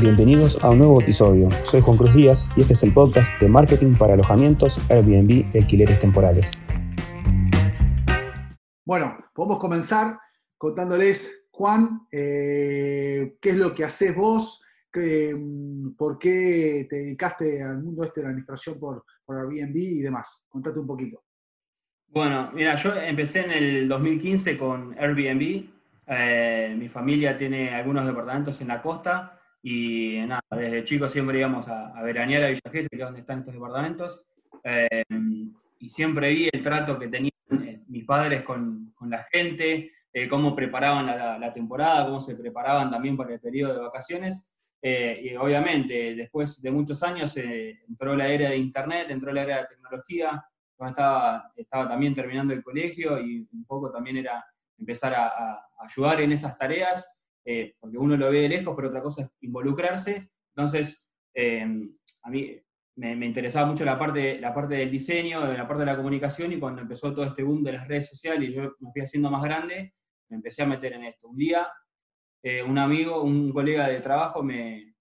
Bienvenidos 0.00 0.62
a 0.62 0.70
un 0.70 0.78
nuevo 0.78 1.00
episodio. 1.00 1.48
Soy 1.62 1.80
Juan 1.80 1.96
Cruz 1.96 2.14
Díaz 2.14 2.46
y 2.56 2.62
este 2.62 2.72
es 2.72 2.82
el 2.82 2.92
podcast 2.92 3.32
de 3.40 3.48
marketing 3.48 3.96
para 3.96 4.14
alojamientos, 4.14 4.78
Airbnb 4.90 5.54
y 5.54 5.58
alquileres 5.58 6.00
temporales. 6.00 6.52
Bueno, 8.84 9.16
podemos 9.32 9.58
comenzar 9.60 10.18
contándoles, 10.58 11.46
Juan, 11.52 12.08
eh, 12.10 13.36
qué 13.40 13.50
es 13.50 13.56
lo 13.56 13.72
que 13.72 13.84
haces 13.84 14.16
vos, 14.16 14.62
mm, 14.92 15.90
por 15.96 16.18
qué 16.18 16.86
te 16.90 16.96
dedicaste 16.96 17.62
al 17.62 17.82
mundo 17.82 18.02
este 18.02 18.20
de 18.20 18.24
la 18.24 18.30
administración 18.30 18.80
por, 18.80 19.04
por 19.24 19.38
Airbnb 19.38 19.76
y 19.76 20.00
demás. 20.00 20.44
Contate 20.48 20.80
un 20.80 20.88
poquito. 20.88 21.22
Bueno, 22.08 22.50
mira, 22.52 22.74
yo 22.74 22.94
empecé 22.94 23.44
en 23.44 23.52
el 23.52 23.88
2015 23.88 24.58
con 24.58 24.98
Airbnb. 24.98 25.66
Eh, 26.08 26.76
mi 26.76 26.88
familia 26.88 27.36
tiene 27.36 27.72
algunos 27.74 28.04
departamentos 28.04 28.60
en 28.60 28.68
la 28.68 28.82
costa 28.82 29.40
y 29.66 30.18
nada, 30.26 30.42
desde 30.50 30.84
chico 30.84 31.08
siempre 31.08 31.38
íbamos 31.38 31.66
a, 31.68 31.90
veranear 32.02 32.42
a 32.42 32.48
Villa 32.48 32.70
que 32.70 32.80
es 32.80 32.88
donde 32.98 33.20
están 33.20 33.38
estos 33.38 33.54
departamentos. 33.54 34.26
Eh, 34.62 35.04
y 35.78 35.88
siempre 35.88 36.28
vi 36.28 36.50
el 36.52 36.60
trato 36.60 36.98
que 36.98 37.08
tenían 37.08 37.32
eh, 37.50 37.82
mis 37.88 38.04
padres 38.04 38.42
con, 38.42 38.92
con 38.94 39.08
la 39.08 39.24
gente, 39.32 39.90
eh, 40.12 40.28
cómo 40.28 40.54
preparaban 40.54 41.06
la, 41.06 41.38
la, 41.38 41.52
temporada, 41.54 42.04
cómo 42.04 42.20
se 42.20 42.36
preparaban 42.36 42.90
también 42.90 43.16
para 43.16 43.32
el 43.32 43.40
periodo 43.40 43.72
de 43.72 43.80
vacaciones. 43.80 44.52
y 44.82 45.34
obviamente, 45.36 46.14
después 46.14 46.60
de 46.60 46.70
muchos 46.70 47.02
años, 47.02 47.34
entró 47.38 48.14
la 48.14 48.28
era 48.28 48.50
de 48.50 48.58
Internet, 48.58 49.06
entró 49.08 49.32
la 49.32 49.44
era 49.44 49.56
de 49.60 49.68
tecnología, 49.68 50.44
cuando 50.76 50.92
estaba, 50.92 51.52
estaba 51.56 51.88
también 51.88 52.14
terminando 52.14 52.52
el 52.52 52.62
colegio 52.62 53.18
y 53.18 53.48
un 53.50 53.64
poco 53.64 53.90
también 53.90 54.18
era 54.18 54.44
empezar 54.76 55.14
a, 55.14 55.26
a 55.28 55.68
ayudar 55.80 56.20
en 56.20 56.32
esas 56.32 56.58
tareas. 56.58 57.23
Eh, 57.44 57.74
porque 57.78 57.98
uno 57.98 58.16
lo 58.16 58.30
ve 58.30 58.42
de 58.42 58.48
lejos, 58.48 58.74
pero 58.74 58.88
otra 58.88 59.02
cosa 59.02 59.22
es 59.22 59.28
involucrarse. 59.42 60.30
Entonces, 60.54 61.10
eh, 61.34 61.66
a 62.22 62.30
mí 62.30 62.58
me, 62.96 63.26
interesaba 63.26 63.66
mucho 63.66 63.84
la 63.84 63.98
parte, 63.98 64.40
la 64.40 64.54
parte 64.54 64.76
del 64.76 64.90
diseño, 64.90 65.52
la 65.52 65.68
parte 65.68 65.80
de 65.80 65.90
la 65.90 65.96
comunicación, 65.96 66.52
y 66.52 66.58
cuando 66.58 66.80
empezó 66.80 67.12
todo 67.12 67.24
este 67.24 67.42
boom 67.42 67.62
de 67.62 67.72
las 67.72 67.86
redes 67.86 68.08
sociales 68.08 68.48
y 68.48 68.54
yo 68.54 68.62
me 68.80 68.92
fui 68.92 69.02
haciendo 69.02 69.30
más 69.30 69.42
grande, 69.42 69.94
me 70.30 70.36
empecé 70.36 70.62
a 70.62 70.66
meter 70.66 70.94
en 70.94 71.04
esto. 71.04 71.28
Un 71.28 71.36
día, 71.36 71.68
eh, 72.42 72.62
un 72.62 72.78
amigo, 72.78 73.22
un 73.22 73.52
colega 73.52 73.88
de 73.88 74.00
trabajo 74.00 74.42
me, 74.42 74.94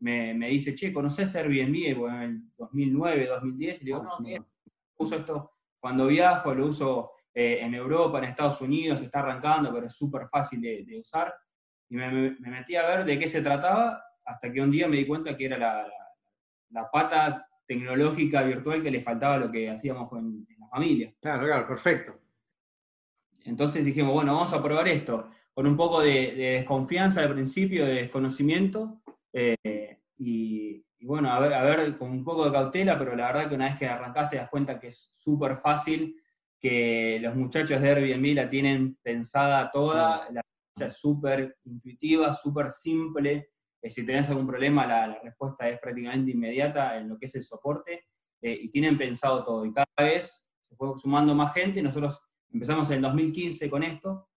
me, 0.00 0.34
me 0.34 0.48
dice, 0.48 0.74
che, 0.74 0.92
¿conoces 0.92 1.34
Airbnb? 1.34 2.06
en 2.06 2.22
el 2.22 2.42
2009, 2.56 3.26
2010, 3.26 3.82
y 3.82 3.84
le 3.84 3.88
digo, 3.88 4.02
no, 4.04 4.10
no, 4.20 4.46
uso 4.98 5.16
esto 5.16 5.50
cuando 5.80 6.06
viajo, 6.06 6.54
lo 6.54 6.66
uso 6.66 7.10
en 7.34 7.74
Europa, 7.74 8.18
en 8.18 8.24
Estados 8.24 8.60
Unidos, 8.60 9.02
está 9.02 9.18
arrancando, 9.18 9.72
pero 9.72 9.86
es 9.86 9.96
súper 9.96 10.28
fácil 10.28 10.60
de, 10.60 10.84
de 10.84 11.00
usar 11.00 11.34
y 11.92 11.94
me, 11.94 12.30
metí 12.40 12.74
a 12.74 12.86
ver 12.86 13.04
de 13.04 13.18
qué 13.18 13.28
se 13.28 13.42
trataba 13.42 14.02
hasta 14.24 14.50
que 14.50 14.62
un 14.62 14.70
día 14.70 14.88
me 14.88 14.96
di 14.96 15.06
cuenta 15.06 15.36
que 15.36 15.44
era 15.44 15.58
la, 15.58 16.90
pata 16.90 17.46
tecnológica 17.66 18.42
virtual 18.42 18.82
que 18.82 18.90
le 18.90 19.02
faltaba 19.02 19.34
a 19.34 19.38
lo 19.38 19.52
que 19.52 19.68
hacíamos 19.68 20.10
en, 20.14 20.46
la 20.58 20.68
familia. 20.68 21.12
Claro, 21.20 21.44
claro, 21.44 21.68
perfecto. 21.68 22.18
Entonces 23.44 23.84
dijimos, 23.84 24.14
bueno, 24.14 24.32
vamos 24.32 24.54
a 24.54 24.62
probar 24.62 24.88
esto, 24.88 25.28
con 25.52 25.66
un 25.66 25.76
poco 25.76 26.00
de, 26.00 26.34
desconfianza 26.34 27.20
al 27.20 27.34
principio, 27.34 27.84
de 27.84 27.94
desconocimiento, 27.94 29.02
eh, 29.30 29.98
y, 30.16 30.82
bueno, 31.02 31.30
a 31.30 31.40
ver, 31.40 31.52
a 31.52 31.62
ver, 31.62 31.98
con 31.98 32.10
un 32.10 32.24
poco 32.24 32.46
de 32.46 32.52
cautela, 32.52 32.98
pero 32.98 33.14
la 33.14 33.26
verdad 33.26 33.50
que 33.50 33.54
una 33.54 33.66
vez 33.66 33.76
que 33.76 33.86
arrancaste 33.86 34.36
te 34.36 34.40
das 34.40 34.48
cuenta 34.48 34.80
que 34.80 34.86
es 34.86 35.12
súper 35.14 35.56
fácil, 35.56 36.16
que 36.58 37.18
los 37.20 37.34
muchachos 37.34 37.82
de 37.82 37.90
Airbnb 37.90 38.34
la 38.34 38.48
tienen 38.48 38.96
pensada 39.02 39.70
toda, 39.70 40.30
la 40.30 40.40
es 40.40 40.51
súper 40.90 41.56
intuitiva, 41.64 42.32
súper 42.32 42.72
simple. 42.72 43.50
Eh, 43.80 43.90
si 43.90 44.04
tenés 44.06 44.28
algún 44.30 44.46
problema, 44.46 44.86
la, 44.86 45.20
respuesta 45.22 45.68
es 45.68 45.78
prácticamente 45.78 46.30
inmediata 46.30 46.96
en 46.98 47.08
lo 47.08 47.18
que 47.18 47.26
es 47.26 47.34
el 47.34 47.42
soporte. 47.42 48.06
Eh, 48.40 48.58
y 48.62 48.70
tienen 48.70 48.98
pensado 48.98 49.44
todo. 49.44 49.64
Y 49.64 49.72
cada 49.72 49.86
vez 49.98 50.48
se 50.62 50.74
fue 50.74 50.98
sumando 50.98 51.34
más 51.34 51.54
gente. 51.54 51.82
Nosotros 51.82 52.22
empezamos 52.50 52.88
en 52.90 52.96
el 52.96 53.02
2015 53.02 53.70
con 53.70 53.82
esto. 53.82 54.28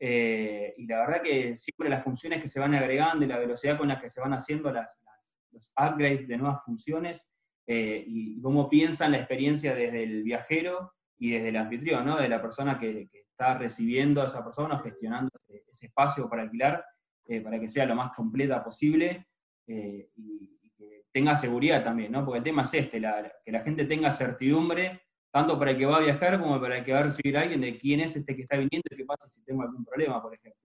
Eh, 0.00 0.74
y 0.78 0.86
la 0.86 0.98
verdad 0.98 1.22
que 1.22 1.56
siempre 1.56 1.88
las 1.88 2.02
funciones 2.02 2.42
que 2.42 2.48
se 2.48 2.58
van 2.58 2.74
agregando 2.74 3.24
y 3.24 3.28
la 3.28 3.38
velocidad 3.38 3.78
con 3.78 3.86
la 3.86 4.00
que 4.00 4.08
se 4.08 4.20
van 4.20 4.32
haciendo 4.32 4.72
las, 4.72 5.00
los 5.52 5.72
upgrades 5.78 6.26
de 6.26 6.36
nuevas 6.36 6.64
funciones 6.64 7.28
y 7.64 8.38
cómo 8.42 8.68
piensan 8.68 9.12
la 9.12 9.18
experiencia 9.18 9.74
desde 9.74 10.02
el 10.02 10.24
viajero 10.24 10.92
y 11.16 11.30
desde 11.30 11.50
el 11.50 11.56
anfitrión, 11.56 12.04
¿no? 12.04 12.18
de 12.18 12.28
la 12.28 12.42
persona 12.42 12.78
que, 12.78 13.08
que 13.08 13.21
está 13.32 13.58
recibiendo 13.58 14.22
a 14.22 14.26
esa 14.26 14.44
persona, 14.44 14.78
gestionando 14.78 15.30
ese, 15.48 15.86
espacio 15.86 16.28
para 16.28 16.42
alquilar, 16.42 16.84
eh, 17.26 17.40
para 17.40 17.58
que 17.58 17.68
sea 17.68 17.86
lo 17.86 17.94
más 17.94 18.12
completa 18.12 18.62
posible 18.62 19.26
eh, 19.66 20.10
y, 20.16 20.58
que 20.76 21.04
tenga 21.12 21.36
seguridad 21.36 21.82
también, 21.84 22.12
¿no? 22.12 22.24
Porque 22.24 22.38
el 22.38 22.44
tema 22.44 22.62
es 22.62 22.74
este, 22.74 23.00
que 23.00 23.52
la 23.52 23.60
gente 23.60 23.84
tenga 23.84 24.10
certidumbre, 24.10 25.02
tanto 25.32 25.58
para 25.58 25.70
el 25.70 25.78
que 25.78 25.86
va 25.86 25.96
a 25.96 26.00
viajar 26.00 26.38
como 26.38 26.60
para 26.60 26.78
el 26.78 26.84
que 26.84 26.92
va 26.92 27.00
a 27.00 27.04
recibir 27.04 27.36
a 27.36 27.42
alguien, 27.42 27.60
de 27.60 27.78
quién 27.78 28.00
es 28.00 28.14
este 28.16 28.36
que 28.36 28.42
está 28.42 28.56
viniendo 28.56 28.84
y 28.90 28.96
qué 28.96 29.04
pasa 29.04 29.28
si 29.28 29.42
tengo 29.44 29.62
algún 29.62 29.84
problema, 29.84 30.20
por 30.20 30.34
ejemplo. 30.34 30.60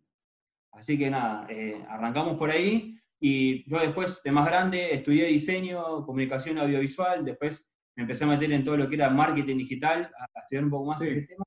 Así 0.73 0.97
que 0.97 1.09
nada, 1.09 1.47
eh, 1.49 1.83
arrancamos 1.89 2.37
por 2.37 2.51
ahí 2.51 2.99
y 3.19 3.67
yo 3.69 3.79
después 3.79 4.21
de 4.23 4.31
más 4.31 4.45
grande 4.45 4.93
estudié 4.93 5.25
diseño, 5.27 6.05
comunicación 6.05 6.59
audiovisual, 6.59 7.25
después 7.25 7.71
me 7.95 8.03
empecé 8.03 8.25
a 8.25 8.27
meter 8.27 8.51
en 8.51 8.63
todo 8.63 8.77
lo 8.77 8.87
que 8.87 8.95
era 8.95 9.09
marketing 9.09 9.57
digital, 9.57 10.11
a, 10.19 10.39
estudiar 10.41 10.65
un 10.65 10.69
poco 10.69 10.85
más 10.85 11.01
ese 11.01 11.23
tema. 11.23 11.43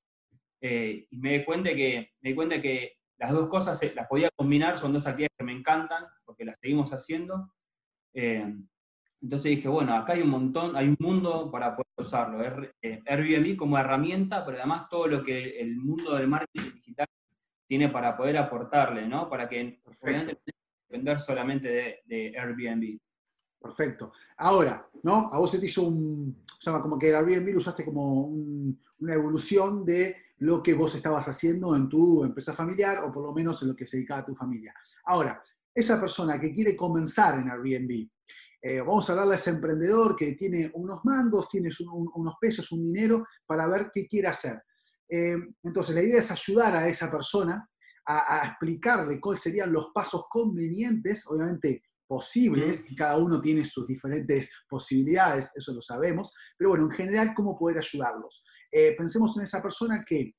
Eh, 0.61 1.07
y 1.11 1.19
me 1.19 1.39
di, 1.39 1.45
cuenta 1.45 1.71
que, 1.75 2.13
me 2.21 2.31
di 2.31 2.35
cuenta 2.35 2.61
que 2.61 2.99
las 3.17 3.33
dos 3.33 3.49
cosas 3.49 3.81
las 3.95 4.07
podía 4.07 4.31
combinar, 4.35 4.77
son 4.77 4.93
dos 4.93 5.07
actividades 5.07 5.37
que 5.39 5.45
me 5.45 5.53
encantan, 5.53 6.05
porque 6.25 6.45
las 6.45 6.59
seguimos 6.61 6.93
haciendo. 6.93 7.53
Eh, 8.15 8.55
entonces 9.23 9.51
dije, 9.51 9.69
bueno, 9.69 9.95
acá 9.95 10.15
hay 10.15 10.23
un 10.23 10.31
montón, 10.31 10.77
hay 10.77 10.89
un 10.89 10.97
mundo 10.99 11.51
para 11.51 11.77
poder 11.77 11.93
usarlo. 11.99 12.43
Eh, 12.81 13.03
Airbnb 13.07 13.57
como 13.57 13.79
herramienta, 13.79 14.45
pero 14.45 14.59
además 14.59 14.89
todo 14.89 15.07
lo 15.07 15.23
que 15.23 15.61
el 15.61 15.77
mundo 15.77 16.17
del 16.17 16.29
marketing 16.29 16.73
digital 16.75 17.07
tiene 17.67 17.89
para 17.91 18.17
poder 18.17 18.39
aportarle, 18.39 19.07
¿no? 19.07 19.29
Para 19.29 19.49
que 19.49 19.81
obviamente 20.01 20.41
depender 20.89 21.21
solamente 21.21 21.69
de, 21.69 22.01
de, 22.07 22.39
Airbnb. 22.39 22.99
Perfecto. 23.61 24.13
Ahora, 24.39 24.89
¿no? 25.03 25.31
A 25.33 25.39
vos 25.39 25.51
se 25.51 25.59
te 25.59 25.67
hizo 25.67 25.83
un, 25.83 26.43
o 26.51 26.61
sea, 26.61 26.81
como 26.81 26.99
que 26.99 27.15
Airbnb 27.15 27.53
lo 27.53 27.59
usaste 27.59 27.85
como 27.85 28.23
una 28.25 29.15
evolución 29.15 29.85
de 29.85 30.17
lo 30.41 30.63
que 30.63 30.75
vos 30.75 30.95
estabas 30.95 31.29
haciendo 31.29 31.77
en 31.77 31.89
tu 31.89 32.25
empresa 32.25 32.55
familiar 32.55 33.05
o 33.05 33.13
por 33.13 33.25
lo 33.25 33.33
menos 33.33 33.61
en 33.63 33.69
lo 33.69 33.77
que 33.77 33.87
se 33.87 33.99
dedicaba 33.99 34.21
a 34.21 34.25
tu 34.25 34.35
familia. 34.35 34.75
Ahora, 35.05 35.43
esa 35.75 36.01
persona 36.01 36.41
que 36.41 36.53
quiere 36.53 36.75
comenzar 36.75 37.39
en 37.39 37.51
Airbnb, 37.51 38.09
eh, 38.63 38.81
vamos 38.81 39.09
a 39.09 39.13
hablarle 39.13 39.35
a 39.35 39.37
ese 39.37 39.51
emprendedor 39.51 40.17
que 40.17 40.33
tiene 40.33 40.71
unos 40.75 41.01
mandos, 41.05 41.49
tiene 41.49 41.71
unos 42.15 42.35
pesos, 42.41 42.73
un 42.73 42.85
dinero 42.85 43.27
para 43.47 43.67
ver 43.67 43.91
qué 43.93 44.07
quiere 44.07 44.29
hacer. 44.29 44.63
Eh, 45.09 45.37
entonces, 45.63 45.95
la 45.95 46.03
idea 46.03 46.19
es 46.19 46.31
ayudar 46.31 46.75
a 46.75 46.89
esa 46.89 47.11
persona 47.11 47.69
a, 48.07 48.41
a, 48.41 48.47
explicarle 48.49 49.21
cuáles 49.21 49.43
serían 49.43 49.73
los 49.73 49.91
pasos 49.95 50.25
convenientes, 50.31 51.27
obviamente 51.27 51.83
posibles, 52.11 52.91
y 52.91 52.97
cada 52.97 53.17
uno 53.19 53.41
tiene 53.41 53.65
sus 53.65 53.87
diferentes 53.87 54.51
posibilidades, 54.69 55.53
eso 55.55 55.73
lo 55.73 55.81
sabemos, 55.81 56.35
pero 56.59 56.71
bueno, 56.71 56.87
en 56.87 56.91
general, 56.91 57.31
cómo 57.37 57.57
poder 57.57 57.79
ayudarlos. 57.79 58.45
Eh, 58.73 58.97
pensemos 58.99 59.37
en 59.37 59.45
esa 59.45 59.63
persona 59.63 60.05
que 60.05 60.35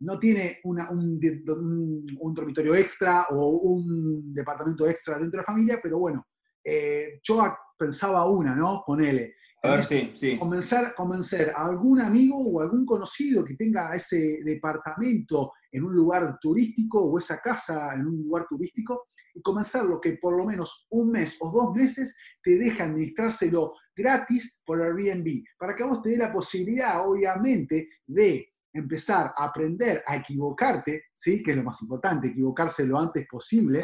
no 0.00 0.18
tiene 0.18 0.58
un, 0.64 2.04
dormitorio 2.34 2.74
extra 2.74 3.26
o 3.30 3.50
un 3.50 4.34
departamento 4.34 4.88
extra 4.88 5.16
dentro 5.16 5.38
de 5.38 5.42
la 5.42 5.52
familia, 5.52 5.78
pero 5.80 6.00
bueno, 6.00 6.26
eh, 6.64 7.20
yo 7.22 7.38
pensaba 7.78 8.28
una, 8.28 8.56
¿no? 8.56 8.82
Ponele. 8.84 9.36
A 9.62 9.76
ver, 9.76 9.84
sí, 9.84 10.12
sí. 10.16 10.36
Convencer, 10.36 10.92
convencer 10.96 11.52
a 11.54 11.66
algún 11.66 12.00
amigo 12.00 12.36
o 12.36 12.60
algún 12.60 12.84
conocido 12.84 13.44
que 13.44 13.54
tenga 13.54 13.94
ese 13.94 14.40
departamento 14.44 15.52
en 15.70 15.84
un 15.84 15.94
lugar 15.94 16.36
turístico 16.40 17.04
o 17.04 17.16
esa 17.16 17.38
casa 17.38 17.94
en 17.94 18.08
un 18.08 18.24
lugar 18.24 18.44
turístico 18.48 19.04
y 19.34 19.42
comenzarlo 19.42 20.00
que 20.00 20.18
por 20.20 20.36
lo 20.36 20.44
menos 20.44 20.86
un 20.90 21.10
mes 21.10 21.36
o 21.40 21.50
dos 21.50 21.74
meses 21.74 22.16
te 22.42 22.56
deja 22.56 22.84
administrárselo 22.84 23.74
gratis 23.96 24.60
por 24.64 24.80
Airbnb, 24.80 25.44
para 25.58 25.74
que 25.74 25.84
vos 25.84 26.02
te 26.02 26.10
dé 26.10 26.18
la 26.18 26.32
posibilidad, 26.32 27.08
obviamente, 27.08 27.88
de 28.06 28.48
empezar 28.72 29.32
a 29.36 29.44
aprender 29.44 30.02
a 30.06 30.16
equivocarte, 30.16 31.04
¿sí? 31.14 31.42
que 31.42 31.52
es 31.52 31.56
lo 31.56 31.62
más 31.62 31.80
importante, 31.80 32.28
equivocarse 32.28 32.84
lo 32.84 32.98
antes 32.98 33.24
posible, 33.30 33.80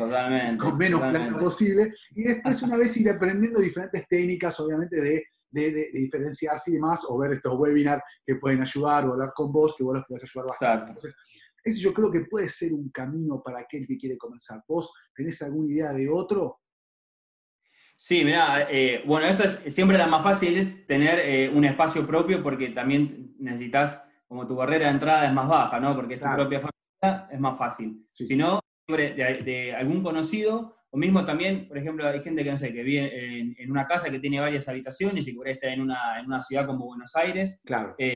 con 0.58 0.76
menos 0.76 1.00
plata 1.00 1.38
posible, 1.38 1.94
y 2.10 2.24
después 2.24 2.60
una 2.62 2.76
vez 2.76 2.96
ir 2.96 3.08
aprendiendo 3.08 3.60
diferentes 3.60 4.06
técnicas, 4.08 4.58
obviamente, 4.58 5.00
de, 5.00 5.24
de, 5.52 5.90
diferenciarse 5.92 6.72
y 6.72 6.74
demás, 6.74 7.04
o 7.08 7.16
ver 7.18 7.34
estos 7.34 7.56
webinars 7.56 8.02
que 8.26 8.34
pueden 8.34 8.62
ayudar, 8.62 9.06
o 9.06 9.12
hablar 9.12 9.32
con 9.34 9.52
vos, 9.52 9.74
que 9.76 9.84
vos 9.84 9.94
los 9.94 10.04
podés 10.06 10.24
ayudar 10.24 10.48
bastante. 10.48 10.88
Entonces, 10.88 11.16
ese 11.64 11.80
yo 11.80 11.92
creo 11.92 12.10
que 12.10 12.26
puede 12.30 12.48
ser 12.48 12.72
un 12.72 12.90
camino 12.90 13.42
para 13.42 13.60
aquel 13.60 13.86
que 13.86 13.96
quiere 13.96 14.16
comenzar. 14.16 14.62
¿Vos 14.68 14.92
tenés 15.14 15.40
alguna 15.42 15.72
idea 15.72 15.92
de 15.92 16.08
otro? 16.08 16.60
Sí, 17.96 18.24
mira, 18.24 18.66
eh, 18.70 19.02
bueno, 19.06 19.26
eso 19.26 19.44
es 19.44 19.74
siempre 19.74 19.98
la 19.98 20.06
más 20.06 20.24
fácil 20.24 20.56
es 20.56 20.86
tener 20.86 21.18
eh, 21.18 21.50
un 21.50 21.66
espacio 21.66 22.06
propio 22.06 22.42
porque 22.42 22.70
también 22.70 23.34
necesitas, 23.38 24.02
como 24.26 24.46
tu 24.46 24.56
barrera 24.56 24.86
de 24.86 24.92
entrada 24.92 25.26
es 25.26 25.32
más 25.34 25.46
baja, 25.46 25.78
¿no? 25.80 25.94
Porque 25.94 26.14
es 26.14 26.20
tu 26.20 26.26
propia 26.34 26.60
familia, 26.60 27.28
es 27.30 27.38
más 27.38 27.58
fácil. 27.58 28.06
Si 28.10 28.34
no, 28.36 28.60
de, 28.88 29.42
de, 29.44 29.74
algún 29.74 30.02
conocido 30.02 30.78
o 30.90 30.96
mismo 30.96 31.26
también, 31.26 31.68
por 31.68 31.76
ejemplo, 31.76 32.08
hay 32.08 32.22
gente 32.22 32.42
que 32.42 32.50
no 32.50 32.56
sé, 32.56 32.72
que 32.72 32.82
vive 32.82 33.40
en, 33.62 33.70
una 33.70 33.86
casa 33.86 34.10
que 34.10 34.18
tiene 34.18 34.40
varias 34.40 34.66
habitaciones 34.66 35.28
y 35.28 35.38
que 35.38 35.50
está 35.50 35.70
en 35.70 35.82
una, 35.82 36.18
en 36.18 36.26
una 36.26 36.40
ciudad 36.40 36.66
como 36.66 36.86
Buenos 36.86 37.14
Aires. 37.16 37.60
Claro. 37.66 37.94
Eh, 37.98 38.14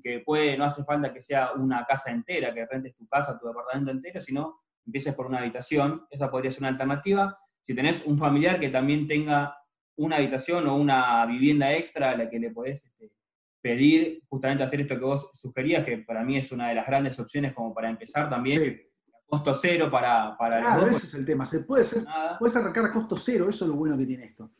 que 0.00 0.20
puede, 0.20 0.56
no 0.56 0.64
hace 0.64 0.84
falta 0.84 1.12
que 1.12 1.20
sea 1.20 1.52
una 1.52 1.84
casa 1.84 2.10
entera, 2.10 2.54
que 2.54 2.66
rentes 2.66 2.94
tu 2.96 3.06
casa, 3.06 3.38
tu 3.38 3.46
departamento 3.46 3.90
entero, 3.90 4.20
sino 4.20 4.60
empieces 4.86 5.14
por 5.14 5.26
una 5.26 5.38
habitación. 5.38 6.06
Esa 6.10 6.30
podría 6.30 6.50
ser 6.50 6.60
una 6.60 6.68
alternativa. 6.68 7.38
Si 7.60 7.74
tenés 7.74 8.06
un 8.06 8.18
familiar 8.18 8.58
que 8.58 8.68
también 8.68 9.06
tenga 9.06 9.56
una 9.96 10.16
habitación 10.16 10.66
o 10.68 10.76
una 10.76 11.24
vivienda 11.26 11.72
extra 11.72 12.10
a 12.10 12.16
la 12.16 12.30
que 12.30 12.38
le 12.38 12.50
podés 12.50 12.86
este, 12.86 13.12
pedir 13.60 14.22
justamente 14.28 14.64
hacer 14.64 14.80
esto 14.80 14.98
que 14.98 15.04
vos 15.04 15.30
sugerías, 15.32 15.84
que 15.84 15.98
para 15.98 16.24
mí 16.24 16.36
es 16.36 16.50
una 16.52 16.68
de 16.68 16.74
las 16.74 16.86
grandes 16.86 17.18
opciones 17.20 17.52
como 17.52 17.74
para 17.74 17.90
empezar 17.90 18.28
también. 18.28 18.82
Costo 19.26 19.54
cero 19.54 19.88
para, 19.90 20.36
para 20.36 20.58
claro, 20.58 20.88
ese 20.88 21.06
es 21.06 21.14
el 21.14 21.24
tema. 21.24 21.46
Se 21.46 21.60
puede 21.60 21.84
ser, 21.84 22.04
puedes 22.38 22.54
arrancar 22.54 22.86
a 22.86 22.92
costo 22.92 23.16
cero, 23.16 23.46
eso 23.48 23.64
es 23.64 23.70
lo 23.70 23.76
bueno 23.76 23.96
que 23.96 24.04
tiene 24.04 24.26
esto. 24.26 24.52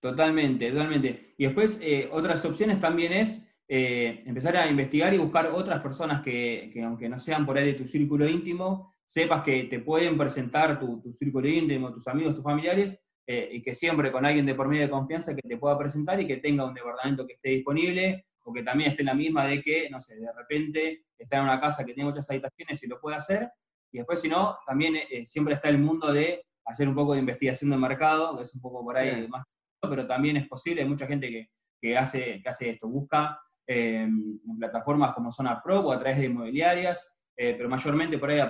Totalmente, 0.00 0.70
totalmente. 0.70 1.34
Y 1.38 1.44
después, 1.44 1.78
eh, 1.80 2.08
otras 2.10 2.44
opciones 2.44 2.80
también 2.80 3.12
es 3.12 3.45
eh, 3.68 4.22
empezar 4.24 4.56
a 4.56 4.68
investigar 4.68 5.12
y 5.12 5.18
buscar 5.18 5.46
otras 5.46 5.80
personas 5.82 6.22
que, 6.22 6.72
aunque 6.84 7.08
no 7.08 7.18
sean 7.18 7.44
por 7.44 7.58
ahí 7.58 7.66
de 7.66 7.74
tu 7.74 7.86
círculo 7.86 8.28
íntimo, 8.28 8.94
sepas 9.04 9.42
que 9.42 9.64
te 9.64 9.80
pueden 9.80 10.16
presentar 10.16 10.78
tu, 10.78 11.02
círculo 11.12 11.48
íntimo, 11.48 11.92
tus 11.92 12.06
amigos, 12.06 12.34
tus 12.34 12.44
familiares, 12.44 13.02
eh, 13.26 13.48
y 13.52 13.62
que 13.62 13.74
siempre 13.74 14.12
con 14.12 14.24
alguien 14.24 14.46
de 14.46 14.54
por 14.54 14.68
medio 14.68 14.82
de 14.82 14.90
confianza 14.90 15.34
que 15.34 15.42
te 15.42 15.56
pueda 15.56 15.76
presentar 15.76 16.20
y 16.20 16.26
que 16.28 16.36
tenga 16.36 16.64
un 16.64 16.74
departamento 16.74 17.26
que 17.26 17.34
esté 17.34 17.50
disponible, 17.50 18.26
o 18.44 18.52
que 18.52 18.62
también 18.62 18.90
esté 18.90 19.02
en 19.02 19.06
la 19.06 19.14
misma 19.14 19.44
de 19.46 19.60
que, 19.60 19.90
no 19.90 20.00
sé, 20.00 20.14
de 20.14 20.32
repente 20.32 21.06
está 21.18 21.38
en 21.38 21.44
una 21.44 21.60
casa 21.60 21.84
que 21.84 21.92
tiene 21.92 22.08
muchas 22.08 22.30
habitaciones 22.30 22.80
y 22.84 22.86
lo 22.86 23.00
puede 23.00 23.16
hacer, 23.16 23.48
y 23.90 23.98
después 23.98 24.20
si 24.20 24.28
no, 24.28 24.58
también 24.64 24.94
eh, 24.96 25.26
siempre 25.26 25.54
está 25.54 25.68
el 25.68 25.78
mundo 25.78 26.12
de 26.12 26.44
hacer 26.64 26.88
un 26.88 26.94
poco 26.94 27.14
de 27.14 27.20
investigación 27.20 27.70
de 27.70 27.76
mercado, 27.76 28.36
que 28.36 28.44
es 28.44 28.54
un 28.54 28.60
poco 28.60 28.84
por 28.84 28.96
ahí 28.96 29.26
más, 29.26 29.44
pero 29.80 30.06
también 30.06 30.36
es 30.36 30.46
posible, 30.46 30.82
hay 30.82 30.88
mucha 30.88 31.06
gente 31.08 31.28
que, 31.28 31.48
que 31.80 31.96
hace, 31.96 32.40
que 32.40 32.48
hace 32.48 32.70
esto, 32.70 32.88
busca 32.88 33.40
en 33.66 34.40
plataformas 34.58 35.14
como 35.14 35.32
Zona 35.32 35.62
Pro 35.62 35.80
o 35.80 35.92
a 35.92 35.98
través 35.98 36.18
de 36.18 36.26
inmobiliarias, 36.26 37.30
eh, 37.36 37.54
pero 37.56 37.68
mayormente 37.68 38.18
por 38.18 38.30
ahí 38.30 38.38
a, 38.38 38.48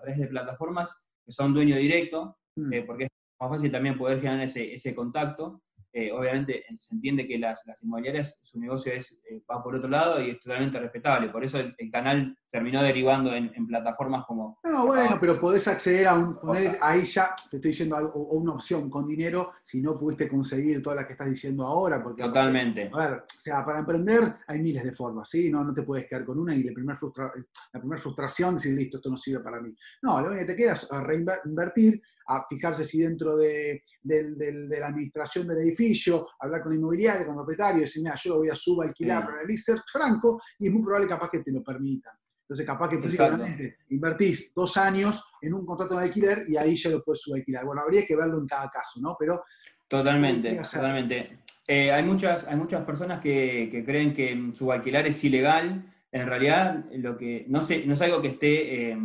través 0.00 0.18
de 0.18 0.26
plataformas 0.26 1.08
que 1.24 1.32
son 1.32 1.54
dueño 1.54 1.76
directo, 1.76 2.38
mm. 2.56 2.72
eh, 2.72 2.82
porque 2.82 3.04
es 3.04 3.10
más 3.40 3.50
fácil 3.50 3.70
también 3.70 3.96
poder 3.96 4.20
generar 4.20 4.42
ese, 4.42 4.74
ese 4.74 4.94
contacto. 4.94 5.62
Eh, 5.98 6.12
obviamente 6.12 6.64
se 6.76 6.94
entiende 6.94 7.26
que 7.26 7.40
las, 7.40 7.66
las 7.66 7.82
inmobiliarias, 7.82 8.38
su 8.40 8.60
negocio 8.60 8.92
es, 8.92 9.20
eh, 9.28 9.42
va 9.50 9.60
por 9.60 9.74
otro 9.74 9.88
lado 9.88 10.22
y 10.22 10.30
es 10.30 10.38
totalmente 10.38 10.78
respetable. 10.78 11.28
Por 11.28 11.42
eso 11.42 11.58
el, 11.58 11.90
canal 11.90 12.38
terminó 12.52 12.80
derivando 12.84 13.34
en, 13.34 13.66
plataformas 13.66 14.24
como... 14.24 14.60
No, 14.62 14.86
bueno, 14.86 15.16
pero 15.20 15.40
podés 15.40 15.66
acceder 15.66 16.06
a 16.06 16.14
un... 16.14 16.38
ahí 16.82 17.04
ya, 17.04 17.34
te 17.50 17.56
estoy 17.56 17.72
diciendo 17.72 17.96
algo, 17.96 18.28
una 18.28 18.52
opción 18.52 18.88
con 18.88 19.08
dinero 19.08 19.54
si 19.64 19.82
no 19.82 19.98
pudiste 19.98 20.28
conseguir 20.28 20.80
todas 20.80 20.98
las 20.98 21.06
que 21.06 21.14
estás 21.14 21.30
diciendo 21.30 21.66
ahora. 21.66 22.00
Porque, 22.00 22.22
totalmente. 22.22 22.88
a 22.92 23.08
ver, 23.08 23.18
o 23.18 23.40
sea, 23.40 23.64
para 23.64 23.80
emprender 23.80 24.36
hay 24.46 24.60
miles 24.60 24.84
de 24.84 24.92
formas, 24.92 25.28
¿sí? 25.28 25.50
No, 25.50 25.64
no 25.64 25.74
te 25.74 25.82
puedes 25.82 26.06
quedar 26.06 26.24
con 26.24 26.38
una 26.38 26.54
y 26.54 26.62
la 26.62 26.72
primera 26.72 26.96
frustra, 26.96 27.32
primer 27.72 27.98
frustración 27.98 28.54
decir, 28.54 28.72
listo, 28.72 28.98
esto 28.98 29.10
no 29.10 29.16
sirve 29.16 29.42
para 29.42 29.60
mí. 29.60 29.74
No, 30.02 30.20
lo 30.20 30.28
único 30.28 30.46
que 30.46 30.52
te 30.52 30.56
queda 30.56 30.74
es 30.74 30.88
reinvertir 30.90 32.00
a 32.28 32.44
fijarse 32.48 32.84
si 32.84 33.00
dentro 33.00 33.36
de, 33.36 33.82
la 34.04 34.86
administración 34.86 35.48
del 35.48 35.58
edificio, 35.58 36.26
hablar 36.38 36.62
con 36.62 36.72
la 36.72 36.78
inmobiliaria, 36.78 37.26
con 37.26 37.34
el 37.34 37.40
propietario, 37.40 37.80
decir, 37.80 38.02
mira, 38.02 38.16
yo 38.22 38.30
lo 38.32 38.38
voy 38.38 38.50
a 38.50 38.54
subalquilar 38.54 39.24
para 39.24 39.42
el 39.42 39.50
ISER 39.50 39.78
franco, 39.90 40.40
y 40.58 40.68
es 40.68 40.72
muy 40.72 40.82
probable 40.82 41.08
capaz 41.08 41.30
que 41.30 41.40
te 41.40 41.50
lo 41.50 41.62
permitan. 41.62 42.14
Entonces, 42.42 42.66
capaz 42.66 42.88
que 42.88 42.98
principalmente 42.98 43.76
invertís 43.90 44.54
dos 44.54 44.76
años 44.78 45.22
en 45.42 45.52
un 45.52 45.66
contrato 45.66 45.96
de 45.96 46.04
alquiler 46.04 46.44
y 46.48 46.56
ahí 46.56 46.76
ya 46.76 46.90
lo 46.90 47.02
puedes 47.02 47.20
subalquilar. 47.20 47.66
Bueno, 47.66 47.82
habría 47.82 48.06
que 48.06 48.16
verlo 48.16 48.38
en 48.38 48.46
cada 48.46 48.70
caso, 48.70 49.00
¿no? 49.02 49.16
Pero. 49.18 49.42
Totalmente, 49.86 50.54
totalmente. 50.56 51.40
Eh, 51.66 51.92
hay, 51.92 52.02
muchas, 52.02 52.46
hay 52.46 52.56
muchas 52.56 52.84
personas 52.86 53.20
que, 53.20 53.82
creen 53.84 54.14
que 54.14 54.50
subalquilar 54.54 55.06
es 55.06 55.22
ilegal. 55.24 55.94
En 56.10 56.26
realidad, 56.26 56.86
lo 56.92 57.18
que 57.18 57.44
no, 57.48 57.60
sé, 57.60 57.84
no 57.84 57.92
es 57.92 58.00
algo 58.00 58.22
que 58.22 58.28
esté 58.28 58.92
eh, 58.92 58.98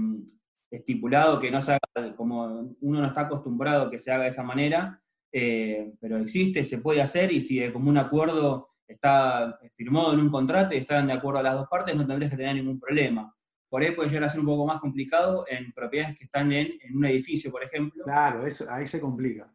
estipulado, 0.75 1.39
que 1.39 1.51
no 1.51 1.61
se 1.61 1.73
haga 1.73 2.15
como 2.15 2.75
uno 2.81 3.01
no 3.01 3.07
está 3.07 3.21
acostumbrado 3.21 3.89
que 3.89 3.99
se 3.99 4.11
haga 4.11 4.23
de 4.23 4.29
esa 4.29 4.43
manera, 4.43 4.99
eh, 5.31 5.93
pero 5.99 6.17
existe, 6.17 6.63
se 6.63 6.79
puede 6.79 7.01
hacer 7.01 7.31
y 7.31 7.39
si 7.39 7.71
como 7.71 7.89
un 7.89 7.97
acuerdo 7.97 8.69
está 8.87 9.59
firmado 9.75 10.13
en 10.13 10.19
un 10.19 10.29
contrato 10.29 10.73
y 10.73 10.77
están 10.77 11.07
de 11.07 11.13
acuerdo 11.13 11.39
a 11.39 11.43
las 11.43 11.55
dos 11.55 11.67
partes, 11.67 11.95
no 11.95 12.05
tendrías 12.05 12.31
que 12.31 12.37
tener 12.37 12.55
ningún 12.55 12.79
problema. 12.79 13.33
Por 13.69 13.81
ahí 13.81 13.91
puede 13.91 14.09
llegar 14.09 14.25
a 14.25 14.29
ser 14.29 14.39
un 14.39 14.45
poco 14.45 14.65
más 14.65 14.79
complicado 14.79 15.45
en 15.47 15.71
propiedades 15.73 16.17
que 16.17 16.25
están 16.25 16.51
en, 16.51 16.73
un 16.93 17.05
edificio, 17.05 17.51
por 17.51 17.63
ejemplo. 17.63 18.03
Claro, 18.03 18.45
eso, 18.45 18.65
ahí 18.69 18.85
se 18.87 19.01
complica. 19.01 19.51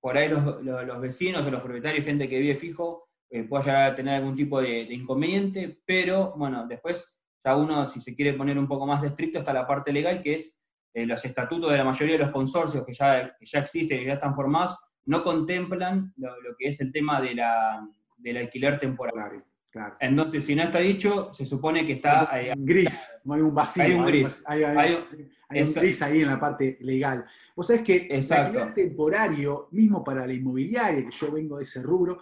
Por 0.00 0.16
ahí 0.16 0.28
los, 0.28 1.00
vecinos 1.00 1.46
o 1.46 1.50
los 1.50 1.62
propietarios, 1.62 2.04
gente 2.04 2.28
que 2.28 2.40
vive 2.40 2.56
fijo, 2.56 3.08
eh, 3.28 3.44
puede 3.44 3.64
llegar 3.64 3.92
a 3.92 3.94
tener 3.94 4.14
algún 4.14 4.34
tipo 4.34 4.60
de, 4.60 4.86
de 4.86 4.94
inconveniente, 4.94 5.80
pero 5.84 6.32
bueno, 6.36 6.66
después 6.66 7.20
ya 7.44 7.56
uno, 7.56 7.86
si 7.86 8.00
se 8.00 8.14
quiere 8.14 8.34
poner 8.34 8.58
un 8.58 8.66
poco 8.66 8.86
más 8.86 9.02
estricto, 9.04 9.38
está 9.38 9.52
la 9.52 9.66
parte 9.66 9.92
legal, 9.92 10.20
que 10.20 10.34
es 10.34 10.59
eh, 10.92 11.06
los 11.06 11.24
estatutos 11.24 11.70
de 11.70 11.78
la 11.78 11.84
mayoría 11.84 12.16
de 12.16 12.24
los 12.24 12.32
consorcios 12.32 12.84
que 12.84 12.92
ya, 12.92 13.36
ya 13.40 13.58
existen 13.60 14.00
y 14.00 14.06
ya 14.06 14.14
están 14.14 14.34
formados, 14.34 14.76
no 15.06 15.22
contemplan 15.22 16.12
lo, 16.16 16.30
que 16.58 16.68
es 16.68 16.80
el 16.80 16.92
tema 16.92 17.20
de 17.20 17.34
la, 17.34 17.86
del 18.16 18.36
alquiler 18.38 18.78
temporal. 18.78 19.44
Claro, 19.70 19.96
Entonces, 20.00 20.44
si 20.44 20.56
no 20.56 20.64
está 20.64 20.80
dicho, 20.80 21.32
se 21.32 21.46
supone 21.46 21.86
que 21.86 21.92
está... 21.92 22.28
gris, 22.56 23.20
no 23.24 23.34
hay 23.34 23.40
un 23.40 23.54
vacío. 23.54 23.84
Hay 23.84 23.92
un 23.92 24.04
gris. 24.04 24.42
Hay, 24.46 24.64
un 24.64 25.74
gris 25.74 26.02
ahí 26.02 26.22
en 26.22 26.28
la 26.28 26.40
parte 26.40 26.76
legal. 26.80 27.24
Vos 27.54 27.68
sabés 27.68 27.82
que 27.82 28.08
el 28.10 28.32
alquiler 28.32 28.74
temporario, 28.74 29.68
mismo 29.70 30.02
para 30.02 30.26
la 30.26 30.32
inmobiliaria, 30.32 31.04
que 31.04 31.16
yo 31.16 31.30
vengo 31.30 31.58
de 31.58 31.62
ese 31.62 31.82
rubro, 31.82 32.18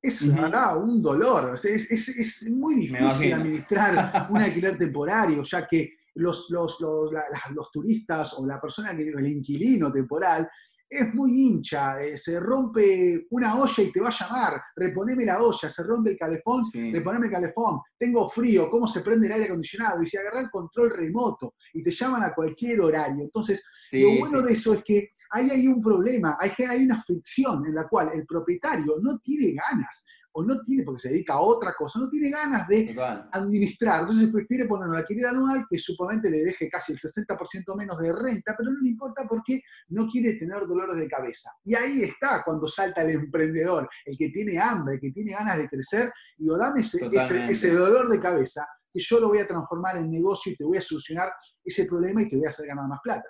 es 0.00 0.22
un 0.22 1.02
dolor. 1.02 1.54
es, 1.54 1.64
es, 1.64 2.08
es, 2.08 2.50
muy 2.50 2.74
difícil 2.74 3.32
administrar 3.32 4.28
un 4.30 4.38
alquiler 4.42 4.78
temporario, 4.78 5.42
ya 5.42 5.66
que 5.66 5.94
los, 6.14 6.50
los, 6.50 6.78
los, 6.80 7.70
turistas 7.70 8.34
o 8.34 8.46
la 8.46 8.60
persona 8.60 8.96
que 8.96 9.08
el 9.08 9.26
inquilino 9.26 9.92
temporal 9.92 10.48
es 10.92 11.14
muy 11.14 11.46
hincha, 11.46 12.02
eh, 12.02 12.18
se 12.18 12.38
rompe 12.38 13.26
una 13.30 13.58
olla 13.58 13.82
y 13.82 13.90
te 13.90 14.00
va 14.00 14.08
a 14.08 14.18
llamar, 14.18 14.62
reponeme 14.76 15.24
la 15.24 15.40
olla, 15.40 15.68
se 15.68 15.82
rompe 15.84 16.10
el 16.10 16.18
calefón, 16.18 16.64
reponeme 16.74 17.26
el 17.26 17.32
calefón, 17.32 17.80
tengo 17.98 18.28
frío, 18.28 18.68
cómo 18.68 18.86
se 18.86 19.00
prende 19.00 19.26
el 19.26 19.32
aire 19.32 19.46
acondicionado, 19.46 20.02
y 20.02 20.06
se 20.06 20.18
agarra 20.18 20.40
el 20.40 20.50
control 20.50 20.90
remoto 20.90 21.54
y 21.72 21.82
te 21.82 21.90
llaman 21.90 22.24
a 22.24 22.34
cualquier 22.34 22.82
horario. 22.82 23.24
Entonces, 23.24 23.64
lo 23.92 24.18
bueno 24.18 24.42
de 24.42 24.52
eso 24.52 24.74
es 24.74 24.84
que 24.84 25.08
ahí 25.30 25.48
hay 25.50 25.66
un 25.66 25.80
problema, 25.80 26.36
hay, 26.38 26.50
hay 26.68 26.84
una 26.84 27.02
fricción 27.02 27.64
en 27.66 27.74
la 27.74 27.88
cual 27.88 28.10
el 28.12 28.26
propietario 28.26 28.96
no 29.00 29.18
tiene 29.20 29.54
ganas 29.54 30.04
o 30.32 30.42
no 30.42 30.60
tiene, 30.62 30.82
porque 30.82 31.02
se 31.02 31.08
dedica 31.10 31.34
a 31.34 31.40
otra 31.40 31.74
cosa, 31.76 31.98
no 31.98 32.08
tiene 32.08 32.30
ganas 32.30 32.66
de 32.68 32.94
administrar. 33.32 34.00
Entonces 34.00 34.30
prefiere 34.32 34.66
poner 34.66 34.88
una 34.88 34.98
alquiler 34.98 35.26
anual 35.26 35.66
que 35.68 35.78
supuestamente 35.78 36.30
le 36.30 36.44
deje 36.44 36.68
casi 36.68 36.92
el 36.92 36.98
60% 36.98 37.76
menos 37.76 37.98
de 37.98 38.12
renta, 38.12 38.54
pero 38.56 38.70
no 38.70 38.80
le 38.80 38.90
importa 38.90 39.26
porque 39.28 39.60
no 39.88 40.08
quiere 40.08 40.34
tener 40.34 40.66
dolores 40.66 40.96
de 40.96 41.08
cabeza. 41.08 41.50
Y 41.64 41.74
ahí 41.74 42.02
está 42.02 42.42
cuando 42.44 42.66
salta 42.66 43.02
el 43.02 43.10
emprendedor, 43.10 43.88
el 44.06 44.16
que 44.16 44.30
tiene 44.30 44.58
hambre, 44.58 44.94
el 44.94 45.00
que 45.00 45.10
tiene 45.10 45.32
ganas 45.32 45.58
de 45.58 45.68
crecer, 45.68 46.10
y 46.38 46.44
digo, 46.44 46.56
dame 46.56 46.80
ese, 46.80 47.08
ese 47.48 47.74
dolor 47.74 48.08
de 48.08 48.20
cabeza 48.20 48.66
que 48.92 49.00
yo 49.00 49.20
lo 49.20 49.28
voy 49.28 49.38
a 49.38 49.46
transformar 49.46 49.96
en 49.96 50.10
negocio 50.10 50.52
y 50.52 50.56
te 50.56 50.64
voy 50.64 50.76
a 50.76 50.82
solucionar 50.82 51.32
ese 51.64 51.86
problema 51.86 52.22
y 52.22 52.28
te 52.28 52.36
voy 52.36 52.46
a 52.46 52.50
hacer 52.50 52.66
ganar 52.66 52.86
más 52.86 53.00
plata. 53.02 53.28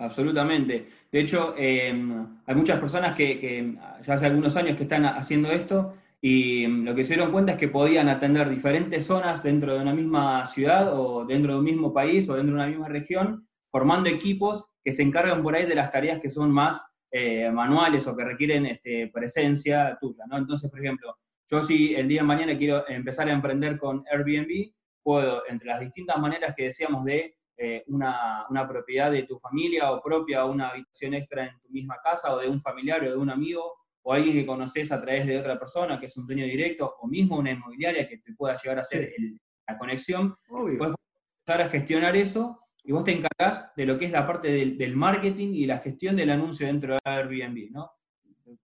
Absolutamente. 0.00 0.86
De 1.12 1.20
hecho, 1.20 1.54
em, 1.58 2.40
hay 2.46 2.54
muchas 2.54 2.80
personas 2.80 3.14
que, 3.14 3.76
ya 4.06 4.14
hace 4.14 4.26
algunos 4.26 4.56
años 4.56 4.76
que 4.76 4.84
están 4.84 5.04
haciendo 5.04 5.52
esto 5.52 5.94
y 6.22 6.64
em, 6.64 6.84
lo 6.84 6.94
que 6.94 7.04
se 7.04 7.14
dieron 7.14 7.30
cuenta 7.30 7.52
es 7.52 7.58
que 7.58 7.68
podían 7.68 8.08
atender 8.08 8.48
diferentes 8.48 9.04
zonas 9.04 9.42
dentro 9.42 9.74
de 9.74 9.80
una 9.80 9.92
misma 9.92 10.46
ciudad 10.46 10.98
o 10.98 11.26
dentro 11.26 11.52
de 11.52 11.58
un 11.58 11.64
mismo 11.66 11.92
país 11.92 12.28
o 12.30 12.34
dentro 12.34 12.54
de 12.54 12.62
una 12.62 12.70
misma 12.70 12.88
región, 12.88 13.46
formando 13.70 14.08
equipos 14.08 14.70
que 14.82 14.90
se 14.90 15.02
encargan 15.02 15.42
por 15.42 15.54
ahí 15.54 15.66
de 15.66 15.74
las 15.74 15.90
tareas 15.92 16.18
que 16.18 16.30
son 16.30 16.50
más 16.50 16.82
eh, 17.12 17.50
manuales 17.50 18.06
o 18.06 18.16
que 18.16 18.24
requieren 18.24 18.64
este, 18.66 19.10
presencia 19.12 19.98
tuya. 20.00 20.24
¿no? 20.30 20.38
Entonces, 20.38 20.70
por 20.70 20.80
ejemplo, 20.80 21.18
yo 21.50 21.62
si 21.62 21.94
el 21.94 22.08
día 22.08 22.22
de 22.22 22.26
mañana 22.26 22.56
quiero 22.56 22.88
empezar 22.88 23.28
a 23.28 23.32
emprender 23.32 23.76
con 23.76 24.02
Airbnb, 24.10 24.72
puedo, 25.02 25.42
entre 25.46 25.68
las 25.68 25.80
distintas 25.80 26.18
maneras 26.18 26.54
que 26.56 26.64
decíamos 26.64 27.04
de 27.04 27.34
eh, 27.62 27.84
una, 27.88 28.46
propiedad 28.66 29.10
de 29.10 29.24
tu 29.24 29.38
familia 29.38 29.92
o 29.92 30.00
propia 30.00 30.46
una 30.46 30.70
habitación 30.70 31.12
extra 31.12 31.44
en 31.44 31.60
tu 31.60 31.68
misma 31.68 31.98
casa 32.02 32.34
o 32.34 32.38
de 32.38 32.48
un 32.48 32.58
familiar 32.62 33.04
o 33.04 33.10
de 33.10 33.16
un 33.16 33.28
amigo 33.28 33.74
o 34.00 34.14
alguien 34.14 34.32
que 34.32 34.46
conoces 34.46 34.90
a 34.90 34.98
través 34.98 35.26
de 35.26 35.38
otra 35.38 35.58
persona 35.58 36.00
que 36.00 36.06
es 36.06 36.16
un 36.16 36.26
dueño 36.26 36.46
directo 36.46 36.94
o 36.98 37.06
mismo 37.06 37.36
una 37.36 37.50
inmobiliaria 37.50 38.08
que 38.08 38.16
te 38.16 38.32
pueda 38.32 38.56
llegar 38.56 38.78
a 38.78 38.80
hacer 38.80 39.12
la 39.68 39.76
conexión, 39.76 40.34
puedes 40.48 40.94
empezar 41.44 41.66
a 41.66 41.68
gestionar 41.68 42.16
eso 42.16 42.66
y 42.82 42.92
vos 42.92 43.04
te 43.04 43.12
encargás 43.12 43.70
de 43.76 43.84
lo 43.84 43.98
que 43.98 44.06
es 44.06 44.12
la 44.12 44.26
parte 44.26 44.50
del, 44.50 44.96
marketing 44.96 45.52
y 45.52 45.66
la 45.66 45.80
gestión 45.80 46.16
del 46.16 46.30
anuncio 46.30 46.66
dentro 46.66 46.94
de 46.94 47.00
Airbnb, 47.04 47.72
¿no? 47.72 47.90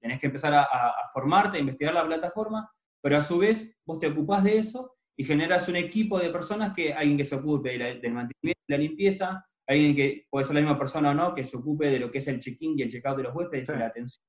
Tenés 0.01 0.21
que 0.21 0.29
empezar 0.29 0.55
a, 0.55 0.67
formarte, 1.13 1.59
a 1.59 1.61
investigar 1.61 1.93
la 1.93 2.07
plataforma, 2.07 2.73
pero 3.03 3.19
a 3.19 3.21
su 3.21 3.37
vez 3.37 3.79
vos 3.85 3.99
te 3.99 4.07
ocupás 4.07 4.43
de 4.43 4.57
eso 4.57 4.96
y 5.17 5.25
generas 5.25 5.69
un 5.69 5.77
equipo 5.77 6.19
de 6.19 6.31
personas 6.31 6.75
que 6.75 6.93
alguien 6.93 7.17
que 7.17 7.25
se 7.25 7.35
ocupe 7.35 7.71
del 7.71 8.13
mantenimiento, 8.13 8.63
la 8.69 8.79
limpieza, 8.79 9.47
alguien 9.67 9.97
que 9.97 10.27
puede 10.29 10.45
ser 10.45 10.55
la 10.55 10.61
misma 10.61 10.79
persona 10.79 11.11
o 11.11 11.15
no, 11.15 11.35
que 11.35 11.45
se 11.45 11.57
ocupe 11.57 11.87
de 11.87 11.99
lo 11.99 12.11
que 12.11 12.19
es 12.19 12.29
el 12.29 12.39
check-in 12.39 12.79
y 12.79 12.83
el 12.83 12.91
check-out 12.91 13.17
de 13.17 13.23
los 13.25 13.35
huéspedes 13.35 13.69
y 13.69 13.79
la 13.79 13.87
atención. 13.87 14.27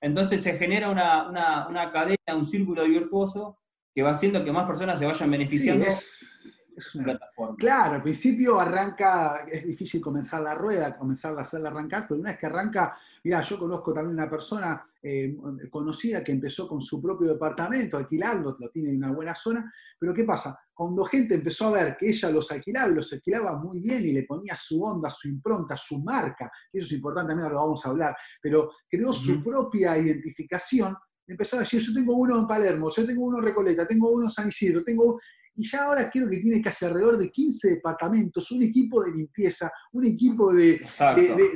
Entonces 0.00 0.42
se 0.42 0.58
genera 0.58 0.90
una, 0.90 1.28
una, 1.68 1.90
cadena, 1.90 2.36
un 2.36 2.46
círculo 2.46 2.84
virtuoso 2.84 3.58
que 3.94 4.02
va 4.02 4.10
haciendo 4.10 4.44
que 4.44 4.52
más 4.52 4.66
personas 4.66 4.98
se 4.98 5.06
vayan 5.06 5.30
beneficiando. 5.30 5.86
es, 5.86 6.94
una... 6.94 7.04
plataforma. 7.04 7.56
Claro, 7.56 7.94
al 7.94 8.02
principio 8.02 8.60
arranca, 8.60 9.46
es 9.50 9.66
difícil 9.66 10.02
comenzar 10.02 10.42
la 10.42 10.54
rueda, 10.54 10.98
comenzar 10.98 11.36
a 11.36 11.40
hacerla 11.40 11.70
arrancar, 11.70 12.06
pero 12.06 12.20
una 12.20 12.30
vez 12.30 12.38
que 12.38 12.46
arranca 12.46 12.98
Mira, 13.26 13.42
yo 13.42 13.58
conozco 13.58 13.92
también 13.92 14.14
una 14.14 14.30
persona 14.30 14.88
eh, 15.08 15.36
conocida 15.70 16.24
que 16.24 16.32
empezó 16.32 16.66
con 16.66 16.80
su 16.80 17.00
propio 17.00 17.28
departamento, 17.28 17.96
alquilarlo, 17.96 18.56
lo 18.58 18.70
tiene 18.70 18.90
en 18.90 18.96
una 18.96 19.12
buena 19.12 19.36
zona, 19.36 19.72
pero 19.96 20.12
¿qué 20.12 20.24
pasa? 20.24 20.58
Cuando 20.74 21.04
gente 21.04 21.36
empezó 21.36 21.68
a 21.68 21.70
ver 21.70 21.96
que 21.96 22.08
ella 22.08 22.28
los 22.30 22.50
alquilaba 22.50 22.90
y 22.90 22.94
los 22.96 23.12
alquilaba 23.12 23.56
muy 23.56 23.80
bien 23.80 24.04
y 24.04 24.12
le 24.12 24.24
ponía 24.24 24.56
su 24.56 24.82
onda, 24.82 25.08
su 25.08 25.28
impronta, 25.28 25.76
su 25.76 26.02
marca, 26.02 26.50
y 26.72 26.78
eso 26.78 26.86
es 26.86 26.92
importante, 26.94 27.30
también 27.30 27.52
lo 27.52 27.60
vamos 27.60 27.86
a 27.86 27.90
hablar, 27.90 28.16
pero 28.42 28.68
creó 28.90 29.12
su 29.12 29.44
propia 29.44 29.96
identificación, 29.96 30.96
empezó 31.24 31.56
a 31.56 31.60
decir, 31.60 31.80
yo 31.80 31.94
tengo 31.94 32.16
uno 32.16 32.40
en 32.40 32.48
Palermo, 32.48 32.90
yo 32.90 33.06
tengo 33.06 33.26
uno 33.26 33.38
en 33.38 33.44
Recoleta, 33.44 33.86
tengo 33.86 34.10
uno 34.10 34.24
en 34.24 34.30
San 34.30 34.48
Isidro, 34.48 34.82
tengo 34.82 35.20
y 35.56 35.66
ya 35.68 35.84
ahora 35.84 36.10
quiero 36.10 36.28
que 36.28 36.38
tiene 36.38 36.60
casi 36.60 36.84
alrededor 36.84 37.16
de 37.16 37.30
15 37.30 37.70
departamentos, 37.70 38.50
un 38.50 38.62
equipo 38.62 39.02
de 39.02 39.12
limpieza, 39.12 39.70
un 39.92 40.04
equipo 40.04 40.52
de, 40.52 40.86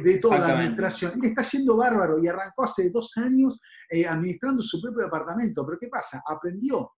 de, 0.02 0.18
toda 0.18 0.38
la 0.38 0.54
administración. 0.54 1.12
Y 1.16 1.20
le 1.20 1.28
está 1.28 1.42
yendo 1.50 1.76
bárbaro 1.76 2.18
y 2.18 2.26
arrancó 2.26 2.64
hace 2.64 2.90
dos 2.90 3.12
años 3.18 3.60
eh, 3.90 4.06
administrando 4.06 4.62
su 4.62 4.80
propio 4.80 5.04
departamento. 5.04 5.66
Pero 5.66 5.78
¿qué 5.78 5.88
pasa? 5.88 6.22
Aprendió, 6.26 6.92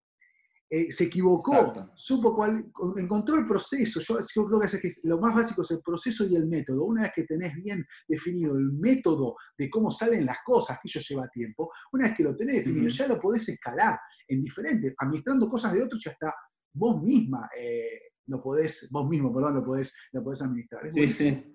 eh, 0.71 0.93
se 0.93 1.05
equivocó, 1.05 1.91
supo 1.97 2.37
cuál, 2.37 2.71
encontró 2.97 3.37
el 3.37 3.49
proceso. 3.49 3.99
Yo, 3.99 4.47
creo 4.47 4.61
que, 4.61 4.87
es 4.87 5.01
lo 5.03 5.19
más 5.19 5.35
básico 5.35 5.63
es 5.63 5.73
el 5.73 5.83
proceso 5.83 6.25
y 6.25 6.37
el 6.37 6.47
método. 6.47 6.85
Una 6.85 7.03
vez 7.03 7.13
que 7.17 7.25
tenés 7.25 7.53
bien 7.57 7.85
definido 8.07 8.55
el 8.55 8.71
método 8.73 9.35
de 9.59 9.69
cómo 9.69 9.91
salen 9.91 10.25
las 10.25 10.39
cosas, 10.47 10.79
que 10.81 10.89
eso 10.89 11.01
lleva 11.01 11.29
tiempo, 11.29 11.69
una 11.93 12.05
vez 12.05 12.17
que 12.17 12.23
lo 12.23 12.37
tenés 12.37 12.59
definido, 12.59 12.89
ya 12.91 13.09
lo 13.09 13.21
podés 13.21 13.49
escalar 13.49 13.99
en 14.29 14.43
diferentes, 14.45 14.95
administrando 14.99 15.49
cosas 15.49 15.73
de 15.73 15.83
otros 15.83 16.01
ya 16.05 16.13
está 16.13 16.33
vos 16.75 17.03
misma 17.03 17.49
eh, 17.59 18.13
lo 18.27 18.43
podés, 18.43 18.89
vos 18.91 19.09
mismo, 19.09 19.33
perdón, 19.33 19.55
lo 19.55 19.65
podés, 19.65 19.95
lo 20.13 20.23
podés 20.23 20.43
administrar. 20.43 20.87
sí, 20.93 21.09
sí. 21.09 21.49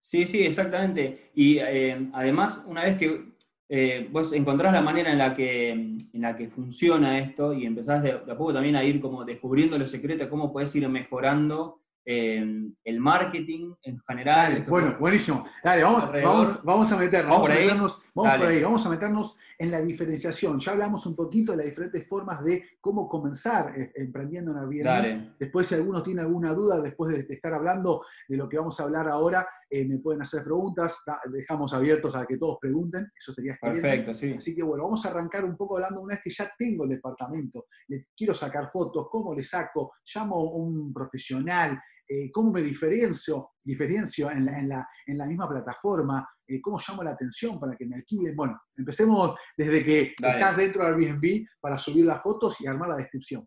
Sí, 0.00 0.24
sí, 0.24 0.46
exactamente. 0.46 1.32
Y 1.34 1.58
eh, 1.58 2.10
además, 2.12 2.64
una 2.68 2.84
vez 2.84 2.96
que 2.96 3.34
eh, 3.68 4.08
vos 4.12 4.32
encontrás 4.32 4.72
la 4.72 4.80
manera 4.80 5.10
en 5.10 5.18
la, 5.18 5.34
que, 5.34 5.70
en 5.70 6.08
la 6.12 6.36
que 6.36 6.48
funciona 6.48 7.18
esto 7.18 7.52
y 7.52 7.66
empezás 7.66 8.04
de, 8.04 8.12
a 8.12 8.36
poco 8.36 8.54
también 8.54 8.76
a 8.76 8.84
ir 8.84 9.00
como 9.00 9.24
descubriendo 9.24 9.76
los 9.76 9.90
secretos, 9.90 10.28
cómo 10.28 10.52
podés 10.52 10.72
ir 10.76 10.88
mejorando 10.88 11.80
el 12.04 13.00
marketing 13.00 13.74
en 13.82 13.98
general. 14.06 14.62
bueno, 14.68 14.96
buenísimo. 15.00 15.44
Dale, 15.64 15.82
vamos, 15.82 16.12
vamos, 16.12 16.62
vamos, 16.62 16.92
a 16.92 16.96
meternos. 16.98 17.34
Vamos, 17.34 17.50
a 17.50 17.54
meternos, 17.54 18.02
vamos 18.14 18.36
por 18.36 18.46
ahí, 18.46 18.62
vamos 18.62 18.86
a 18.86 18.90
meternos 18.90 19.38
en 19.58 19.70
la 19.70 19.80
diferenciación. 19.80 20.58
Ya 20.60 20.72
hablamos 20.72 21.06
un 21.06 21.16
poquito 21.16 21.52
de 21.52 21.58
las 21.58 21.66
diferentes 21.66 22.06
formas 22.06 22.44
de 22.44 22.64
cómo 22.80 23.08
comenzar 23.08 23.78
eh, 23.78 23.92
emprendiendo 23.94 24.52
en 24.52 24.58
Airbnb. 24.58 25.36
Después, 25.38 25.66
si 25.66 25.74
algunos 25.74 26.02
tienen 26.02 26.24
alguna 26.24 26.52
duda, 26.52 26.80
después 26.80 27.26
de, 27.26 27.34
estar 27.34 27.54
hablando 27.54 28.02
de 28.28 28.36
lo 28.36 28.48
que 28.48 28.58
vamos 28.58 28.78
a 28.78 28.84
hablar 28.84 29.08
ahora, 29.08 29.46
eh, 29.70 29.84
me 29.86 29.98
pueden 29.98 30.22
hacer 30.22 30.44
preguntas. 30.44 30.98
Dejamos 31.32 31.72
abiertos 31.72 32.14
a 32.14 32.26
que 32.26 32.36
todos 32.36 32.58
pregunten. 32.60 33.06
Eso 33.18 33.32
sería 33.32 33.56
Perfecto, 33.60 34.14
sí. 34.14 34.34
Así 34.36 34.54
que 34.54 34.62
bueno, 34.62 34.84
vamos 34.84 35.04
a 35.06 35.10
arrancar 35.10 35.44
un 35.44 35.56
poco 35.56 35.76
hablando 35.76 36.02
una 36.02 36.14
vez 36.14 36.22
que 36.22 36.30
ya 36.30 36.50
tengo 36.58 36.84
el 36.84 36.90
departamento. 36.90 37.66
Le 37.88 38.06
quiero 38.16 38.34
sacar 38.34 38.70
fotos, 38.70 39.08
cómo 39.10 39.34
le 39.34 39.42
saco, 39.42 39.92
llamo 40.14 40.36
a 40.36 40.56
un 40.56 40.92
profesional, 40.92 41.80
eh, 42.08 42.30
cómo 42.30 42.52
me 42.52 42.62
diferencio, 42.62 43.50
diferencio 43.64 44.30
en, 44.30 44.44
la, 44.68 44.88
en, 45.06 45.18
la, 45.18 45.26
misma 45.26 45.48
plataforma, 45.48 46.26
eh, 46.46 46.60
cómo 46.60 46.78
llamo 46.86 47.02
la 47.02 47.12
atención 47.12 47.58
para 47.58 47.76
que 47.76 47.86
me 47.86 47.96
alquilen. 47.96 48.36
Bueno, 48.36 48.60
empecemos 48.76 49.34
desde 49.56 49.82
que 49.82 50.14
estás 50.16 50.56
dentro 50.56 50.84
de 50.84 50.88
Airbnb 50.88 51.46
para 51.60 51.78
subir 51.78 52.04
las 52.04 52.22
fotos 52.22 52.60
y 52.60 52.66
armar 52.66 52.90
la 52.90 52.96
descripción. 52.96 53.46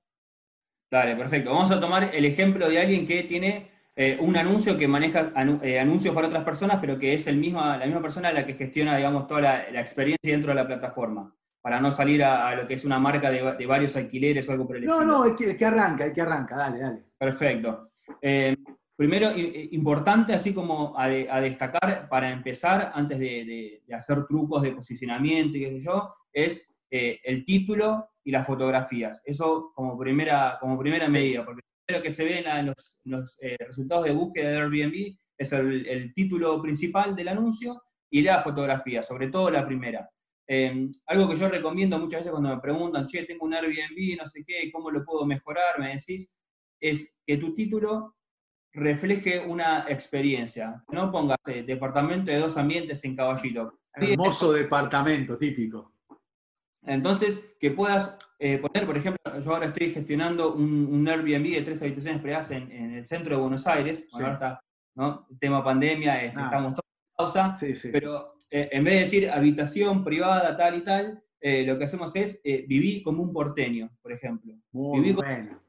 Dale, 0.92 1.16
perfecto. 1.16 1.52
Vamos 1.52 1.72
a 1.72 1.80
tomar 1.80 2.16
el 2.16 2.26
ejemplo 2.26 2.68
de 2.68 2.80
alguien 2.80 3.06
que 3.06 3.24
tiene 3.24 3.72
eh, 3.96 4.18
un 4.20 4.36
anuncio 4.38 4.78
que 4.78 4.88
maneja 4.88 5.32
anuncios 5.36 6.16
para 6.16 6.28
otras 6.28 6.44
personas, 6.44 6.78
pero 6.80 6.98
que 6.98 7.14
es 7.14 7.28
el 7.28 7.38
mismo, 7.38 7.62
la 7.62 7.86
misma 7.86 8.02
persona 8.02 8.32
la 8.32 8.46
que 8.46 8.54
gestiona, 8.56 8.96
digamos, 8.98 9.28
toda 9.28 9.42
la, 9.42 9.82
experiencia 9.82 10.32
dentro 10.32 10.50
de 10.50 10.56
la 10.56 10.66
plataforma 10.66 11.36
para 11.62 11.80
no 11.80 11.92
salir 11.92 12.24
a, 12.24 12.56
lo 12.56 12.66
que 12.66 12.76
es 12.76 12.86
una 12.86 12.98
marca 12.98 13.30
de, 13.30 13.66
varios 13.66 13.96
alquileres 13.98 14.48
o 14.48 14.54
algo 14.54 14.66
por 14.66 14.78
el 14.78 14.86
estilo. 14.86 15.06
No, 15.06 15.20
no, 15.20 15.26
el 15.26 15.36
que, 15.36 15.52
el 15.52 15.58
que 15.58 15.66
arranca, 15.66 16.06
el 16.06 16.14
que 16.14 16.22
arranca, 16.22 16.56
dale, 16.56 16.80
dale. 16.80 17.04
Perfecto. 17.18 17.92
Eh, 18.22 18.56
primero, 19.00 19.32
importante, 19.72 20.34
así 20.34 20.54
como 20.54 20.94
a, 21.00 21.08
destacar 21.08 22.10
para 22.10 22.34
empezar, 22.34 22.92
antes 22.94 23.18
de, 23.18 23.82
hacer 23.94 24.26
trucos 24.26 24.62
de 24.62 24.74
posicionamiento 24.74 25.58
y 25.58 25.62
qué 25.62 25.72
sé 25.72 25.80
yo, 25.80 26.14
es 26.34 26.76
eh, 26.92 27.18
el 27.24 27.46
título 27.46 28.10
y 28.26 28.32
las 28.32 28.46
fotografías. 28.46 29.24
Eso 29.24 29.72
como 29.74 29.98
primera, 29.98 30.58
como 30.60 30.78
primera 30.78 31.08
medida, 31.08 31.46
porque 31.46 31.62
lo 31.88 32.02
que 32.02 32.12
se 32.12 32.26
ve 32.26 32.44
en, 32.46 32.74
los, 33.06 33.38
eh, 33.42 33.56
resultados 33.66 34.04
de 34.04 34.12
búsqueda 34.12 34.50
de 34.50 34.58
Airbnb 34.58 35.16
es 35.38 35.54
el, 35.54 36.14
título 36.14 36.62
principal 36.62 37.16
del 37.16 37.30
anuncio 37.30 37.82
y 38.12 38.22
la 38.22 38.42
fotografía, 38.42 39.02
sobre 39.02 39.30
todo 39.30 39.50
la 39.50 39.66
primera. 39.66 40.10
algo 41.06 41.30
que 41.30 41.38
yo 41.38 41.48
recomiendo 41.48 41.98
muchas 41.98 42.20
veces 42.20 42.34
cuando 42.34 42.50
me 42.50 42.60
preguntan, 42.60 43.08
che, 43.08 43.24
tengo 43.24 43.46
un 43.46 43.54
Airbnb, 43.54 44.18
no 44.18 44.26
sé 44.26 44.44
qué, 44.46 44.70
¿cómo 44.74 44.92
lo 44.92 45.06
puedo 45.06 45.26
mejorar? 45.26 45.80
Me 45.80 45.94
decís, 45.96 46.36
es 46.82 47.18
que 47.26 47.38
tu 47.38 47.54
título 47.54 48.19
refleje 48.74 49.40
una 49.40 49.86
experiencia. 49.90 50.84
No 50.92 51.12
pongas 51.12 51.38
eh, 51.48 51.64
departamento 51.64 52.32
de 52.32 52.40
dos 52.40 52.58
ambientes 52.58 53.04
en 53.06 53.16
caballito. 53.16 53.80
Hermoso 53.94 54.54
departamento, 54.54 55.38
típico. 55.38 55.94
Entonces, 56.84 57.56
que 57.60 57.72
puedas 57.72 58.18
eh, 58.40 58.58
poner, 58.58 58.86
por 58.86 58.98
ejemplo, 58.98 59.20
yo 59.40 59.54
ahora 59.54 59.68
estoy 59.68 59.92
gestionando 59.92 60.54
un, 60.54 61.08
Airbnb 61.08 61.56
de 61.56 61.62
tres 61.62 61.82
habitaciones 61.82 62.22
privadas 62.22 62.52
en, 62.52 62.72
el 62.72 63.06
centro 63.06 63.36
de 63.36 63.42
Buenos 63.42 63.68
Aires, 63.68 64.08
ahora 64.14 64.34
está 64.34 64.62
¿no? 64.96 65.28
tema 65.40 65.64
pandemia, 65.64 66.24
este, 66.24 66.40
ah. 66.40 66.46
estamos 66.46 66.74
todos 66.74 66.86
en 66.86 67.16
pausa, 67.18 67.58
pero 67.92 68.36
eh, 68.50 68.70
en 68.72 68.84
vez 68.84 68.94
de 68.94 69.00
decir 69.02 69.30
habitación 69.30 70.04
privada, 70.04 70.56
tal 70.56 70.76
y 70.76 70.82
tal, 70.82 71.24
lo 71.42 71.78
que 71.78 71.84
hacemos 71.86 72.16
es 72.16 72.42
vivir 72.44 73.02
como 73.02 73.24
un 73.24 73.32
porteño, 73.32 73.90
por 74.02 74.12
ejemplo. 74.12 74.54
Muy 74.72 75.12
bueno 75.14 75.62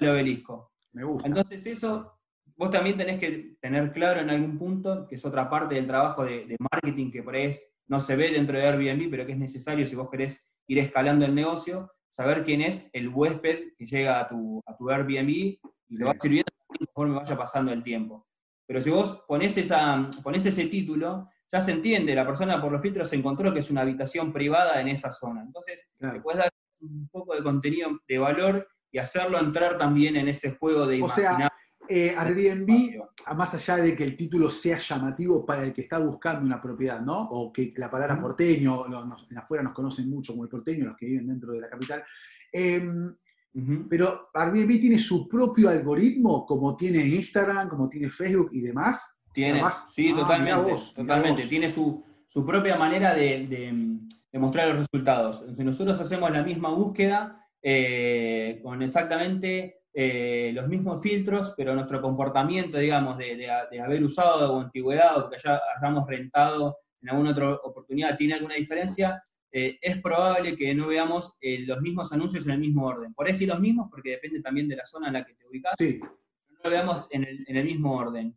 el 0.00 0.08
obelisco. 0.08 0.72
Me 0.92 1.04
gusta. 1.04 1.28
Entonces 1.28 1.66
eso, 1.66 2.15
vos 2.56 2.70
también 2.70 2.96
tenés 2.96 3.20
que 3.20 3.56
tener 3.60 3.92
claro 3.92 4.20
en 4.20 4.30
algún 4.30 4.58
punto, 4.58 5.06
que 5.06 5.14
es 5.14 5.24
otra 5.24 5.48
parte 5.48 5.74
del 5.74 5.86
trabajo 5.86 6.24
de, 6.24 6.56
marketing 6.58 7.10
que 7.10 7.22
por 7.22 7.34
ahí 7.34 7.54
no 7.86 8.00
se 8.00 8.16
ve 8.16 8.32
dentro 8.32 8.58
de 8.58 8.66
Airbnb, 8.66 9.10
pero 9.10 9.26
que 9.26 9.32
es 9.32 9.38
necesario 9.38 9.86
si 9.86 9.94
vos 9.94 10.08
querés 10.10 10.52
ir 10.66 10.78
escalando 10.78 11.24
el 11.24 11.34
negocio, 11.34 11.92
saber 12.08 12.44
quién 12.44 12.62
es 12.62 12.90
el 12.92 13.08
huésped 13.08 13.74
que 13.76 13.86
llega 13.86 14.20
a 14.20 14.26
tu, 14.26 14.62
a 14.66 14.76
tu 14.76 14.90
Airbnb 14.90 15.28
y 15.28 15.60
lo 15.90 16.06
vas 16.06 16.16
sirviendo 16.20 16.50
conforme 16.66 17.16
vaya 17.16 17.36
pasando 17.36 17.72
el 17.72 17.82
tiempo. 17.82 18.26
Pero 18.66 18.80
si 18.80 18.90
vos 18.90 19.24
ponés, 19.28 19.56
esa, 19.58 20.10
ponés 20.24 20.44
ese 20.46 20.66
título, 20.66 21.28
ya 21.52 21.60
se 21.60 21.70
entiende, 21.70 22.14
la 22.14 22.26
persona 22.26 22.60
por 22.60 22.72
los 22.72 22.82
filtros 22.82 23.08
se 23.08 23.16
encontró 23.16 23.52
que 23.52 23.60
es 23.60 23.70
una 23.70 23.82
habitación 23.82 24.32
privada 24.32 24.80
en 24.80 24.88
esa 24.88 25.12
zona. 25.12 25.42
Entonces, 25.42 25.88
te 25.98 26.20
puedes 26.20 26.40
dar 26.40 26.50
un 26.80 27.08
poco 27.08 27.34
de 27.34 27.42
contenido 27.42 27.90
de 28.08 28.18
valor 28.18 28.68
y 28.90 28.98
hacerlo 28.98 29.38
entrar 29.38 29.78
también 29.78 30.16
en 30.16 30.28
ese 30.28 30.56
juego 30.56 30.86
de 30.86 30.96
imaginar. 30.96 31.34
O 31.34 31.38
sea, 31.38 31.52
eh, 31.88 32.14
Airbnb, 32.16 33.02
más 33.36 33.54
allá 33.54 33.76
de 33.76 33.94
que 33.94 34.04
el 34.04 34.16
título 34.16 34.50
sea 34.50 34.78
llamativo 34.78 35.44
para 35.44 35.64
el 35.64 35.72
que 35.72 35.82
está 35.82 35.98
buscando 35.98 36.44
una 36.44 36.60
propiedad, 36.60 37.00
¿no? 37.00 37.22
O 37.30 37.52
que 37.52 37.72
la 37.76 37.90
palabra 37.90 38.20
porteño, 38.20 38.86
en 39.30 39.38
afuera 39.38 39.62
nos 39.62 39.72
conocen 39.72 40.08
mucho 40.08 40.32
como 40.32 40.44
el 40.44 40.48
porteño, 40.48 40.86
los 40.86 40.96
que 40.96 41.06
viven 41.06 41.26
dentro 41.28 41.52
de 41.52 41.60
la 41.60 41.68
capital. 41.68 42.04
Em, 42.52 43.14
pero 43.88 44.28
Airbnb 44.34 44.80
tiene 44.80 44.98
su 44.98 45.26
propio 45.26 45.70
algoritmo, 45.70 46.44
como 46.44 46.76
tiene 46.76 47.06
Instagram, 47.06 47.68
como 47.68 47.88
tiene 47.88 48.10
Facebook 48.10 48.50
y 48.52 48.60
demás. 48.60 49.18
Tiene, 49.32 49.62
sí, 49.90 50.12
ah, 50.12 50.20
totalmente. 50.20 50.74
totalmente. 50.94 51.46
Tiene 51.46 51.68
su, 51.68 52.04
propia 52.46 52.76
manera 52.76 53.14
de, 53.14 53.46
de, 53.46 54.38
mostrar 54.38 54.68
los 54.68 54.78
resultados. 54.78 55.40
Entonces, 55.40 55.64
nosotros 55.64 56.00
hacemos 56.00 56.30
la 56.30 56.42
misma 56.42 56.68
búsqueda 56.68 57.46
eh, 57.62 58.60
con 58.62 58.82
exactamente 58.82 59.80
eh, 59.98 60.50
los 60.52 60.68
mismos 60.68 61.00
filtros, 61.00 61.54
pero 61.56 61.74
nuestro 61.74 62.02
comportamiento, 62.02 62.76
digamos, 62.76 63.16
de, 63.16 63.50
haber 63.82 64.04
usado 64.04 64.52
o 64.52 64.60
antigüedad 64.60 65.16
o 65.18 65.30
que 65.30 65.38
ya 65.42 65.58
hayamos 65.74 66.06
rentado 66.06 66.76
en 67.00 67.08
alguna 67.08 67.30
otra 67.30 67.54
oportunidad 67.54 68.14
tiene 68.14 68.34
alguna 68.34 68.56
diferencia, 68.56 69.24
eh, 69.50 69.78
es 69.80 70.02
probable 70.02 70.54
que 70.54 70.74
no 70.74 70.88
veamos 70.88 71.38
los 71.40 71.80
mismos 71.80 72.12
anuncios 72.12 72.44
en 72.46 72.52
el 72.52 72.58
mismo 72.58 72.84
orden. 72.84 73.14
Por 73.14 73.26
eso 73.26 73.38
sí 73.38 73.46
los 73.46 73.58
mismos, 73.58 73.88
porque 73.90 74.10
depende 74.10 74.42
también 74.42 74.68
de 74.68 74.76
la 74.76 74.84
zona 74.84 75.06
en 75.06 75.14
la 75.14 75.24
que 75.24 75.32
te 75.32 75.46
ubicas, 75.46 75.72
no 75.80 76.58
lo 76.62 76.70
veamos 76.70 77.08
en 77.10 77.24
el, 77.46 77.64
mismo 77.64 77.96
orden. 77.96 78.36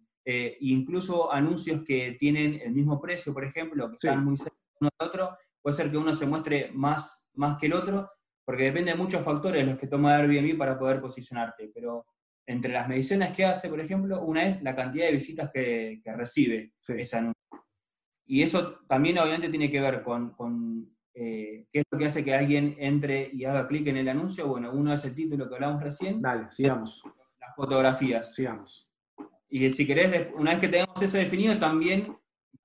incluso 0.62 1.30
anuncios 1.30 1.84
que 1.84 2.16
tienen 2.18 2.62
el 2.64 2.72
mismo 2.72 3.02
precio, 3.02 3.34
por 3.34 3.44
ejemplo, 3.44 3.90
que 3.90 3.96
están 3.98 4.24
muy 4.24 4.38
cerca 4.38 4.56
uno 4.80 4.90
de 4.98 5.06
otro, 5.06 5.38
puede 5.62 5.76
ser 5.76 5.92
que 5.92 5.98
uno 5.98 6.14
se 6.14 6.26
muestre 6.26 6.72
más, 6.74 7.28
más 7.34 7.58
que 7.58 7.66
el 7.66 7.74
otro, 7.74 8.10
porque 8.50 8.64
depende 8.64 8.90
de 8.90 8.98
muchos 8.98 9.24
factores 9.24 9.64
los 9.64 9.78
que 9.78 9.86
toma 9.86 10.16
Airbnb 10.16 10.58
para 10.58 10.76
poder 10.76 11.00
posicionarte, 11.00 11.70
pero 11.72 12.08
entre 12.48 12.74
las 12.74 12.90
mediciones 12.90 13.32
que 13.36 13.46
hace, 13.46 13.70
por 13.70 13.80
ejemplo, 13.80 14.24
una 14.24 14.44
es 14.44 14.60
la 14.64 14.76
cantidad 14.76 15.06
de 15.06 15.12
visitas 15.12 15.52
que, 15.54 16.02
recibe 16.04 16.74
ese 16.88 17.16
anuncio. 17.16 17.44
Y 18.26 18.42
eso 18.42 18.80
también 18.88 19.20
obviamente 19.20 19.50
tiene 19.50 19.70
que 19.70 19.80
ver 19.80 20.02
con, 20.02 20.90
eh, 21.14 21.68
qué 21.72 21.82
es 21.82 21.86
lo 21.92 22.00
que 22.00 22.06
hace 22.08 22.26
que 22.26 22.34
alguien 22.34 22.76
entre 22.80 23.30
y 23.32 23.46
haga 23.46 23.68
clic 23.68 23.86
en 23.86 23.98
el 23.98 24.10
anuncio. 24.10 24.48
Bueno, 24.48 24.72
uno 24.74 24.94
es 24.94 25.06
el 25.06 25.14
título 25.14 25.48
que 25.48 25.54
hablamos 25.54 25.84
recién. 25.84 26.20
Dale, 26.20 26.48
sigamos. 26.50 27.04
Las 27.40 27.56
fotografías. 27.56 28.34
Sigamos. 28.34 28.90
Y 29.48 29.70
si 29.70 29.86
querés, 29.86 30.30
una 30.34 30.54
vez 30.54 30.60
que 30.60 30.70
tengamos 30.70 31.00
eso 31.00 31.18
definido, 31.18 31.60
también 31.60 32.18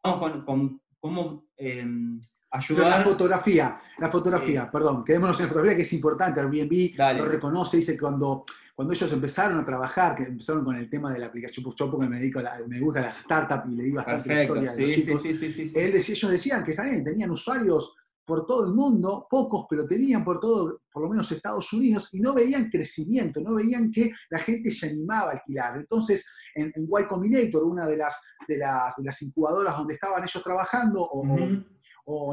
vamos 0.02 0.44
con, 0.46 0.80
cómo 0.98 1.44
em, 1.58 2.18
ayudar. 2.54 2.98
la 2.98 3.04
fotografía, 3.04 3.80
la 3.98 4.10
fotografía, 4.10 4.70
perdón, 4.70 5.04
quedémonos 5.04 5.38
en 5.40 5.44
la 5.44 5.48
fotografía 5.48 5.76
que 5.76 5.82
es 5.82 5.92
importante. 5.92 6.40
Airbnb 6.40 6.96
lo 7.18 7.24
reconoce, 7.26 7.78
dice 7.78 7.92
que 7.92 8.00
cuando, 8.00 8.44
cuando 8.74 8.94
ellos 8.94 9.12
empezaron 9.12 9.58
a 9.58 9.64
trabajar, 9.64 10.16
que 10.16 10.24
empezaron 10.24 10.64
con 10.64 10.76
el 10.76 10.88
tema 10.88 11.12
de 11.12 11.18
la 11.18 11.26
aplicación, 11.26 11.66
yo 11.76 11.90
porque 11.90 12.08
me 12.08 12.18
dedico 12.18 12.40
me 12.68 12.80
gusta 12.80 13.00
la 13.02 13.10
startup 13.10 13.70
y 13.70 13.76
le 13.76 13.84
di 13.84 13.92
bastante 13.92 14.28
Perfecto. 14.28 14.56
historia 14.56 14.72
sí, 14.72 15.02
chicos, 15.02 15.22
sí, 15.22 15.34
sí, 15.34 15.50
sí, 15.50 15.78
Él 15.78 15.94
ellos 15.94 16.30
decían 16.30 16.64
que 16.64 16.74
¿saben? 16.74 17.04
tenían 17.04 17.30
usuarios 17.30 17.94
por 18.26 18.46
todo 18.46 18.66
el 18.66 18.72
mundo, 18.72 19.26
pocos, 19.28 19.66
pero 19.68 19.86
tenían 19.86 20.24
por 20.24 20.40
todo, 20.40 20.80
por 20.90 21.02
lo 21.02 21.10
menos 21.10 21.30
Estados 21.30 21.70
Unidos, 21.72 22.08
y 22.12 22.20
no 22.20 22.32
veían 22.32 22.70
crecimiento, 22.70 23.40
no 23.40 23.54
veían 23.54 23.90
que 23.92 24.12
la 24.30 24.38
gente 24.38 24.72
se 24.72 24.88
animaba 24.88 25.30
a 25.30 25.32
alquilar. 25.34 25.76
Entonces, 25.76 26.24
en, 26.54 26.72
en 26.74 26.84
Y 26.84 27.04
Combinator, 27.06 27.64
una 27.64 27.86
de 27.86 27.98
las, 27.98 28.18
de, 28.48 28.56
las, 28.56 28.96
de 28.96 29.04
las 29.04 29.20
incubadoras 29.20 29.76
donde 29.76 29.94
estaban 29.94 30.22
ellos 30.22 30.42
trabajando 30.42 31.02
o, 31.02 31.22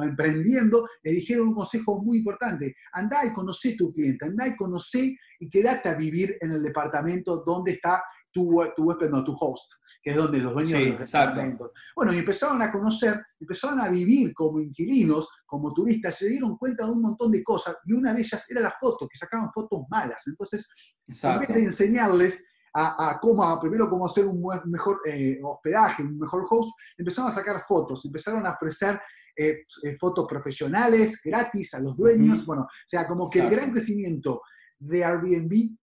emprendiendo, 0.03 0.87
les 1.03 1.15
dijeron 1.15 1.49
un 1.49 1.55
consejo 1.55 2.01
muy 2.01 2.19
importante, 2.19 2.75
andá 2.93 3.25
y 3.25 3.33
conocé 3.33 3.75
tu 3.77 3.93
cliente, 3.93 4.25
andá 4.25 4.47
y 4.47 4.55
conocé 4.55 5.15
y 5.39 5.49
quédate 5.49 5.89
a 5.89 5.95
vivir 5.95 6.37
en 6.41 6.51
el 6.51 6.63
departamento 6.63 7.43
donde 7.45 7.73
está 7.73 8.03
tu, 8.33 8.63
tu 8.75 8.83
huésped, 8.83 9.09
no, 9.09 9.23
tu 9.23 9.35
host, 9.39 9.73
que 10.01 10.11
es 10.11 10.15
donde 10.15 10.39
los 10.39 10.53
dueños 10.53 10.79
de 10.79 10.85
los 10.87 10.99
departamentos. 10.99 11.71
Bueno, 11.95 12.13
y 12.13 12.19
empezaron 12.19 12.61
a 12.61 12.71
conocer, 12.71 13.21
empezaron 13.39 13.79
a 13.79 13.89
vivir 13.89 14.33
como 14.33 14.59
inquilinos, 14.59 15.29
como 15.45 15.73
turistas, 15.73 16.17
se 16.17 16.29
dieron 16.29 16.57
cuenta 16.57 16.85
de 16.85 16.91
un 16.91 17.01
montón 17.01 17.31
de 17.31 17.43
cosas, 17.43 17.75
y 17.85 17.93
una 17.93 18.13
de 18.13 18.21
ellas 18.21 18.45
era 18.49 18.61
la 18.61 18.73
foto, 18.79 19.07
que 19.07 19.17
sacaban 19.17 19.51
fotos 19.53 19.81
malas. 19.89 20.23
Entonces, 20.27 20.69
en 21.07 21.39
vez 21.39 21.49
de 21.49 21.63
enseñarles 21.63 22.41
a, 22.73 23.19
cómo, 23.21 23.59
primero 23.59 23.89
cómo 23.89 24.05
hacer 24.05 24.25
un 24.25 24.41
mejor 24.65 25.01
eh, 25.05 25.39
hospedaje, 25.43 26.03
un 26.03 26.17
mejor 26.17 26.45
host, 26.49 26.69
empezaron 26.97 27.29
a 27.29 27.33
sacar 27.33 27.63
fotos, 27.67 28.05
empezaron 28.05 28.45
a 28.45 28.51
ofrecer 28.51 28.99
eh, 29.41 29.65
eh, 29.83 29.97
fotos 29.99 30.27
profesionales 30.27 31.21
gratis 31.23 31.73
a 31.73 31.79
los 31.79 31.95
dueños. 31.97 32.45
Bueno, 32.45 32.63
o 32.63 32.87
sea, 32.87 33.07
como 33.07 33.29
que 33.29 33.39
el 33.39 33.49
gran 33.49 33.71
crecimiento 33.71 34.41
de 34.77 35.03
Airbnb 35.03 35.75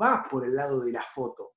va 0.00 0.26
por 0.28 0.44
el 0.44 0.54
lado 0.54 0.84
de 0.84 0.92
la 0.92 1.02
foto. 1.02 1.52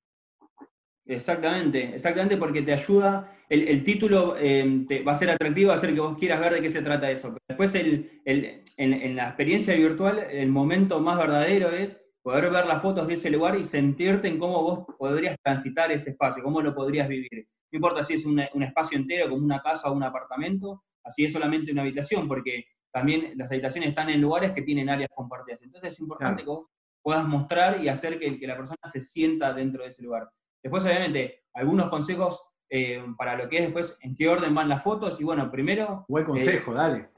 Exactamente, 1.06 1.94
exactamente 1.96 2.36
porque 2.36 2.62
te 2.62 2.72
ayuda, 2.72 3.36
el, 3.48 3.82
título 3.82 4.36
eh, 4.38 4.86
va 5.04 5.10
a 5.10 5.16
ser 5.16 5.30
atractivo, 5.30 5.68
va 5.68 5.74
a 5.74 5.76
hacer 5.76 5.92
que 5.92 5.98
vos 5.98 6.16
quieras 6.16 6.38
ver 6.38 6.54
de 6.54 6.62
qué 6.62 6.70
se 6.70 6.82
trata 6.82 7.10
eso. 7.10 7.34
Pero 7.34 7.40
después 7.48 7.74
en, 7.74 9.16
la 9.16 9.26
experiencia 9.26 9.74
virtual, 9.74 10.20
el 10.30 10.48
momento 10.50 11.00
más 11.00 11.18
verdadero 11.18 11.70
es 11.70 12.06
poder 12.22 12.48
ver 12.50 12.66
las 12.66 12.80
fotos 12.80 13.08
de 13.08 13.14
ese 13.14 13.28
lugar 13.28 13.56
y 13.56 13.64
sentirte 13.64 14.28
en 14.28 14.38
cómo 14.38 14.62
vos 14.62 14.86
podrías 14.96 15.36
transitar 15.42 15.90
ese 15.90 16.10
espacio, 16.10 16.44
cómo 16.44 16.62
lo 16.62 16.74
podrías 16.74 17.08
vivir. 17.08 17.48
No 17.72 17.76
importa 17.76 18.04
si 18.04 18.14
es 18.14 18.24
un, 18.24 18.38
espacio 18.38 18.96
entero, 18.96 19.28
como 19.28 19.44
una 19.44 19.60
casa 19.60 19.90
o 19.90 19.94
un 19.94 20.04
apartamento, 20.04 20.84
así 21.04 21.24
es 21.24 21.32
solamente 21.32 21.72
una 21.72 21.82
habitación, 21.82 22.28
porque 22.28 22.64
también 22.92 23.32
las 23.36 23.50
habitaciones 23.50 23.90
están 23.90 24.10
en 24.10 24.20
lugares 24.20 24.52
que 24.52 24.62
tienen 24.62 24.88
áreas 24.88 25.10
compartidas. 25.14 25.62
Entonces 25.62 25.92
es 25.92 26.00
importante 26.00 26.42
que 26.42 26.50
vos 26.50 26.70
puedas 27.02 27.26
mostrar 27.26 27.82
y 27.82 27.88
hacer 27.88 28.18
que, 28.18 28.38
que 28.38 28.46
la 28.46 28.56
persona 28.56 28.78
se 28.84 29.00
sienta 29.00 29.52
dentro 29.52 29.82
de 29.82 29.88
ese 29.88 30.02
lugar. 30.02 30.28
Después, 30.62 30.84
obviamente, 30.84 31.44
algunos 31.54 31.88
consejos 31.88 32.50
eh, 32.72 33.02
para 33.18 33.36
lo 33.36 33.48
que 33.48 33.56
es 33.56 33.62
después 33.64 33.98
en 34.00 34.14
qué 34.14 34.28
orden 34.28 34.54
van 34.54 34.68
las 34.68 34.82
fotos. 34.82 35.20
Y 35.20 35.24
bueno, 35.24 35.50
primero. 35.50 36.04
Buen 36.08 36.24
consejo, 36.24 36.72
eh, 36.72 36.74
dale. 36.74 37.10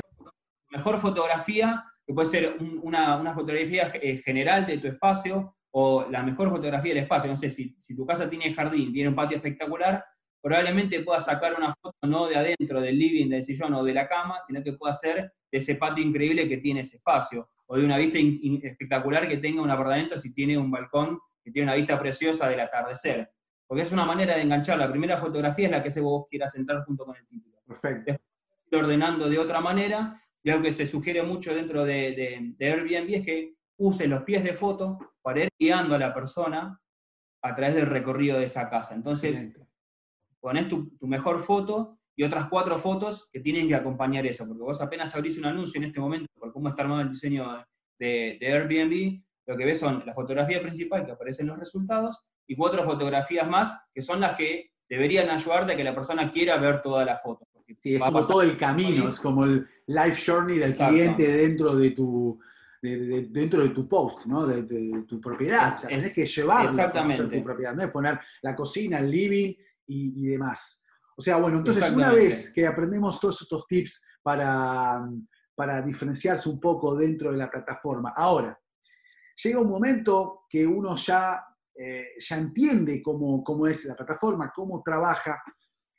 Mejor 0.70 0.98
fotografía, 0.98 1.84
que 2.06 2.14
puede 2.14 2.28
ser 2.28 2.56
una, 2.82 3.34
fotografía 3.34 3.92
eh, 3.94 4.22
general 4.24 4.66
de 4.66 4.78
tu 4.78 4.88
espacio 4.88 5.56
o 5.74 6.06
la 6.10 6.22
mejor 6.22 6.50
fotografía 6.50 6.94
del 6.94 7.02
espacio. 7.02 7.30
No 7.30 7.36
sé, 7.36 7.50
si, 7.50 7.76
si 7.80 7.94
tu 7.94 8.06
casa 8.06 8.30
tiene 8.30 8.54
jardín, 8.54 8.92
tiene 8.92 9.10
un 9.10 9.14
patio 9.14 9.36
espectacular, 9.36 10.02
probablemente 10.42 11.00
puedas 11.00 11.24
sacar 11.24 11.54
una 11.54 11.72
foto 11.72 11.96
no 12.02 12.26
de 12.26 12.36
adentro, 12.36 12.80
del 12.80 12.98
living, 12.98 13.28
del 13.28 13.44
sillón 13.44 13.72
o 13.74 13.84
de 13.84 13.94
la 13.94 14.08
cama, 14.08 14.38
sino 14.44 14.62
que 14.62 14.72
pueda 14.72 14.92
ser 14.92 15.32
de 15.50 15.58
ese 15.58 15.76
patio 15.76 16.04
increíble 16.04 16.48
que 16.48 16.58
tiene 16.58 16.80
ese 16.80 16.96
espacio, 16.96 17.48
o 17.66 17.76
de 17.76 17.84
una 17.84 17.96
vista 17.96 18.18
espectacular 18.66 19.28
que 19.28 19.38
tenga 19.38 19.62
un 19.62 19.70
apartamento 19.70 20.18
si 20.18 20.34
tiene 20.34 20.58
un 20.58 20.70
balcón 20.70 21.18
que 21.42 21.50
tiene 21.50 21.68
una 21.68 21.76
vista 21.76 21.98
preciosa 21.98 22.48
del 22.48 22.60
atardecer. 22.60 23.30
Porque 23.66 23.82
es 23.82 23.92
una 23.92 24.04
manera 24.04 24.36
de 24.36 24.42
enganchar. 24.42 24.78
La 24.78 24.90
primera 24.90 25.16
fotografía 25.18 25.66
es 25.66 25.72
la 25.72 25.82
que 25.82 25.90
se 25.90 26.00
vos 26.00 26.26
quieras 26.28 26.54
entrar 26.56 26.84
junto 26.84 27.06
con 27.06 27.16
el 27.16 27.26
título. 27.26 27.56
Perfecto. 27.66 28.12
Después, 28.12 28.82
ordenando 28.82 29.28
de 29.28 29.38
otra 29.38 29.60
manera, 29.60 30.20
y 30.42 30.50
algo 30.50 30.64
que 30.64 30.72
se 30.72 30.86
sugiere 30.86 31.22
mucho 31.22 31.54
dentro 31.54 31.84
de, 31.84 32.54
Airbnb 32.60 33.14
es 33.14 33.24
que 33.24 33.54
use 33.78 34.06
los 34.06 34.22
pies 34.24 34.44
de 34.44 34.52
foto 34.52 34.98
para 35.22 35.44
ir 35.44 35.48
guiando 35.58 35.94
a 35.94 35.98
la 35.98 36.12
persona 36.12 36.80
a 37.42 37.54
través 37.54 37.74
del 37.74 37.86
recorrido 37.86 38.38
de 38.38 38.44
esa 38.44 38.68
casa. 38.68 38.94
Entonces, 38.94 39.52
pones 40.42 40.68
tu, 40.68 40.90
mejor 41.02 41.40
foto 41.40 41.98
y 42.16 42.24
otras 42.24 42.48
cuatro 42.50 42.76
fotos 42.76 43.30
que 43.32 43.40
tienen 43.40 43.68
que 43.68 43.76
acompañar 43.76 44.26
eso, 44.26 44.46
porque 44.46 44.62
vos 44.62 44.82
apenas 44.82 45.14
abrís 45.14 45.38
un 45.38 45.46
anuncio 45.46 45.78
en 45.78 45.86
este 45.86 46.00
momento 46.00 46.26
por 46.38 46.52
cómo 46.52 46.68
está 46.68 46.82
armado 46.82 47.00
el 47.00 47.10
diseño 47.10 47.64
de, 47.98 48.36
de 48.40 48.52
Airbnb, 48.52 49.22
lo 49.46 49.56
que 49.56 49.64
ves 49.64 49.78
son 49.78 50.02
la 50.04 50.12
fotografía 50.12 50.60
principal 50.60 51.06
que 51.06 51.12
aparece 51.12 51.42
en 51.42 51.48
los 51.48 51.58
resultados 51.58 52.22
y 52.46 52.56
cuatro 52.56 52.82
fotografías 52.84 53.48
más 53.48 53.72
que 53.94 54.02
son 54.02 54.20
las 54.20 54.36
que 54.36 54.72
deberían 54.88 55.30
ayudarte 55.30 55.72
a 55.72 55.76
que 55.76 55.84
la 55.84 55.94
persona 55.94 56.30
quiera 56.30 56.58
ver 56.58 56.82
toda 56.82 57.04
la 57.04 57.16
foto. 57.16 57.46
Sí, 57.80 57.94
es 57.94 58.00
como 58.00 58.26
todo 58.26 58.42
el 58.42 58.56
camino, 58.56 59.08
es 59.08 59.18
como 59.18 59.44
el 59.44 59.66
life 59.86 60.20
journey 60.26 60.58
del 60.58 60.76
cliente 60.76 61.26
dentro 61.26 61.74
de 61.74 61.92
tu, 61.92 62.38
dentro 62.82 63.62
de 63.62 63.68
tu 63.70 63.88
post, 63.88 64.26
¿no? 64.26 64.46
de, 64.46 65.04
tu 65.06 65.20
propiedad. 65.20 65.72
o 65.72 65.76
sea, 65.76 66.14
que 66.14 66.26
llevarlo 66.26 66.82
a 66.82 66.92
tu 66.92 67.42
propiedad, 67.42 67.74
no 67.74 67.82
es 67.82 67.90
poner 67.90 68.20
la 68.42 68.54
cocina, 68.54 68.98
el 68.98 69.10
living 69.10 69.54
y, 69.86 70.26
demás. 70.26 70.84
O 71.16 71.22
sea, 71.22 71.36
bueno, 71.36 71.58
entonces 71.58 71.90
una 71.90 72.12
vez 72.12 72.52
que 72.52 72.66
aprendemos 72.66 73.20
todos 73.20 73.42
estos 73.42 73.66
tips 73.66 74.04
para, 74.22 75.02
para 75.54 75.82
diferenciarse 75.82 76.48
un 76.48 76.58
poco 76.60 76.96
dentro 76.96 77.30
de 77.30 77.38
la 77.38 77.50
plataforma, 77.50 78.12
ahora, 78.16 78.58
llega 79.42 79.60
un 79.60 79.68
momento 79.68 80.44
que 80.48 80.66
uno 80.66 80.96
ya, 80.96 81.44
eh, 81.74 82.10
ya 82.18 82.36
entiende 82.36 83.02
cómo, 83.02 83.42
cómo, 83.42 83.66
es 83.66 83.84
la 83.84 83.94
plataforma, 83.94 84.52
cómo 84.54 84.82
trabaja. 84.84 85.42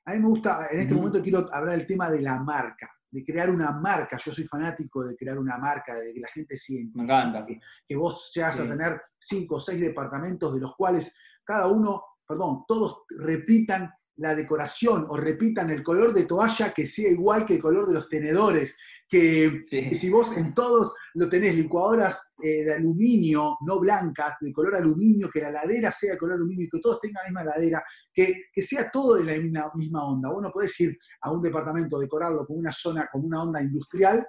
A 0.06 0.14
mí 0.14 0.20
me 0.20 0.28
gusta, 0.28 0.68
en 0.72 0.82
este 0.82 0.94
momento 0.94 1.22
quiero 1.22 1.50
hablar 1.54 1.78
del 1.78 1.88
tema 1.88 2.10
de 2.10 2.22
la 2.22 2.40
marca, 2.40 2.92
de 3.10 3.24
crear 3.24 3.50
una 3.50 3.72
marca. 3.72 4.18
Yo 4.18 4.32
soy 4.32 4.46
fanático 4.46 5.04
de 5.04 5.16
crear 5.16 5.38
una 5.38 5.58
marca, 5.58 5.96
de 5.96 6.14
que 6.14 6.20
la 6.20 6.28
gente 6.30 6.58
sienta. 6.58 6.98
Me 6.98 7.04
encanta. 7.04 7.46
Que, 7.88 7.96
vos 7.96 8.32
llegas 8.34 8.60
a 8.60 8.68
tener 8.68 9.02
cinco 9.20 9.56
o 9.56 9.60
seis 9.60 9.80
departamentos 9.80 10.54
de 10.54 10.62
los 10.62 10.76
cuales 10.76 11.16
cada 11.44 11.68
uno, 11.68 12.02
perdón, 12.34 12.64
todos 12.68 13.04
repitan 13.10 13.92
la 14.18 14.36
decoración 14.36 15.06
o 15.10 15.18
repitan 15.18 15.70
el 15.72 15.84
color 15.84 16.14
de 16.14 16.26
toalla 16.26 16.72
que 16.72 16.86
sea 16.86 17.10
igual 17.10 17.46
que 17.46 17.56
el 17.56 17.62
color 17.62 17.88
de 17.88 17.94
los 17.94 18.10
tenedores, 18.10 18.78
que, 19.08 19.66
si 19.96 20.10
vos 20.10 20.36
en 20.38 20.54
todos 20.54 20.94
lo 21.16 21.30
tenés 21.30 21.56
licuadoras 21.56 22.34
eh, 22.42 22.64
de 22.64 22.74
aluminio, 22.74 23.58
no 23.66 23.80
blancas, 23.80 24.36
de 24.42 24.52
color 24.52 24.76
aluminio, 24.76 25.30
que 25.30 25.42
la 25.42 25.52
ladera 25.52 25.92
sea 25.92 26.14
de 26.14 26.18
color 26.18 26.36
aluminio 26.36 26.66
y 26.66 26.70
que 26.70 26.80
todos 26.80 27.00
tengan 27.00 27.24
la 27.24 27.30
misma 27.30 27.56
ladera, 27.56 27.84
que, 28.12 28.46
sea 28.56 28.90
todo 28.90 29.16
de 29.16 29.24
la 29.24 29.40
misma, 29.40 29.72
misma 29.76 30.06
onda. 30.06 30.30
Vos 30.30 30.42
no 30.42 30.52
podés 30.52 30.80
ir 30.80 30.98
a 31.22 31.32
un 31.32 31.42
departamento, 31.42 32.00
decorarlo 32.00 32.46
con 32.46 32.58
una 32.58 32.72
zona, 32.72 33.08
con 33.12 33.24
una 33.24 33.44
onda 33.44 33.62
industrial, 33.62 34.26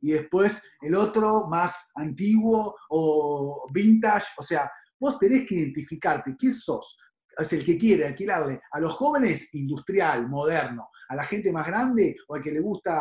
y 0.00 0.12
después 0.12 0.62
el 0.82 0.94
otro 0.94 1.46
más 1.48 1.90
antiguo 1.96 2.76
o 2.90 3.66
vintage, 3.72 4.26
o 4.38 4.42
sea, 4.44 4.70
vos 5.00 5.18
tenés 5.18 5.48
que 5.48 5.56
identificarte 5.56 6.36
quién 6.36 6.54
sos, 6.54 6.96
es 7.38 7.52
el 7.52 7.64
que 7.64 7.78
quiere 7.78 8.06
alquilarle 8.06 8.60
a 8.70 8.80
los 8.80 8.94
jóvenes 8.94 9.54
industrial, 9.54 10.28
moderno, 10.28 10.88
a 11.08 11.16
la 11.16 11.24
gente 11.24 11.52
más 11.52 11.66
grande 11.66 12.16
o 12.26 12.34
al 12.34 12.42
que 12.42 12.52
le 12.52 12.60
gusta, 12.60 13.00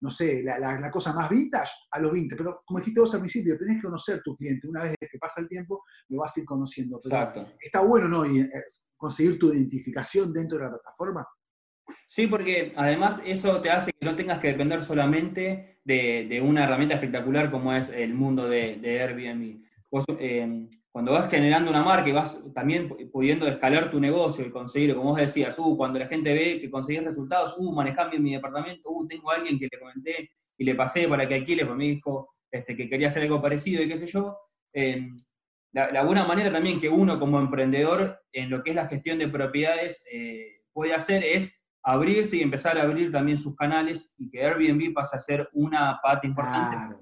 no 0.00 0.10
sé, 0.10 0.42
la, 0.42 0.90
cosa 0.90 1.12
más 1.12 1.28
vintage, 1.28 1.70
a 1.90 2.00
los 2.00 2.12
20. 2.12 2.34
Pero 2.36 2.62
como 2.64 2.78
dijiste 2.78 3.00
vos 3.00 3.14
al 3.14 3.20
principio, 3.20 3.58
tenés 3.58 3.76
que 3.76 3.82
conocer 3.82 4.22
tu 4.22 4.34
cliente. 4.36 4.66
Una 4.68 4.82
vez 4.84 4.96
que 4.98 5.18
pasa 5.18 5.40
el 5.40 5.48
tiempo, 5.48 5.84
lo 6.08 6.20
vas 6.20 6.36
a 6.36 6.40
ir 6.40 6.46
conociendo. 6.46 7.00
Pero 7.02 7.46
está 7.60 7.80
bueno, 7.80 8.08
¿no? 8.08 8.24
Y, 8.24 8.40
eh, 8.40 8.50
conseguir 8.96 9.38
tu 9.38 9.52
identificación 9.52 10.32
dentro 10.32 10.58
de 10.58 10.64
la 10.64 10.70
plataforma. 10.70 11.26
Sí, 12.06 12.26
porque 12.26 12.72
además 12.76 13.22
eso 13.24 13.60
te 13.60 13.70
hace 13.70 13.92
que 13.92 14.04
no 14.04 14.16
tengas 14.16 14.40
que 14.40 14.48
depender 14.48 14.82
solamente 14.82 15.80
de, 15.84 16.40
una 16.44 16.64
herramienta 16.64 16.96
espectacular 16.96 17.50
como 17.50 17.72
es 17.72 17.88
el 17.90 18.14
mundo 18.14 18.48
de, 18.48 18.80
Airbnb. 18.82 19.62
Vos, 19.90 20.04
eh, 20.18 20.68
cuando 20.92 21.12
vas 21.12 21.28
generando 21.30 21.70
una 21.70 21.82
marca 21.82 22.08
y 22.08 22.12
vas 22.12 22.42
también 22.52 22.88
pudiendo 23.12 23.46
escalar 23.46 23.90
tu 23.90 24.00
negocio 24.00 24.44
y 24.44 24.50
conseguir, 24.50 24.94
como 24.94 25.10
vos 25.10 25.18
decías, 25.18 25.56
uh, 25.58 25.76
cuando 25.76 25.98
la 25.98 26.06
gente 26.06 26.32
ve 26.32 26.60
que 26.60 26.70
conseguís 26.70 27.04
resultados, 27.04 27.54
uh, 27.58 27.72
manejame 27.72 28.10
bien 28.10 28.22
mi 28.22 28.32
departamento, 28.34 28.90
uh, 28.90 29.06
tengo 29.06 29.30
a 29.30 29.36
alguien 29.36 29.58
que 29.58 29.68
le 29.70 29.78
comenté 29.78 30.30
y 30.58 30.64
le 30.64 30.74
pasé 30.74 31.06
para 31.06 31.28
que 31.28 31.36
alquile, 31.36 31.64
porque 31.64 31.78
me 31.78 31.84
dijo 31.84 32.34
este, 32.50 32.76
que 32.76 32.88
quería 32.88 33.06
hacer 33.08 33.22
algo 33.22 33.40
parecido 33.40 33.82
y 33.82 33.88
qué 33.88 33.96
sé 33.96 34.06
yo, 34.08 34.36
em, 34.72 35.16
la, 35.72 36.02
buena 36.02 36.24
manera 36.24 36.50
también 36.50 36.80
que 36.80 36.88
uno 36.88 37.20
como 37.20 37.38
emprendedor 37.38 38.20
en 38.32 38.50
lo 38.50 38.62
que 38.64 38.70
es 38.70 38.76
la 38.76 38.88
gestión 38.88 39.18
de 39.18 39.28
propiedades 39.28 40.04
eh, 40.12 40.62
puede 40.72 40.92
hacer 40.92 41.22
es 41.22 41.62
abrirse 41.84 42.38
y 42.38 42.42
empezar 42.42 42.76
a 42.76 42.82
abrir 42.82 43.12
también 43.12 43.38
sus 43.38 43.54
canales 43.54 44.14
y 44.18 44.28
que 44.28 44.44
Airbnb 44.44 44.92
pase 44.92 45.16
a 45.16 45.20
ser 45.20 45.48
una 45.52 46.00
pata 46.02 46.26
importante. 46.26 46.96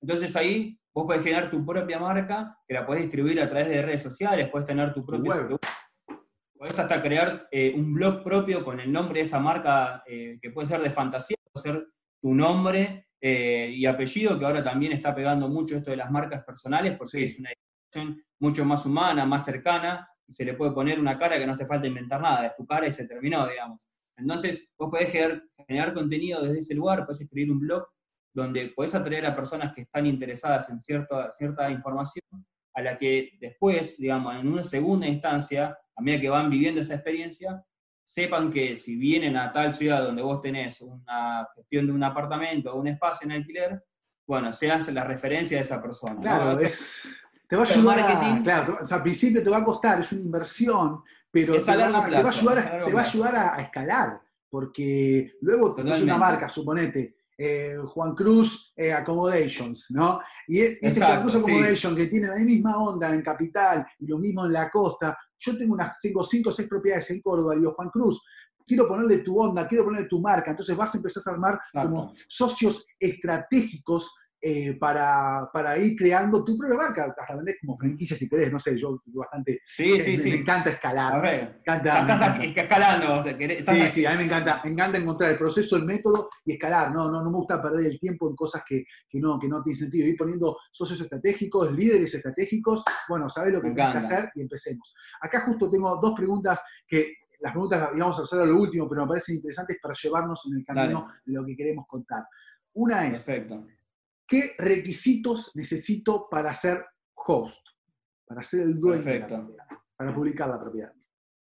Entonces 0.00 0.36
ahí 0.36 0.77
vos 0.98 1.06
podés 1.06 1.22
generar 1.22 1.48
tu 1.48 1.64
propia 1.64 2.00
marca, 2.00 2.58
que 2.66 2.74
la 2.74 2.84
podés 2.84 3.02
distribuir 3.02 3.40
a 3.40 3.48
través 3.48 3.68
de 3.68 3.82
redes 3.82 4.02
sociales, 4.02 4.48
puedes 4.50 4.66
tener 4.66 4.92
tu 4.92 5.06
propio 5.06 5.30
web. 5.30 5.58
Podés 6.58 6.76
hasta 6.76 7.00
crear 7.00 7.46
eh, 7.52 7.72
un 7.76 7.94
blog 7.94 8.24
propio 8.24 8.64
con 8.64 8.80
el 8.80 8.90
nombre 8.90 9.20
de 9.20 9.24
esa 9.26 9.38
marca, 9.38 10.02
eh, 10.04 10.40
que 10.42 10.50
puede 10.50 10.66
ser 10.66 10.80
de 10.80 10.90
fantasía, 10.90 11.36
puede 11.52 11.62
ser 11.62 11.86
tu 12.20 12.34
nombre 12.34 13.06
eh, 13.20 13.72
y 13.76 13.86
apellido, 13.86 14.36
que 14.36 14.44
ahora 14.44 14.64
también 14.64 14.90
está 14.90 15.14
pegando 15.14 15.48
mucho 15.48 15.76
esto 15.76 15.92
de 15.92 15.98
las 15.98 16.10
marcas 16.10 16.42
personales, 16.42 16.96
porque 16.98 17.22
es 17.22 17.38
una 17.38 17.50
edición 17.52 18.20
mucho 18.40 18.64
más 18.64 18.84
humana, 18.84 19.24
más 19.24 19.44
cercana, 19.44 20.08
y 20.26 20.32
se 20.32 20.44
le 20.44 20.54
puede 20.54 20.72
poner 20.72 20.98
una 20.98 21.16
cara 21.16 21.38
que 21.38 21.46
no 21.46 21.52
hace 21.52 21.64
falta 21.64 21.86
inventar 21.86 22.20
nada, 22.20 22.48
es 22.48 22.56
tu 22.56 22.66
cara 22.66 22.88
y 22.88 22.90
se 22.90 23.06
terminó, 23.06 23.46
digamos. 23.46 23.88
Entonces, 24.16 24.68
vos 24.76 24.90
podés 24.90 25.12
generar, 25.12 25.94
contenido 25.94 26.42
desde 26.42 26.58
ese 26.58 26.74
lugar, 26.74 27.06
podés 27.06 27.20
escribir 27.20 27.52
un 27.52 27.60
blog 27.60 27.86
donde 28.32 28.72
podés 28.74 28.94
atraer 28.94 29.26
a 29.26 29.34
personas 29.34 29.72
que 29.74 29.82
están 29.82 30.06
interesadas 30.06 30.70
en 30.70 30.80
cierta, 30.80 31.30
cierta 31.30 31.70
información, 31.70 32.24
a 32.74 32.82
la 32.82 32.98
que 32.98 33.30
después, 33.40 33.98
digamos, 33.98 34.36
en 34.36 34.48
una 34.48 34.62
segunda 34.62 35.06
instancia, 35.06 35.76
a 35.96 36.02
medida 36.02 36.20
que 36.20 36.28
van 36.28 36.48
viviendo 36.48 36.80
esa 36.80 36.94
experiencia, 36.94 37.64
sepan 38.04 38.50
que 38.50 38.76
si 38.76 38.96
vienen 38.96 39.36
a 39.36 39.52
tal 39.52 39.74
ciudad 39.74 40.02
donde 40.02 40.22
vos 40.22 40.40
tenés 40.40 40.80
una 40.80 41.46
gestión 41.54 41.86
de 41.86 41.92
un 41.92 42.02
apartamento 42.02 42.72
o 42.72 42.78
un 42.78 42.88
espacio 42.88 43.26
en 43.26 43.32
alquiler, 43.32 43.84
bueno, 44.26 44.52
se 44.52 44.70
hace 44.70 44.92
la 44.92 45.04
referencia 45.04 45.58
de 45.58 45.62
esa 45.62 45.82
persona. 45.82 46.20
Claro, 46.20 46.58
es, 46.58 47.02
te 47.48 47.56
va 47.56 47.64
a 47.64 47.66
ayudar 47.66 47.98
a, 47.98 48.42
claro, 48.42 48.78
al 48.88 49.02
principio 49.02 49.42
te 49.42 49.50
va 49.50 49.58
a 49.58 49.64
costar, 49.64 50.00
es 50.00 50.12
una 50.12 50.22
inversión, 50.22 51.02
pero 51.30 51.54
te, 51.54 51.60
va, 51.60 51.72
a 51.72 51.86
ayudar, 51.86 51.96
a, 51.96 52.06
te 52.84 52.92
va 52.92 53.00
a, 53.00 53.04
ayudar 53.04 53.36
a, 53.36 53.62
escalar, 53.62 54.20
porque 54.48 55.32
luego 55.40 55.74
tenés 55.74 56.02
una 56.02 56.16
marca, 56.16 56.48
suponete, 56.48 57.16
eh, 57.40 57.76
Juan 57.84 58.16
Cruz 58.16 58.72
eh, 58.76 58.92
Accommodations, 58.92 59.86
¿no? 59.90 60.20
Y 60.48 60.58
e, 60.58 60.78
ese 60.82 61.00
Juan 61.00 61.22
Cruz 61.22 61.36
Accommodations 61.36 61.96
que 61.96 62.06
tiene 62.08 62.26
la 62.26 62.36
misma 62.36 62.76
onda 62.76 63.14
en 63.14 63.22
Capital 63.22 63.86
y 64.00 64.06
lo 64.06 64.18
mismo 64.18 64.44
en 64.44 64.52
la 64.52 64.68
costa, 64.68 65.16
yo 65.38 65.56
tengo 65.56 65.74
unas 65.74 66.00
tengo 66.00 66.24
cinco 66.24 66.50
o 66.50 66.52
seis 66.52 66.68
propiedades 66.68 67.08
en 67.10 67.22
Córdoba, 67.22 67.54
digo, 67.54 67.74
Juan 67.74 67.90
Cruz, 67.90 68.20
quiero 68.66 68.88
ponerle 68.88 69.18
tu 69.18 69.40
onda, 69.40 69.68
quiero 69.68 69.84
ponerle 69.84 70.08
tu 70.08 70.20
marca, 70.20 70.50
entonces 70.50 70.76
vas 70.76 70.92
a 70.92 70.98
empezar 70.98 71.22
a 71.26 71.30
armar 71.30 71.60
como 71.72 72.12
socios 72.26 72.84
estratégicos 72.98 74.12
eh, 74.40 74.74
para, 74.74 75.50
para, 75.52 75.76
ir 75.78 75.96
creando 75.96 76.44
tu 76.44 76.56
propia 76.56 76.76
marca, 76.76 77.14
hasta 77.16 77.36
vender 77.36 77.56
como 77.60 77.76
franquicia 77.76 78.16
si 78.16 78.28
querés, 78.28 78.52
no 78.52 78.58
sé, 78.58 78.78
yo 78.78 79.02
bastante... 79.06 79.60
Sí, 79.66 79.92
eh, 79.94 80.00
sí, 80.00 80.16
me, 80.16 80.22
sí. 80.22 80.30
me, 80.30 80.36
encanta 80.36 80.70
escalar. 80.70 81.20
Me 81.20 81.40
encanta, 81.58 82.00
estás 82.00 82.44
escalando. 82.44 83.18
O 83.18 83.22
sea, 83.22 83.36
sí, 83.62 83.90
sí, 83.90 84.06
a 84.06 84.12
mí 84.12 84.18
me 84.18 84.24
encanta, 84.24 84.60
me 84.64 84.70
encanta 84.70 84.98
encontrar 84.98 85.32
el 85.32 85.38
proceso, 85.38 85.76
el 85.76 85.84
método 85.84 86.28
y 86.44 86.52
escalar. 86.52 86.92
No, 86.92 87.10
no, 87.10 87.22
no 87.22 87.30
me 87.30 87.36
gusta 87.36 87.60
perder 87.60 87.86
el 87.86 87.98
tiempo 87.98 88.28
en 88.28 88.36
cosas 88.36 88.62
que, 88.66 88.84
que 89.08 89.18
no, 89.18 89.38
que 89.38 89.48
no 89.48 89.62
tienen 89.62 89.76
sentido. 89.76 90.06
Ir 90.06 90.16
poniendo 90.16 90.56
socios 90.70 91.00
estratégicos, 91.00 91.72
líderes 91.72 92.14
estratégicos, 92.14 92.84
bueno, 93.08 93.28
sabés 93.28 93.54
lo 93.54 93.60
que 93.60 93.72
tienes 93.72 93.92
que 93.92 93.98
hacer 93.98 94.30
y 94.36 94.42
empecemos. 94.42 94.94
Acá 95.20 95.40
justo 95.40 95.70
tengo 95.70 95.98
dos 96.00 96.14
preguntas 96.14 96.60
que 96.86 97.12
las 97.40 97.52
preguntas 97.52 97.80
las 97.80 97.98
vamos 97.98 98.18
a 98.18 98.22
hacer 98.22 98.40
a 98.40 98.44
lo 98.44 98.60
último, 98.60 98.88
pero 98.88 99.02
me 99.02 99.08
parecen 99.08 99.36
interesantes 99.36 99.78
para 99.82 99.94
llevarnos 99.94 100.46
en 100.46 100.58
el 100.58 100.64
camino 100.64 101.06
de 101.24 101.32
lo 101.32 101.44
que 101.44 101.56
queremos 101.56 101.86
contar. 101.88 102.24
Una 102.74 103.06
es, 103.06 103.24
Perfecto. 103.24 103.66
¿Qué 104.28 104.52
requisitos 104.58 105.50
necesito 105.54 106.28
para 106.30 106.52
ser 106.54 106.84
host? 107.14 107.66
Para 108.26 108.42
ser 108.42 108.60
el 108.60 108.78
dueño 108.78 109.02
de 109.02 109.18
la 109.20 109.26
propiedad, 109.26 109.64
para 109.96 110.14
publicar 110.14 110.48
la 110.48 110.60
propiedad. 110.60 110.92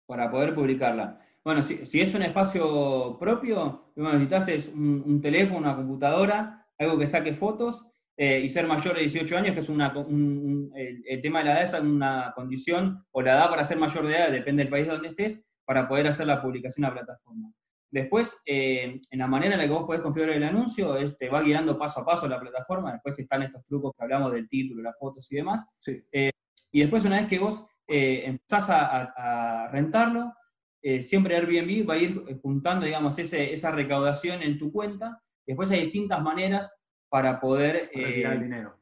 Para 0.08 0.30
poder 0.30 0.56
publicarla. 0.56 1.22
Bueno, 1.44 1.62
si, 1.62 1.86
si 1.86 2.02
es 2.02 2.14
un 2.14 2.24
espacio 2.24 3.18
propio, 3.20 3.94
lo 3.96 4.06
que 4.06 4.12
necesitas 4.14 4.48
es 4.50 4.68
un, 4.68 5.04
un, 5.06 5.22
teléfono, 5.22 5.60
una 5.60 5.76
computadora, 5.76 6.68
algo 6.78 6.98
que 6.98 7.08
saque 7.08 7.34
fotos 7.34 7.88
eh, 8.18 8.40
y 8.42 8.50
ser 8.50 8.68
mayor 8.68 8.96
de 8.96 9.02
18 9.02 9.38
años, 9.38 9.54
que 9.54 9.62
es 9.62 9.70
una, 9.70 9.96
un, 9.98 10.14
un, 10.14 10.72
el, 10.76 11.04
el, 11.08 11.22
tema 11.22 11.40
de 11.40 11.46
la 11.46 11.52
edad 11.54 11.64
es 11.64 11.82
una 11.82 12.34
condición, 12.36 13.06
o 13.12 13.22
la 13.22 13.34
edad 13.34 13.50
para 13.50 13.64
ser 13.64 13.78
mayor 13.78 14.06
de 14.06 14.16
edad, 14.16 14.32
depende 14.32 14.64
del 14.64 14.72
país 14.72 14.88
donde 14.88 15.10
estés, 15.10 15.42
para 15.66 15.88
poder 15.88 16.08
hacer 16.08 16.28
la 16.28 16.42
publicación 16.42 16.86
a 16.86 16.90
la 16.90 16.96
plataforma. 16.96 17.54
Después, 17.92 18.42
eh, 18.46 19.02
en 19.10 19.20
la 19.20 19.28
manera 19.28 19.56
en 19.56 19.60
la 19.60 19.68
que 19.68 19.74
vos 19.74 19.84
podés 19.86 20.02
configurar 20.02 20.38
el 20.38 20.44
anuncio, 20.44 20.96
es, 20.96 21.18
te 21.18 21.28
va 21.28 21.42
guiando 21.42 21.78
paso 21.78 22.00
a 22.00 22.06
paso 22.06 22.26
la 22.26 22.40
plataforma, 22.40 22.94
después 22.94 23.20
están 23.20 23.44
estos 23.44 23.66
trucos 23.66 23.92
que 23.98 24.04
hablamos 24.04 24.32
del 24.32 24.48
título, 24.48 24.82
las 24.82 24.98
fotos 24.98 25.30
y 25.32 25.36
demás. 25.36 25.66
Sí. 25.78 26.02
Eh, 26.12 26.32
y 26.72 26.80
después, 26.80 27.04
una 27.04 27.18
vez 27.18 27.28
que 27.28 27.38
vos 27.38 27.70
eh, 27.86 28.24
empezás 28.26 28.70
a, 28.70 29.66
a 29.66 29.68
rentarlo, 29.68 30.34
eh, 30.82 31.02
siempre 31.02 31.36
Airbnb 31.36 31.88
va 31.90 31.96
a 31.96 31.98
ir 31.98 32.40
juntando, 32.42 32.86
digamos, 32.86 33.20
ese, 33.20 33.52
esa 33.52 33.72
recaudación 33.72 34.42
en 34.42 34.58
tu 34.58 34.72
cuenta. 34.72 35.22
Después 35.46 35.70
hay 35.72 35.82
distintas 35.82 36.22
maneras 36.24 36.74
para 37.10 37.42
poder... 37.42 37.92
retirar 37.94 38.34
el 38.34 38.44
dinero. 38.44 38.78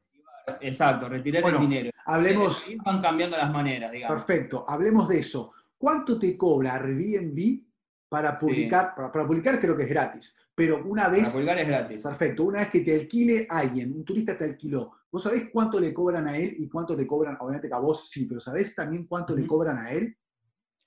Exacto, 0.61 1.09
retirar 1.09 1.41
bueno, 1.41 1.57
el 1.57 1.67
dinero. 1.67 1.91
Hablemos... 2.05 2.63
Van 2.85 3.01
cambiando 3.01 3.37
las 3.37 3.51
maneras, 3.51 3.91
digamos. 3.91 4.23
Perfecto, 4.23 4.65
hablemos 4.67 5.09
de 5.09 5.19
eso. 5.19 5.51
¿Cuánto 5.77 6.19
te 6.19 6.37
cobra 6.37 6.75
Airbnb 6.75 7.68
para 8.09 8.35
publicar? 8.35 8.87
Sí. 8.87 8.91
Para, 8.95 9.11
para, 9.11 9.27
publicar 9.27 9.59
creo 9.59 9.77
que 9.77 9.83
es 9.83 9.89
gratis, 9.89 10.35
pero 10.53 10.83
una 10.83 11.07
vez... 11.07 11.21
Para 11.21 11.33
publicar 11.33 11.59
es 11.59 11.67
gratis. 11.67 12.03
Perfecto, 12.03 12.43
una 12.43 12.59
vez 12.59 12.69
que 12.69 12.81
te 12.81 12.95
alquile 12.95 13.47
alguien, 13.49 13.93
un 13.93 14.03
turista 14.03 14.37
te 14.37 14.43
alquiló, 14.43 14.91
¿vos 15.11 15.23
sabés 15.23 15.49
cuánto 15.51 15.79
le 15.79 15.93
cobran 15.93 16.27
a 16.27 16.37
él 16.37 16.55
y 16.57 16.67
cuánto 16.67 16.95
le 16.95 17.07
cobran, 17.07 17.37
obviamente 17.39 17.69
que 17.69 17.75
a 17.75 17.79
vos 17.79 18.09
sí, 18.09 18.25
pero 18.25 18.39
¿sabés 18.39 18.75
también 18.75 19.05
cuánto 19.05 19.33
uh 19.33 19.37
-huh. 19.37 19.41
le 19.41 19.47
cobran 19.47 19.77
a 19.77 19.91
él? 19.91 20.17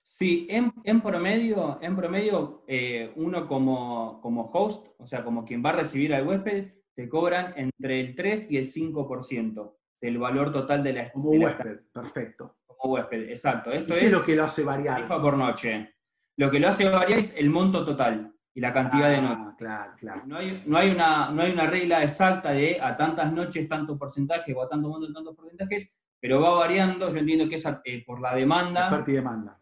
Sí, 0.05 0.49
en, 0.51 0.73
en 0.83 1.01
promedio, 1.01 1.79
en 1.81 1.95
promedio 1.95 2.65
eh, 2.67 3.13
uno 3.15 3.47
como, 3.47 4.21
como 4.21 4.51
host, 4.53 4.89
o 4.99 5.07
sea, 5.07 5.23
como 5.23 5.45
quien 5.45 5.65
va 5.65 5.71
a 5.71 5.75
recibir 5.77 6.13
al 6.13 6.27
huésped, 6.27 6.73
te 6.95 7.09
cobran 7.09 7.55
entre 7.57 8.01
el 8.01 8.15
3 8.15 8.51
y 8.51 8.57
el 8.57 8.65
5% 8.65 9.77
del 10.01 10.19
valor 10.19 10.51
total 10.51 10.83
de 10.83 10.93
la 10.93 11.13
Como 11.13 11.31
huésped, 11.31 11.83
perfecto. 11.93 12.57
Como 12.67 12.95
huésped, 12.95 13.31
exacto. 13.31 13.71
Esto 13.71 13.95
¿Qué 13.95 14.07
es, 14.07 14.13
lo 14.13 14.25
que 14.25 14.35
lo 14.35 14.45
hace 14.45 14.65
variar? 14.65 14.97
Tarifa 14.97 15.23
por 15.23 15.39
noche. 15.39 15.95
Lo 16.37 16.51
que 16.51 16.59
lo 16.59 16.69
hace 16.69 16.89
variar 16.89 17.19
es 17.19 17.37
el 17.37 17.51
monto 17.51 17.85
total 17.85 18.33
y 18.55 18.61
la 18.61 18.73
cantidad 18.73 19.07
ah, 19.07 19.11
de 19.11 19.23
noches. 19.23 19.55
Claro, 19.59 19.93
claro. 19.99 20.23
No 20.27 20.37
hay, 20.37 20.63
no, 20.67 20.79
hay 20.79 20.91
una, 20.91 21.31
no 21.31 21.43
hay 21.43 21.53
una 21.53 21.67
regla 21.67 22.03
exacta 22.03 22.53
de 22.53 22.81
a 22.81 22.97
tantas 22.97 23.33
noches 23.33 23.69
tanto 23.69 23.99
porcentaje 23.99 24.53
o 24.55 24.63
a 24.63 24.69
tanto 24.69 24.89
monto 24.89 25.13
tantos 25.13 25.35
porcentajes, 25.37 25.97
pero 26.21 26.41
va 26.41 26.51
variando. 26.53 27.11
Yo 27.11 27.19
entiendo 27.19 27.49
que 27.49 27.57
es 27.57 27.67
eh, 27.85 28.03
por 28.07 28.21
la 28.21 28.35
demanda. 28.35 28.89
Oferta 28.89 29.11
y 29.11 29.15
demanda. 29.15 29.59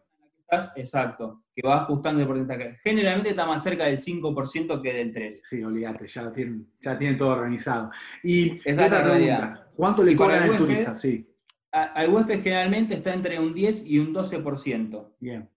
Exacto, 0.75 1.45
que 1.55 1.65
va 1.65 1.83
ajustando 1.83 2.21
el 2.21 2.27
porcentaje. 2.27 2.77
Generalmente 2.83 3.29
está 3.29 3.45
más 3.45 3.63
cerca 3.63 3.85
del 3.85 3.97
5% 3.97 4.81
que 4.81 4.93
del 4.93 5.13
3%. 5.13 5.41
Sí, 5.45 5.63
olvídate, 5.63 6.07
ya 6.07 6.31
tienen, 6.31 6.67
ya 6.79 6.97
tienen 6.97 7.17
todo 7.17 7.29
organizado. 7.29 7.89
Y 8.21 8.59
Esa 8.65 8.87
otra 8.87 9.03
pregunta, 9.03 9.69
¿cuánto 9.75 10.03
le 10.03 10.15
cobran 10.15 10.43
al 10.43 10.57
turista? 10.57 10.95
Sí. 10.95 11.25
Al 11.71 12.09
huésped 12.09 12.43
generalmente 12.43 12.95
está 12.95 13.13
entre 13.13 13.39
un 13.39 13.53
10 13.53 13.85
y 13.85 13.99
un 13.99 14.13
12%. 14.13 15.13
Bien, 15.21 15.49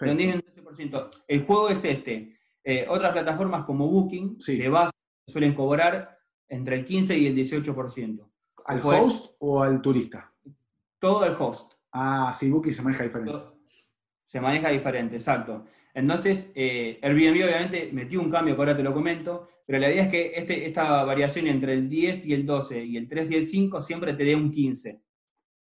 perfecto. 0.00 0.10
Un 0.10 0.16
10 0.16 0.56
y 0.56 0.60
un 0.60 0.66
12%. 0.66 1.10
El 1.28 1.44
juego 1.44 1.68
es 1.68 1.84
este. 1.84 2.36
Eh, 2.64 2.86
otras 2.88 3.12
plataformas 3.12 3.64
como 3.64 3.88
Booking, 3.88 4.40
sí. 4.40 4.56
de 4.56 4.68
base, 4.68 4.92
suelen 5.26 5.54
cobrar 5.54 6.18
entre 6.48 6.76
el 6.76 6.84
15 6.84 7.18
y 7.18 7.26
el 7.26 7.36
18%. 7.36 8.28
¿Al 8.66 8.76
Después, 8.76 9.02
host 9.02 9.34
o 9.38 9.62
al 9.62 9.80
turista? 9.80 10.32
Todo 10.98 11.24
el 11.24 11.34
host. 11.38 11.74
Ah, 11.92 12.34
sí, 12.38 12.50
Booking 12.50 12.72
se 12.72 12.82
maneja 12.82 13.04
diferente. 13.04 13.32
Se 14.24 14.40
maneja 14.40 14.68
diferente, 14.68 15.16
exacto. 15.16 15.64
Entonces, 15.94 16.52
eh, 16.54 16.98
Airbnb 17.02 17.44
obviamente 17.44 17.90
metió 17.92 18.20
un 18.20 18.30
cambio 18.30 18.54
que 18.54 18.60
ahora 18.60 18.76
te 18.76 18.82
lo 18.82 18.94
comento, 18.94 19.48
pero 19.66 19.78
la 19.78 19.90
idea 19.90 20.04
es 20.04 20.10
que 20.10 20.32
este, 20.34 20.66
esta 20.66 21.04
variación 21.04 21.46
entre 21.46 21.74
el 21.74 21.88
10 21.88 22.26
y 22.26 22.34
el 22.34 22.46
12 22.46 22.84
y 22.84 22.96
el 22.96 23.08
3 23.08 23.30
y 23.30 23.34
el 23.36 23.46
5 23.46 23.80
siempre 23.80 24.14
te 24.14 24.24
dé 24.24 24.34
un 24.36 24.50
15, 24.50 25.00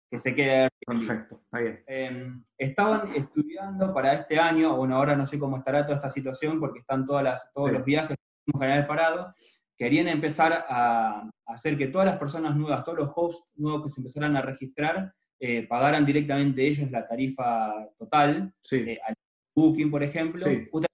que 0.09 0.17
se 0.17 0.35
quede. 0.35 0.69
Perfecto, 0.85 1.41
está 1.43 1.59
bien. 1.59 1.83
Eh, 1.87 2.33
estaban 2.57 3.15
estudiando 3.15 3.93
para 3.93 4.13
este 4.13 4.39
año, 4.39 4.75
bueno, 4.75 4.95
ahora 4.95 5.15
no 5.15 5.25
sé 5.25 5.39
cómo 5.39 5.57
estará 5.57 5.83
toda 5.83 5.95
esta 5.95 6.09
situación 6.09 6.59
porque 6.59 6.79
están 6.79 7.05
todas 7.05 7.23
las, 7.23 7.51
todos 7.53 7.69
sí. 7.69 7.75
los 7.75 7.85
viajes 7.85 8.17
en 8.47 8.59
general 8.59 8.87
parado, 8.87 9.33
querían 9.77 10.07
empezar 10.07 10.65
a, 10.69 11.29
hacer 11.47 11.77
que 11.77 11.87
todas 11.87 12.07
las 12.07 12.17
personas 12.17 12.55
nuevas, 12.55 12.83
todos 12.83 12.97
los 12.97 13.11
hosts 13.15 13.51
nuevos 13.55 13.83
que 13.83 13.89
se 13.89 14.01
empezaran 14.01 14.35
a 14.35 14.41
registrar, 14.41 15.13
eh, 15.39 15.67
pagaran 15.67 16.05
directamente 16.05 16.65
ellos 16.65 16.89
la 16.91 17.07
tarifa 17.07 17.73
total, 17.97 18.53
sí. 18.61 18.77
eh, 18.77 18.99
al 19.05 19.15
Booking, 19.55 19.91
por 19.91 20.03
ejemplo, 20.03 20.39
sí. 20.39 20.67
poder 20.71 20.89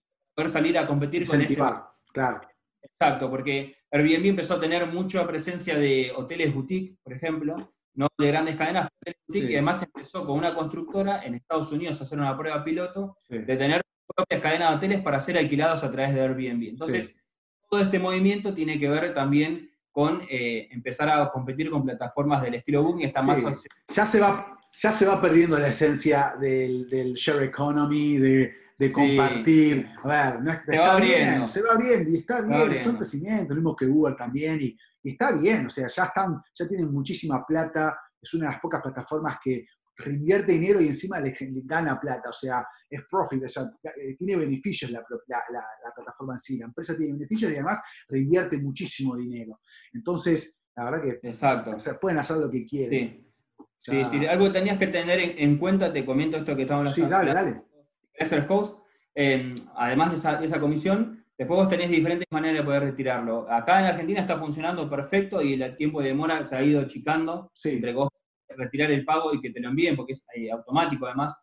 salir 0.50 0.78
a 0.78 0.86
competir 0.86 1.22
Incentivar, 1.22 1.74
con 1.74 1.80
ese. 1.80 2.12
Claro. 2.14 2.42
Exacto, 2.82 3.30
porque 3.30 3.76
Airbnb 3.92 4.28
empezó 4.28 4.56
a 4.56 4.60
tener 4.60 4.86
mucha 4.88 5.26
presencia 5.28 5.78
de 5.78 6.12
hoteles 6.16 6.54
boutique, 6.54 6.98
por 7.04 7.14
ejemplo, 7.14 7.74
no 7.94 8.08
de 8.18 8.28
grandes 8.28 8.56
cadenas, 8.56 8.90
sí. 9.32 9.40
y 9.40 9.54
además 9.54 9.84
empezó 9.84 10.26
con 10.26 10.38
una 10.38 10.56
constructora 10.56 11.24
en 11.24 11.36
Estados 11.36 11.72
Unidos 11.72 12.00
a 12.00 12.04
hacer 12.04 12.20
una 12.20 12.38
prueba 12.38 12.64
piloto 12.64 13.18
sí. 13.28 13.40
de 13.40 13.58
tener 13.58 13.82
propias 14.16 14.42
cadenas 14.42 14.70
de 14.70 14.76
hoteles 14.76 15.02
para 15.02 15.20
ser 15.20 15.38
alquilados 15.38 15.84
a 15.84 15.92
través 15.92 16.14
de 16.14 16.22
Airbnb. 16.22 16.70
Entonces, 16.70 17.16
todo 17.70 17.82
este 17.82 18.00
movimiento 18.00 18.54
tiene 18.54 18.80
que 18.80 18.90
ver 18.90 19.14
también 19.14 19.70
con 19.92 20.22
eh, 20.30 20.70
empezar 20.72 21.10
a 21.10 21.30
competir 21.32 21.70
con 21.70 21.84
plataformas 21.84 22.42
del 22.42 22.56
estilo 22.56 22.84
Booking, 22.84 23.08
está 23.08 23.22
más... 23.22 23.42
Ya 23.88 24.06
se, 24.06 24.20
va, 24.20 24.60
ya 24.82 24.92
se 24.92 25.06
va 25.06 25.22
perdiendo 25.22 25.60
la 25.60 25.68
esencia 25.68 26.34
del, 26.40 26.90
del 26.90 27.14
share 27.14 27.44
economy, 27.44 28.18
de, 28.18 28.54
de 28.78 28.92
compartir. 28.92 29.90
A 30.04 30.08
ver, 30.08 30.42
no 30.42 30.52
es 30.52 30.58
que 30.60 30.66
se 30.66 30.76
está 30.76 30.94
va 30.94 31.00
bien, 31.00 31.48
se 31.48 31.62
va 31.62 31.76
bien 31.76 32.16
y 32.16 32.20
está 32.20 32.42
bien, 32.42 32.80
son 32.80 32.96
crecimientos, 32.96 33.50
lo 33.50 33.56
mismo 33.56 33.76
que 33.76 33.86
Uber 33.86 34.16
también, 34.16 34.62
y, 34.62 34.78
y, 35.04 35.12
está 35.12 35.34
bien, 35.34 35.68
o 35.68 35.70
sea, 35.70 35.88
ya 35.88 36.06
están, 36.06 36.42
ya 36.54 36.68
tienen 36.68 36.92
muchísima 36.92 37.46
plata, 37.46 37.98
es 38.22 38.34
una 38.34 38.48
de 38.48 38.52
las 38.52 38.62
pocas 38.62 38.82
plataformas 38.82 39.38
que 39.44 39.66
reinvierte 39.98 40.54
dinero 40.54 40.82
y 40.82 40.88
encima 40.88 41.20
le, 41.20 41.36
gana 41.66 42.00
plata, 42.00 42.30
o 42.30 42.34
sea, 42.34 42.66
es 42.90 43.02
profit, 43.10 43.44
o 43.44 43.50
sea, 43.50 43.64
eh, 43.84 44.16
tiene 44.18 44.36
beneficios 44.36 44.92
la, 44.92 45.04
la, 45.28 45.92
plataforma 45.96 46.34
en 46.34 46.40
sí, 46.40 46.58
la 46.58 46.66
empresa 46.66 46.96
tiene 46.98 47.14
beneficios 47.14 47.52
y 47.52 47.56
además 47.56 47.80
reinvierte 48.08 48.58
muchísimo 48.58 49.16
dinero. 49.16 49.60
Entonces, 49.94 50.62
la 50.76 50.86
verdad 50.86 51.04
que 51.04 51.28
Exacto. 51.28 51.76
pueden 52.00 52.20
hacer 52.20 52.38
lo 52.38 52.50
que 52.50 52.66
quieren. 52.66 53.28
Sí, 53.80 54.04
sí, 54.06 54.26
algo 54.28 54.52
tenías 54.52 54.78
que 54.78 54.88
tener 54.88 55.20
en, 55.20 55.58
cuenta, 55.58 55.92
te 55.92 56.06
comento 56.06 56.38
esto 56.38 56.56
que 56.56 56.64
estamos 56.64 56.88
hablando. 56.88 56.94
Sí, 56.94 57.34
dale, 57.34 57.34
dale. 57.34 57.64
Es 58.14 58.32
el 58.32 58.46
host, 58.48 58.84
em, 59.16 59.56
además 59.76 60.12
de 60.12 60.18
esa, 60.18 60.36
de 60.36 60.46
esa 60.46 60.60
comisión, 60.60 61.21
Después 61.42 61.58
vos 61.58 61.70
tenés 61.70 61.90
diferentes 61.90 62.28
maneras 62.30 62.60
de 62.60 62.64
poder 62.64 62.84
retirarlo. 62.84 63.52
Acá 63.52 63.80
en 63.80 63.86
Argentina 63.86 64.20
está 64.20 64.38
funcionando 64.38 64.88
perfecto 64.88 65.42
y 65.42 65.60
el 65.60 65.76
tiempo 65.76 66.00
de 66.00 66.10
demora 66.10 66.46
se 66.46 66.56
ha 66.56 66.62
ido 66.62 66.80
achicando 66.80 67.50
sí. 67.56 67.70
entre 67.72 67.96
vos 67.96 68.10
retirar 68.48 68.92
el 68.92 69.04
pago 69.04 69.34
y 69.34 69.42
que 69.42 69.50
te 69.50 69.60
lo 69.60 69.70
envíen, 69.70 69.96
porque 69.96 70.12
es 70.12 70.24
eh, 70.36 70.52
automático 70.52 71.08
además. 71.08 71.42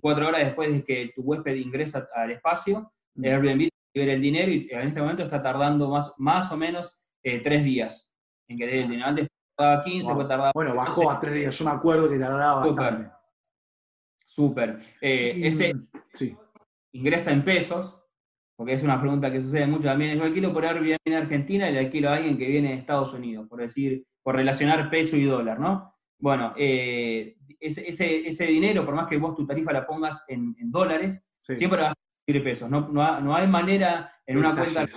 Cuatro 0.00 0.28
horas 0.28 0.42
después 0.42 0.72
de 0.72 0.84
que 0.84 1.10
tu 1.12 1.22
huésped 1.22 1.56
ingresa 1.56 2.08
al 2.14 2.30
espacio, 2.30 2.92
mm. 3.16 3.24
Airbnb 3.24 3.68
libera 3.92 4.12
el 4.12 4.22
dinero 4.22 4.52
y 4.52 4.68
en 4.70 4.86
este 4.86 5.00
momento 5.00 5.24
está 5.24 5.42
tardando 5.42 5.90
más, 5.90 6.14
más 6.18 6.52
o 6.52 6.56
menos 6.56 6.96
eh, 7.24 7.40
tres 7.40 7.64
días 7.64 8.12
en 8.46 8.58
que 8.58 8.66
dé 8.66 8.82
el 8.82 8.90
dinero. 8.90 9.08
Antes 9.08 9.26
tardaba 9.56 9.82
15, 9.82 10.12
wow. 10.12 10.26
tardaba... 10.28 10.52
Bueno, 10.54 10.76
bajó 10.76 11.10
a 11.10 11.18
tres 11.18 11.34
días. 11.34 11.58
Yo 11.58 11.64
me 11.64 11.72
acuerdo 11.72 12.08
que 12.08 12.16
tardaba 12.16 12.64
bastante. 12.64 13.10
Súper. 14.24 14.78
Eh, 15.00 15.32
ese 15.42 15.72
sí. 16.14 16.36
ingresa 16.92 17.32
en 17.32 17.44
pesos, 17.44 17.99
porque 18.60 18.74
es 18.74 18.82
una 18.82 19.00
pregunta 19.00 19.32
que 19.32 19.40
sucede 19.40 19.66
mucho 19.66 19.84
también. 19.84 20.18
Yo 20.18 20.22
alquilo 20.22 20.52
por 20.52 20.66
Airbnb 20.66 20.98
en 21.06 21.14
Argentina 21.14 21.70
y 21.70 21.72
le 21.72 21.78
alquilo 21.78 22.10
a 22.10 22.16
alguien 22.16 22.36
que 22.36 22.46
viene 22.46 22.68
de 22.68 22.74
Estados 22.74 23.14
Unidos, 23.14 23.46
por 23.48 23.58
decir, 23.58 24.04
por 24.22 24.36
relacionar 24.36 24.90
peso 24.90 25.16
y 25.16 25.24
dólar, 25.24 25.58
¿no? 25.58 25.94
Bueno, 26.18 26.52
eh, 26.58 27.38
ese, 27.58 27.88
ese, 27.88 28.44
dinero, 28.44 28.84
por 28.84 28.94
más 28.94 29.06
que 29.06 29.16
vos 29.16 29.34
tu 29.34 29.46
tarifa 29.46 29.72
la 29.72 29.86
pongas 29.86 30.26
en, 30.28 30.54
dólares, 30.70 31.24
siempre 31.38 31.80
vas 31.80 31.94
a 31.94 32.32
pesos. 32.44 32.68
No, 32.68 32.90
no, 32.90 33.34
hay 33.34 33.46
manera 33.48 34.12
en 34.26 34.36
una 34.36 34.54
cuenta 34.54 34.84
que 34.84 34.92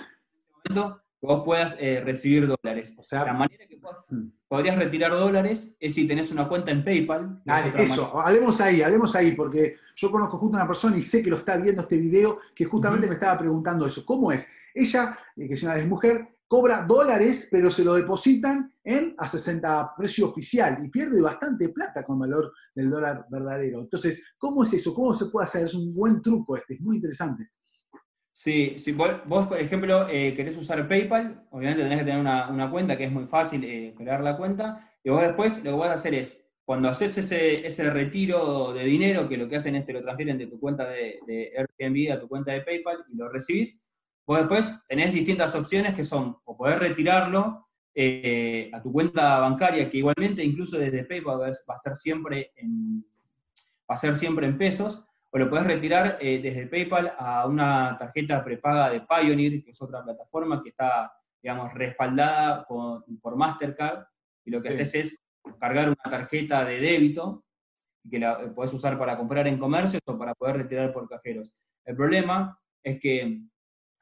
vos 1.28 1.44
puedas 1.46 1.78
eh, 1.80 2.02
recibir 2.04 2.48
dólares. 2.48 2.94
O 2.98 3.04
sea, 3.04 3.26
la 3.26 3.34
manera 3.34 3.66
que 3.66 3.78
vos 3.78 3.96
mm. 4.10 4.28
podrías 4.48 4.78
retirar 4.78 5.12
dólares 5.12 5.76
es 5.80 5.94
si 5.94 6.06
tenés 6.06 6.32
una 6.32 6.48
cuenta 6.48 6.72
en 6.72 6.84
PayPal. 6.84 7.42
Dale, 7.46 7.72
eso, 7.82 8.20
hablemos 8.20 8.60
ahí, 8.60 8.82
hablemos 8.82 9.16
ahí, 9.16 9.34
porque 9.34 9.78
yo 9.96 10.12
conozco 10.12 10.38
justo 10.38 10.58
a 10.58 10.62
una 10.62 10.68
persona 10.68 10.98
y 10.98 11.04
sé 11.04 11.24
que 11.24 11.30
lo 11.30 11.38
está 11.38 11.58
viendo 11.58 11.82
este 11.82 11.98
video, 11.98 12.40
que 12.54 12.66
justamente 12.66 13.08
me 13.08 13.14
estaba 13.14 13.40
preguntando 13.40 13.86
eso. 13.86 14.06
¿Cómo 14.06 14.32
es? 14.32 14.52
Ella, 14.76 15.18
eh, 15.38 15.48
que 15.48 15.54
es 15.54 15.64
una 15.64 15.78
mujer, 15.86 16.28
cobra 16.46 16.86
dólares, 16.86 17.48
pero 17.50 17.72
se 17.72 17.86
lo 17.86 17.96
depositan 17.96 18.74
en 18.84 19.16
a 19.18 19.26
60 19.26 19.94
precio 19.98 20.30
oficial 20.30 20.84
y 20.84 20.90
pierde 20.90 21.22
bastante 21.22 21.70
plata 21.70 22.04
con 22.04 22.20
valor 22.20 22.52
del 22.76 22.90
dólar 22.90 23.26
verdadero. 23.30 23.80
Entonces, 23.80 24.24
¿cómo 24.38 24.64
es 24.64 24.74
eso? 24.74 24.94
¿Cómo 24.94 25.16
se 25.16 25.28
puede 25.28 25.46
hacer? 25.46 25.66
Es 25.66 25.74
un 25.74 25.94
buen 25.96 26.22
truco 26.22 26.58
este, 26.58 26.74
es 26.74 26.82
muy 26.82 26.98
interesante. 26.98 27.50
Sí, 28.34 28.76
si 28.80 28.91
vos, 28.93 29.12
por 29.26 29.60
ejemplo, 29.60 30.08
eh, 30.10 30.34
querés 30.34 30.58
usar 30.58 30.88
PayPal, 30.88 31.46
obviamente 31.52 31.84
tenés 31.84 32.00
que 32.00 32.06
tener 32.06 32.19
una, 32.19 32.69
cuenta 32.72 32.98
que 32.98 33.06
es 33.06 33.12
muy 33.12 33.26
fácil 33.26 33.63
eh, 33.63 33.93
crear 33.96 34.22
la 34.22 34.36
cuenta, 34.36 34.91
y 35.04 35.10
vos 35.12 35.22
después 35.22 35.63
lo 35.63 35.72
que 35.72 35.78
vas 35.78 35.89
a 35.89 35.93
hacer 35.93 36.15
es, 36.15 36.43
cuando 36.65 36.89
haces 36.89 37.17
ese, 37.17 37.65
ese 37.65 37.89
retiro 37.91 38.74
de 38.74 38.86
dinero, 38.86 39.30
que 39.30 39.38
lo 39.38 39.48
que 39.48 39.58
hacen 39.58 39.76
es 39.76 39.86
te 39.86 39.93
lo 39.93 40.02
transfieren 40.02 40.38
de 40.38 40.48
tu 40.48 40.60
cuenta 40.60 40.89
de, 40.89 41.19
de 41.28 41.52
Airbnb 41.58 42.12
a 42.12 42.19
tu 42.19 42.28
cuenta 42.28 42.54
de 42.54 42.62
PayPal 42.62 43.06
y 43.12 43.15
lo 43.15 43.30
recibís, 43.30 43.84
Vos 44.26 44.38
después 44.38 44.82
tenés 44.88 45.13
distintas 45.13 45.54
opciones 45.54 45.96
que 45.96 46.06
son 46.06 46.38
o 46.46 46.56
poder 46.56 46.80
retirarlo 46.80 47.67
eh, 47.93 48.72
a 48.74 48.82
tu 48.82 48.91
cuenta 48.91 49.39
bancaria, 49.39 49.89
que 49.89 49.98
igualmente 49.98 50.43
incluso 50.43 50.78
desde 50.78 51.04
PayPal 51.04 51.41
va 51.41 51.48
a 51.50 51.78
ser 51.82 51.96
siempre 51.96 52.54
en, 52.56 53.02
va 53.89 53.96
a 53.96 53.98
ser 53.98 54.15
siempre 54.15 54.48
en 54.48 54.58
pesos, 54.58 55.04
o 55.34 55.39
lo 55.39 55.50
podés 55.50 55.65
retirar 55.65 56.19
eh, 56.22 56.39
desde 56.39 56.67
PayPal 56.67 57.15
a 57.17 57.48
una 57.48 57.98
tarjeta 57.98 58.43
prepaga 58.43 58.91
de 58.91 59.02
Pioneer, 59.02 59.63
que 59.63 59.72
es 59.72 59.82
otra 59.82 60.04
plataforma 60.04 60.62
que 60.62 60.69
está, 60.69 61.12
digamos, 61.41 61.74
respaldada 61.74 62.67
por, 62.67 63.36
Mastercard, 63.36 64.06
y 64.46 64.52
lo 64.52 64.62
que 64.62 64.69
haces 64.69 64.93
es 64.93 65.26
cargar 65.60 65.88
una 65.88 66.04
tarjeta 66.04 66.63
de 66.63 66.80
débito, 66.80 67.46
que 68.08 68.19
la 68.19 68.54
podés 68.54 68.74
usar 68.74 68.96
para 69.00 69.17
comprar 69.17 69.48
en 69.48 69.58
comercios 69.58 70.04
o 70.06 70.19
para 70.19 70.36
poder 70.36 70.58
retirar 70.58 70.93
por 70.93 71.10
cajeros. 71.10 71.52
El 71.84 71.96
problema 71.96 72.56
es 72.84 73.00
que 73.00 73.41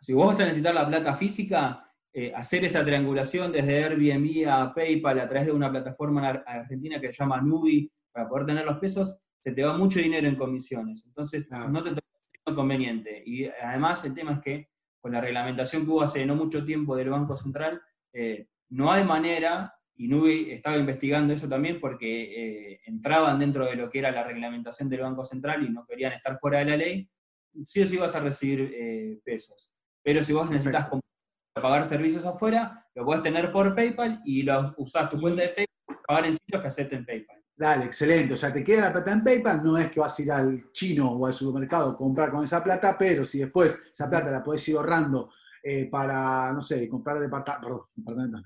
si 0.02 0.12
vos 0.12 0.28
vas 0.28 0.40
a 0.42 0.44
necesitar 0.44 0.76
la 0.76 0.86
plata 0.86 1.16
física, 1.16 1.90
eh, 2.12 2.34
hacer 2.36 2.66
esa 2.66 2.84
triangulación 2.84 3.54
desde 3.54 3.86
Airbnb 3.86 4.50
a 4.50 4.74
PayPal 4.74 5.22
a 5.22 5.30
través 5.30 5.46
de 5.46 5.54
una 5.54 5.72
plataforma 5.72 6.28
argentina 6.46 7.00
que 7.00 7.14
se 7.14 7.24
llama 7.24 7.40
Nubi 7.40 7.90
para 8.12 8.28
poder 8.28 8.48
tener 8.48 8.66
los 8.66 8.80
pesos, 8.80 9.18
se 9.44 9.52
te 9.52 9.64
va 9.64 9.78
mucho 9.78 10.00
dinero 10.00 10.28
en 10.28 10.36
comisiones. 10.36 11.06
Entonces, 11.06 11.48
no 11.70 11.84
te 11.84 11.90
toca 11.92 12.56
conveniente. 12.56 13.24
Y 13.26 13.46
además, 13.46 14.04
el 14.06 14.14
tema 14.14 14.34
es 14.34 14.40
que 14.42 14.70
con 15.00 15.12
la 15.12 15.22
reglamentación 15.22 15.84
que 15.84 15.92
hubo 15.92 16.02
hace 16.02 16.26
no 16.26 16.36
mucho 16.36 16.64
tiempo 16.64 16.96
del 16.96 17.10
Banco 17.10 17.36
Central, 17.36 17.82
eh, 18.14 18.48
no 18.70 18.92
hay 18.92 19.04
manera, 19.04 19.74
y 19.96 20.08
Nubi 20.08 20.52
estaba 20.52 20.78
investigando 20.78 21.34
eso 21.34 21.50
también 21.50 21.80
porque 21.80 22.74
eh, 22.74 22.80
entraban 22.86 23.40
dentro 23.40 23.66
de 23.66 23.76
lo 23.76 23.90
que 23.90 24.00
era 24.00 24.12
la 24.12 24.24
reglamentación 24.24 24.90
del 24.90 25.02
Banco 25.02 25.24
Central 25.24 25.64
y 25.64 25.70
no 25.70 25.86
querían 25.86 26.14
estar 26.14 26.38
fuera 26.40 26.60
de 26.60 26.66
la 26.66 26.78
ley, 26.78 27.10
sí 27.64 27.82
o 27.82 27.86
sí 27.86 27.98
vas 27.98 28.16
a 28.16 28.20
recibir 28.20 29.22
pesos. 29.24 29.72
Pero 30.04 30.24
si 30.24 30.34
vos 30.34 30.50
necesitas 30.50 30.88
pagar 31.54 31.86
servicios 31.86 32.26
afuera, 32.26 32.88
lo 32.96 33.06
puedes 33.06 33.22
tener 33.22 33.52
por 33.52 33.76
PayPal 33.76 34.22
y 34.24 34.44
lo 34.44 34.74
usás 34.78 35.10
tu 35.10 35.20
cuenta 35.20 35.42
de 35.42 35.50
PayPal 35.50 35.72
pagar 36.08 36.26
en 36.26 36.34
sitios 36.34 36.62
que 36.62 36.68
acepten 36.68 37.06
PayPal. 37.06 37.41
Dale, 37.62 37.86
excelente. 37.86 38.34
O 38.34 38.38
sea, 38.38 38.52
te 38.52 38.64
queda 38.64 38.82
la 38.82 38.92
plata 38.92 39.12
en 39.12 39.24
PayPal, 39.24 39.64
no 39.64 39.78
es 39.78 39.92
que 39.92 40.00
vas 40.00 40.18
a 40.18 40.22
ir 40.24 40.32
al 40.32 40.72
chino 40.72 41.12
o 41.12 41.28
al 41.28 41.34
supermercado 41.34 41.92
a 41.92 41.96
comprar 41.96 42.32
con 42.32 42.44
esa 42.44 42.64
plata, 42.64 42.98
pero 42.98 43.24
si 43.24 43.38
después 43.38 43.84
esa 43.94 44.10
plata 44.10 44.32
la 44.32 44.44
podés 44.44 44.68
ir 44.70 44.78
ahorrando 44.78 45.30
eh, 45.62 45.88
para, 45.88 46.52
no 46.54 46.62
sé, 46.64 46.90
comprar 46.90 47.20
departamento, 47.20 47.92
perdón, 48.04 48.32
no, 48.32 48.42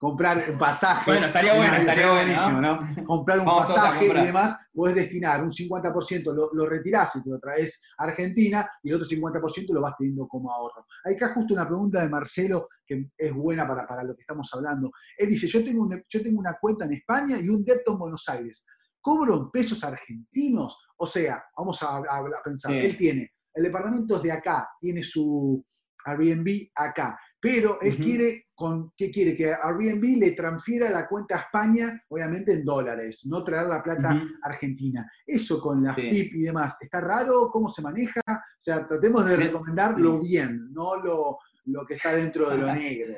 comprar 0.00 0.42
un 0.50 0.56
pasaje. 0.56 1.10
Bueno, 1.10 1.26
estaría 1.26 1.54
bueno, 1.54 1.76
estaría 1.76 2.10
buenísimo, 2.10 2.58
¿no? 2.58 3.04
Comprar 3.04 3.38
un 3.40 3.44
pasaje 3.44 4.06
y 4.06 4.08
demás, 4.08 4.56
puedes 4.72 4.96
destinar 4.96 5.42
un 5.42 5.50
50%, 5.50 6.34
lo, 6.34 6.48
lo, 6.54 6.66
retirás 6.66 7.14
y 7.16 7.22
te 7.22 7.28
lo 7.28 7.38
traes 7.38 7.82
a 7.98 8.04
Argentina 8.04 8.66
y 8.82 8.88
el 8.88 8.94
otro 8.94 9.06
50% 9.06 9.66
lo 9.74 9.82
vas 9.82 9.94
teniendo 9.98 10.26
como 10.26 10.50
ahorro. 10.50 10.86
Hay 11.04 11.16
acá 11.16 11.34
justo 11.34 11.52
una 11.52 11.66
pregunta 11.66 12.00
de 12.00 12.08
Marcelo 12.08 12.68
que 12.86 13.10
es 13.16 13.32
buena 13.34 13.68
para, 13.68 13.86
para 13.86 14.02
lo 14.02 14.14
que 14.14 14.22
estamos 14.22 14.48
hablando. 14.54 14.90
Él 15.18 15.28
dice, 15.28 15.46
yo 15.46 15.62
tengo, 15.62 15.86
yo 16.08 16.22
tengo 16.22 16.40
una 16.40 16.54
cuenta 16.58 16.86
en 16.86 16.94
España 16.94 17.36
y 17.38 17.50
un 17.50 17.62
débito 17.62 17.92
en 17.92 17.98
Buenos 17.98 18.26
Aires. 18.30 18.64
¿Cobro 19.02 19.36
en 19.36 19.50
pesos 19.50 19.84
argentinos? 19.84 20.82
O 20.96 21.06
sea, 21.06 21.44
vamos 21.54 21.82
a, 21.82 21.98
a, 21.98 22.24
pensar, 22.42 22.72
él 22.72 22.96
tiene, 22.96 23.32
el 23.52 23.64
departamento 23.64 24.16
es 24.16 24.22
de 24.22 24.32
acá, 24.32 24.66
tiene 24.80 25.02
su 25.02 25.62
Airbnb 26.06 26.70
acá 26.74 27.18
pero 27.40 27.80
él 27.80 27.96
quiere, 27.96 28.48
con, 28.54 28.92
¿qué 28.94 29.10
quiere? 29.10 29.34
Que 29.34 29.52
Airbnb 29.52 30.18
le 30.18 30.32
transfiera 30.32 30.90
la 30.90 31.08
cuenta 31.08 31.36
a 31.36 31.40
España, 31.40 32.02
obviamente 32.08 32.52
en 32.52 32.64
dólares, 32.64 33.24
no 33.24 33.42
traer 33.42 33.68
la 33.68 33.82
plata 33.82 34.22
argentina. 34.42 35.10
Eso 35.26 35.58
con 35.58 35.82
la 35.82 35.94
FIP 35.94 36.34
y 36.34 36.42
demás, 36.42 36.76
¿está 36.82 37.00
raro? 37.00 37.48
¿Cómo 37.50 37.70
se 37.70 37.80
maneja? 37.80 38.20
O 38.28 38.62
sea, 38.62 38.86
tratemos 38.86 39.24
de 39.24 39.36
recomendarlo 39.36 40.20
bien, 40.20 40.70
no 40.72 40.96
lo, 40.96 41.38
lo, 41.64 41.86
que 41.86 41.94
está 41.94 42.14
dentro 42.14 42.50
de 42.50 42.58
lo 42.58 42.66
negro. 42.74 43.14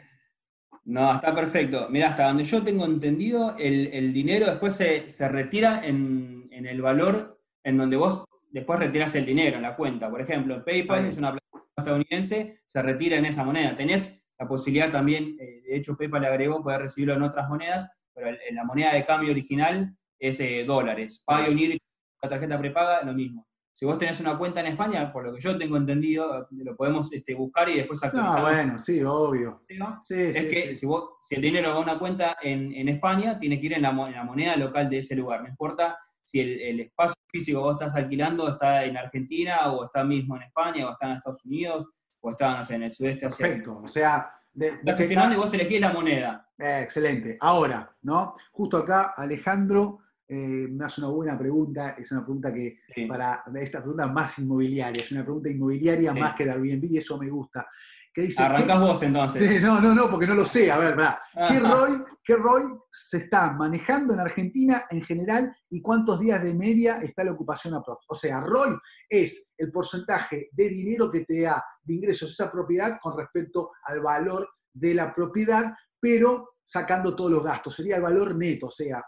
No, 0.84 1.14
está 1.14 1.34
perfecto. 1.34 1.88
Mira, 1.90 2.10
hasta 2.10 2.28
donde 2.28 2.44
yo 2.44 2.62
tengo 2.62 2.84
entendido, 2.84 3.56
el, 3.58 4.12
dinero 4.12 4.46
después 4.46 4.74
se, 4.74 5.10
se 5.10 5.28
retira 5.28 5.84
en, 5.84 6.48
en, 6.52 6.66
el 6.66 6.80
valor 6.80 7.40
en 7.64 7.76
donde 7.76 7.96
vos 7.96 8.24
después 8.50 8.78
retiras 8.78 9.14
el 9.16 9.26
dinero 9.26 9.56
en 9.56 9.62
la 9.62 9.76
cuenta. 9.76 10.10
Por 10.10 10.20
ejemplo, 10.20 10.64
PayPal 10.64 11.06
es 11.06 11.18
una 11.18 11.36
estadounidense 11.76 12.60
se 12.66 12.82
retira 12.82 13.16
en 13.16 13.26
esa 13.26 13.44
moneda. 13.44 13.76
Tenés 13.76 14.22
la 14.38 14.46
posibilidad 14.46 14.90
también, 14.90 15.36
eh, 15.40 15.62
de 15.62 15.76
hecho 15.76 15.96
PayPal 15.96 16.22
le 16.22 16.28
agregó 16.28 16.62
poder 16.62 16.82
recibirlo 16.82 17.14
en 17.14 17.22
otras 17.22 17.48
monedas, 17.48 17.90
pero 18.14 18.28
en 18.28 18.54
la 18.54 18.64
moneda 18.64 18.92
de 18.92 19.04
cambio 19.04 19.30
original 19.30 19.96
es 20.18 20.40
eh, 20.40 20.64
dólares. 20.66 21.24
Pioneer, 21.26 21.78
la 22.22 22.28
tarjeta 22.28 22.58
prepaga, 22.58 23.02
lo 23.02 23.12
mismo. 23.12 23.46
Si 23.74 23.86
vos 23.86 23.98
tenés 23.98 24.20
una 24.20 24.36
cuenta 24.36 24.60
en 24.60 24.66
España, 24.66 25.10
por 25.12 25.24
lo 25.24 25.34
que 25.34 25.40
yo 25.40 25.56
tengo 25.56 25.78
entendido, 25.78 26.46
lo 26.50 26.76
podemos 26.76 27.10
este, 27.12 27.34
buscar 27.34 27.68
y 27.70 27.76
después 27.76 28.02
actualizar. 28.04 28.38
Ah, 28.38 28.42
bueno, 28.42 28.78
sí, 28.78 29.02
obvio. 29.02 29.62
es 29.66 30.06
que 30.08 30.74
Si, 30.74 30.84
vos, 30.84 31.14
si, 31.22 31.36
el 31.36 31.42
dinero 31.42 31.70
va 31.70 31.76
a 31.76 31.80
una 31.80 31.98
cuenta 31.98 32.36
en, 32.42 32.88
España, 32.88 33.38
tiene 33.38 33.58
que 33.58 33.66
ir 33.66 33.72
en 33.72 33.82
la, 33.82 33.92
moneda 33.92 34.56
local 34.56 34.90
de 34.90 34.98
ese 34.98 35.16
lugar. 35.16 35.42
No 35.42 35.48
importa 35.48 35.98
si 36.22 36.40
el, 36.40 36.60
el, 36.60 36.80
espacio 36.80 37.16
físico 37.28 37.58
que 37.58 37.64
vos 37.64 37.80
estás 37.80 37.96
alquilando 37.96 38.48
está 38.48 38.84
en 38.84 38.96
Argentina 38.96 39.72
o 39.72 39.84
está 39.84 40.04
mismo 40.04 40.36
en 40.36 40.42
España 40.42 40.88
o 40.88 40.92
está 40.92 41.06
en 41.06 41.16
Estados 41.16 41.44
Unidos 41.44 41.86
o 42.20 42.30
está, 42.30 42.56
no 42.56 42.62
sé, 42.62 42.74
en 42.76 42.84
el 42.84 42.92
sudeste 42.92 43.26
asiático. 43.26 43.80
Perfecto, 43.80 43.82
o 43.84 43.88
sea, 43.88 44.32
Está 44.54 44.96
gestionando 44.96 45.34
y 45.34 45.38
vos 45.38 45.54
elegís 45.54 45.80
la 45.80 45.92
moneda. 45.92 46.48
Eh, 46.58 46.80
excelente. 46.82 47.38
Ahora, 47.40 47.90
¿no? 48.02 48.36
Justo 48.52 48.76
acá, 48.76 49.14
Alejandro 49.16 50.00
eh, 50.28 50.68
me 50.68 50.84
hace 50.84 51.00
una 51.00 51.10
buena 51.10 51.38
pregunta, 51.38 51.96
es 51.98 52.12
una 52.12 52.22
pregunta 52.22 52.52
que 52.52 52.80
para 53.08 53.42
esta 53.54 53.80
pregunta 53.80 54.06
más 54.08 54.38
inmobiliaria, 54.38 55.02
es 55.02 55.12
una 55.12 55.24
pregunta 55.24 55.50
inmobiliaria 55.50 56.12
más 56.12 56.34
que 56.34 56.44
de 56.44 56.50
Airbnb 56.52 56.84
y 56.84 56.98
eso 56.98 57.18
me 57.18 57.30
gusta. 57.30 57.66
¿Qué 58.14 58.22
dice, 58.22 58.42
Arrancás 58.42 58.78
vos 58.78 59.02
entonces. 59.02 59.62
no, 59.62 59.80
no, 59.80 59.94
no, 59.94 60.10
porque 60.10 60.26
no 60.26 60.34
lo 60.34 60.44
sé. 60.44 60.70
A 60.70 60.78
ver, 60.78 60.96
¿verdad? 60.96 61.18
¿Qué 61.48 61.58
ROI, 61.58 62.04
¿Qué 62.22 62.36
ROI 62.36 62.62
se 62.90 63.18
está 63.18 63.52
manejando 63.52 64.12
en 64.12 64.20
Argentina 64.20 64.82
en 64.90 65.02
general 65.02 65.54
y 65.70 65.80
cuántos 65.80 66.20
días 66.20 66.42
de 66.42 66.52
media 66.52 66.96
está 66.96 67.24
la 67.24 67.32
ocupación 67.32 67.74
aprox? 67.74 68.04
O 68.08 68.14
sea, 68.14 68.40
ROI 68.40 68.76
es 69.08 69.52
el 69.56 69.72
porcentaje 69.72 70.50
de 70.52 70.68
dinero 70.68 71.10
que 71.10 71.24
te 71.24 71.42
da 71.42 71.64
de 71.82 71.94
ingresos 71.94 72.32
esa 72.32 72.50
propiedad 72.50 72.98
con 73.00 73.16
respecto 73.16 73.70
al 73.84 74.00
valor 74.00 74.48
de 74.74 74.94
la 74.94 75.14
propiedad, 75.14 75.72
pero 75.98 76.56
sacando 76.62 77.16
todos 77.16 77.30
los 77.30 77.44
gastos. 77.44 77.76
Sería 77.76 77.96
el 77.96 78.02
valor 78.02 78.36
neto, 78.36 78.66
o 78.66 78.70
sea, 78.70 79.02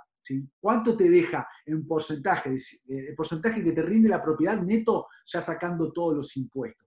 ¿Cuánto 0.60 0.96
te 0.96 1.08
deja 1.08 1.46
en 1.66 1.86
porcentaje? 1.86 2.56
El 2.88 3.14
porcentaje 3.14 3.62
que 3.62 3.72
te 3.72 3.82
rinde 3.82 4.08
la 4.08 4.22
propiedad 4.22 4.60
neto 4.60 5.06
ya 5.26 5.40
sacando 5.40 5.92
todos 5.92 6.16
los 6.16 6.36
impuestos. 6.36 6.83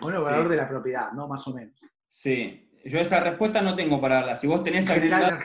Bueno, 0.00 0.18
el 0.18 0.24
valor 0.24 0.48
de 0.48 0.56
la 0.56 0.68
propiedad, 0.68 1.12
¿no? 1.12 1.28
Más 1.28 1.46
o 1.46 1.54
menos. 1.54 1.80
Sí, 2.08 2.70
yo 2.84 2.98
esa 2.98 3.20
respuesta 3.20 3.60
no 3.62 3.74
tengo 3.74 4.00
para 4.00 4.16
darla. 4.16 4.36
Si 4.36 4.46
vos 4.46 4.62
tenés 4.64 4.88
en 4.88 4.94
general, 4.94 5.38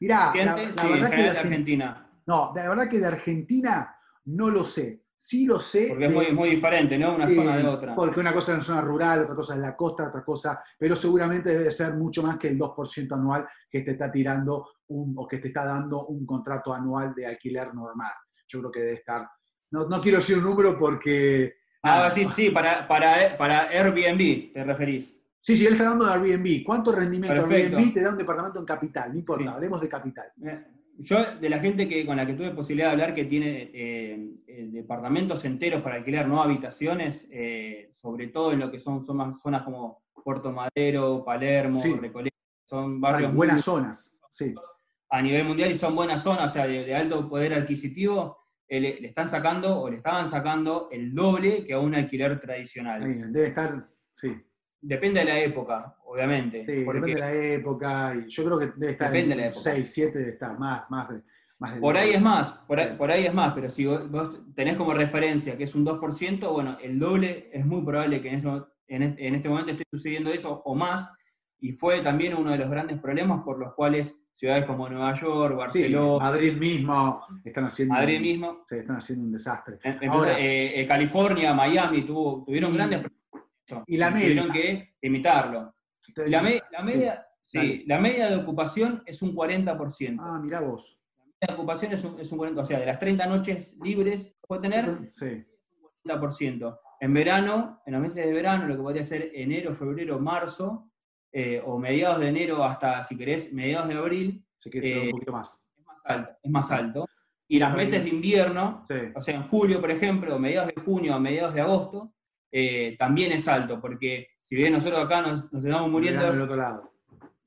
mirá, 0.00 0.32
la, 0.34 0.54
verdad 0.54 1.10
que 1.10 1.22
de 1.22 1.28
Argentina. 1.30 2.10
No, 2.26 2.52
la 2.54 2.68
verdad 2.68 2.88
que 2.88 2.98
de 2.98 3.06
Argentina 3.06 3.96
no 4.26 4.50
lo 4.50 4.64
sé. 4.64 5.04
Sí 5.14 5.46
lo 5.46 5.58
sé. 5.58 5.88
Porque 5.88 6.06
es 6.06 6.32
muy, 6.32 6.50
diferente, 6.50 6.96
¿no? 6.96 7.16
Una 7.16 7.28
zona 7.28 7.56
de 7.56 7.66
otra. 7.66 7.94
Porque 7.96 8.20
una 8.20 8.32
cosa 8.32 8.52
es 8.52 8.58
en 8.58 8.64
zona 8.64 8.82
rural, 8.82 9.22
otra 9.22 9.34
cosa 9.34 9.54
es 9.54 9.60
la 9.60 9.74
costa, 9.74 10.08
otra 10.08 10.22
cosa, 10.22 10.62
pero 10.78 10.94
seguramente 10.94 11.50
debe 11.50 11.72
ser 11.72 11.94
mucho 11.94 12.22
más 12.22 12.36
que 12.38 12.48
el 12.48 12.58
2% 12.58 13.12
anual 13.12 13.48
que 13.68 13.80
te 13.80 13.92
está 13.92 14.12
tirando 14.12 14.68
un, 14.88 15.14
o 15.16 15.26
que 15.26 15.38
te 15.38 15.48
está 15.48 15.64
dando 15.64 16.06
un 16.06 16.24
contrato 16.24 16.72
anual 16.72 17.14
de 17.14 17.26
alquiler 17.26 17.74
normal. 17.74 18.12
Yo 18.46 18.60
creo 18.60 18.70
que 18.70 18.80
debe 18.80 18.94
estar. 18.94 19.28
No, 19.72 19.88
no 19.88 20.00
quiero 20.00 20.18
decir 20.18 20.38
un 20.38 20.44
número 20.44 20.78
porque. 20.78 21.56
Ah, 21.88 22.10
sí, 22.10 22.24
sí, 22.24 22.50
para, 22.50 22.86
para, 22.86 23.36
para 23.36 23.68
Airbnb 23.68 24.52
te 24.52 24.64
referís. 24.64 25.18
Sí, 25.40 25.56
sí, 25.56 25.66
él 25.66 25.72
está 25.72 25.84
dando 25.84 26.04
de 26.04 26.12
Airbnb. 26.12 26.64
¿Cuánto 26.64 26.92
rendimiento 26.92 27.32
Airbnb 27.32 27.94
te 27.94 28.02
da 28.02 28.10
un 28.10 28.18
departamento 28.18 28.58
en 28.60 28.66
capital? 28.66 29.12
No 29.12 29.18
importa, 29.18 29.52
hablemos 29.52 29.80
de 29.80 29.88
capital. 29.88 30.26
Eh, 30.42 30.64
yo, 31.00 31.16
de 31.40 31.48
la 31.48 31.60
gente 31.60 31.88
que, 31.88 32.04
con 32.04 32.16
la 32.16 32.26
que 32.26 32.34
tuve 32.34 32.50
posibilidad 32.50 32.88
de 32.88 32.92
hablar, 32.92 33.14
que 33.14 33.24
tiene 33.24 33.70
eh, 33.72 34.30
eh, 34.48 34.68
departamentos 34.72 35.44
enteros 35.44 35.80
para 35.80 35.94
alquilar, 35.94 36.26
no 36.26 36.42
habitaciones, 36.42 37.28
eh, 37.30 37.90
sobre 37.92 38.26
todo 38.28 38.52
en 38.52 38.58
lo 38.58 38.70
que 38.70 38.80
son, 38.80 39.04
son 39.04 39.36
zonas 39.36 39.62
como 39.62 40.02
Puerto 40.24 40.50
Madero, 40.50 41.24
Palermo, 41.24 41.80
Recoleta, 42.00 42.36
son 42.64 43.00
barrios. 43.00 43.32
buenas 43.32 43.62
zonas, 43.62 44.18
sí. 44.28 44.52
A 45.10 45.22
nivel 45.22 45.44
mundial 45.44 45.70
y 45.70 45.76
son 45.76 45.94
buenas 45.94 46.20
zonas, 46.20 46.50
o 46.50 46.52
sea, 46.52 46.66
de, 46.66 46.92
alto 46.92 47.28
poder 47.28 47.54
adquisitivo, 47.54 48.36
le, 48.68 49.06
están 49.06 49.28
sacando 49.28 49.80
o 49.80 49.90
le 49.90 49.96
estaban 49.96 50.28
sacando 50.28 50.88
el 50.90 51.14
doble 51.14 51.64
que 51.64 51.72
a 51.72 51.78
un 51.78 51.94
alquiler 51.94 52.38
tradicional. 52.40 53.00
debe 53.32 53.48
estar, 53.48 53.88
sí. 54.14 54.36
Depende 54.80 55.20
de 55.20 55.26
la 55.26 55.40
época, 55.40 55.96
obviamente. 56.04 56.60
Sí, 56.62 56.84
depende 56.84 57.14
de 57.14 57.20
la 57.20 57.32
época. 57.32 58.14
Y 58.14 58.28
yo 58.28 58.44
creo 58.44 58.58
que 58.58 58.66
debe 58.76 58.92
estar 58.92 59.10
depende 59.10 59.44
en 59.44 59.52
6, 59.52 59.90
7 59.92 60.18
debe 60.18 60.30
estar, 60.30 60.56
más, 60.58 60.88
más 60.88 61.08
de, 61.08 61.22
más 61.58 61.78
Por 61.78 61.96
ahí 61.96 62.10
es 62.10 62.20
más, 62.20 62.52
por 62.66 63.10
ahí, 63.10 63.26
es 63.26 63.34
más, 63.34 63.52
pero 63.52 63.68
si 63.68 63.84
vos, 63.84 64.40
tenés 64.54 64.76
como 64.76 64.92
referencia 64.92 65.56
que 65.56 65.64
es 65.64 65.74
un 65.74 65.84
2%, 65.84 66.52
bueno, 66.52 66.78
el 66.80 66.98
doble 66.98 67.50
es 67.52 67.66
muy 67.66 67.82
probable 67.82 68.22
que 68.22 68.28
en, 68.28 68.34
eso, 68.36 68.68
en, 68.86 69.02
este, 69.34 69.48
momento 69.48 69.72
esté 69.72 69.84
sucediendo 69.90 70.30
eso 70.30 70.62
o 70.64 70.74
más, 70.76 71.10
y 71.60 71.72
fue 71.72 72.00
también 72.00 72.34
uno 72.34 72.52
de 72.52 72.58
los 72.58 72.70
grandes 72.70 73.00
problemas 73.00 73.42
por 73.42 73.58
los 73.58 73.74
cuales 73.74 74.24
ciudades 74.32 74.64
como 74.66 74.88
Nueva 74.88 75.12
York, 75.14 75.56
Barcelona. 75.56 76.24
Madrid 76.24 76.56
mismo 76.56 77.26
están 77.44 77.64
haciendo. 77.64 77.94
Madrid 77.94 78.20
mismo. 78.20 78.62
Sí, 78.64 78.76
están 78.76 78.96
haciendo 78.96 79.24
un 79.24 79.32
desastre. 79.32 79.78
Entonces, 79.82 80.36
eh, 80.38 80.80
eh, 80.80 80.86
California, 80.86 81.52
Miami 81.52 82.02
tuvo, 82.02 82.44
tuvieron 82.44 82.72
grandes 82.72 83.00
problemas 83.00 83.18
y 83.86 83.96
la 83.96 84.10
media. 84.10 84.28
Tuvieron 84.28 84.52
que 84.52 84.94
imitarlo. 85.02 85.74
La, 86.28 86.40
media, 86.40 87.26
sí, 87.42 87.84
la 87.86 87.98
media 87.98 88.30
de 88.30 88.36
ocupación 88.36 89.02
es 89.04 89.20
un 89.22 89.34
40%. 89.34 90.16
Ah, 90.20 90.38
mirá 90.40 90.60
vos. 90.60 91.00
La 91.18 91.26
media 91.26 91.48
de 91.48 91.54
ocupación 91.54 91.92
es 91.92 92.04
un, 92.04 92.20
es 92.20 92.32
un 92.32 92.38
40%, 92.38 92.60
o 92.60 92.64
sea, 92.64 92.78
de 92.78 92.86
las 92.86 92.98
30 92.98 93.26
noches 93.26 93.78
libres 93.82 94.28
que 94.40 94.46
puede 94.46 94.62
tener, 94.62 95.10
sí. 95.10 95.44
un 96.04 96.10
40%. 96.12 96.78
En 97.00 97.12
verano, 97.12 97.82
en 97.84 97.92
los 97.92 98.02
meses 98.02 98.24
de 98.24 98.32
verano, 98.32 98.66
lo 98.66 98.76
que 98.76 98.82
podría 98.82 99.04
ser 99.04 99.30
enero, 99.34 99.74
febrero, 99.74 100.18
marzo, 100.18 100.90
eh, 101.32 101.62
o 101.64 101.78
mediados 101.78 102.20
de 102.20 102.28
enero 102.28 102.64
hasta, 102.64 103.02
si 103.02 103.16
querés, 103.16 103.52
mediados 103.52 103.88
de 103.88 103.94
abril. 103.94 104.44
Se 104.56 104.70
quiere 104.70 105.06
un 105.06 105.10
poquito 105.10 105.32
más. 105.32 105.62
Es 105.76 105.84
más 105.84 106.00
alto. 106.04 106.38
Es 106.42 106.50
más 106.50 106.70
alto. 106.70 107.08
Y 107.50 107.58
los 107.58 107.72
meses 107.72 108.04
de 108.04 108.10
invierno, 108.10 108.78
o 109.14 109.20
sea, 109.22 109.34
en 109.34 109.48
julio, 109.48 109.80
por 109.80 109.90
ejemplo, 109.90 110.38
mediados 110.38 110.68
de 110.74 110.82
junio 110.82 111.14
a 111.14 111.18
mediados 111.18 111.54
de 111.54 111.62
agosto, 111.62 112.12
eh, 112.50 112.96
también 112.98 113.32
es 113.32 113.46
alto, 113.48 113.80
porque 113.80 114.28
si 114.42 114.56
bien 114.56 114.72
nosotros 114.72 115.04
acá 115.04 115.22
nos, 115.22 115.52
estamos 115.52 115.90
muriendo... 115.90 116.30
Del 116.30 116.42
otro 116.42 116.56
lado. 116.56 116.92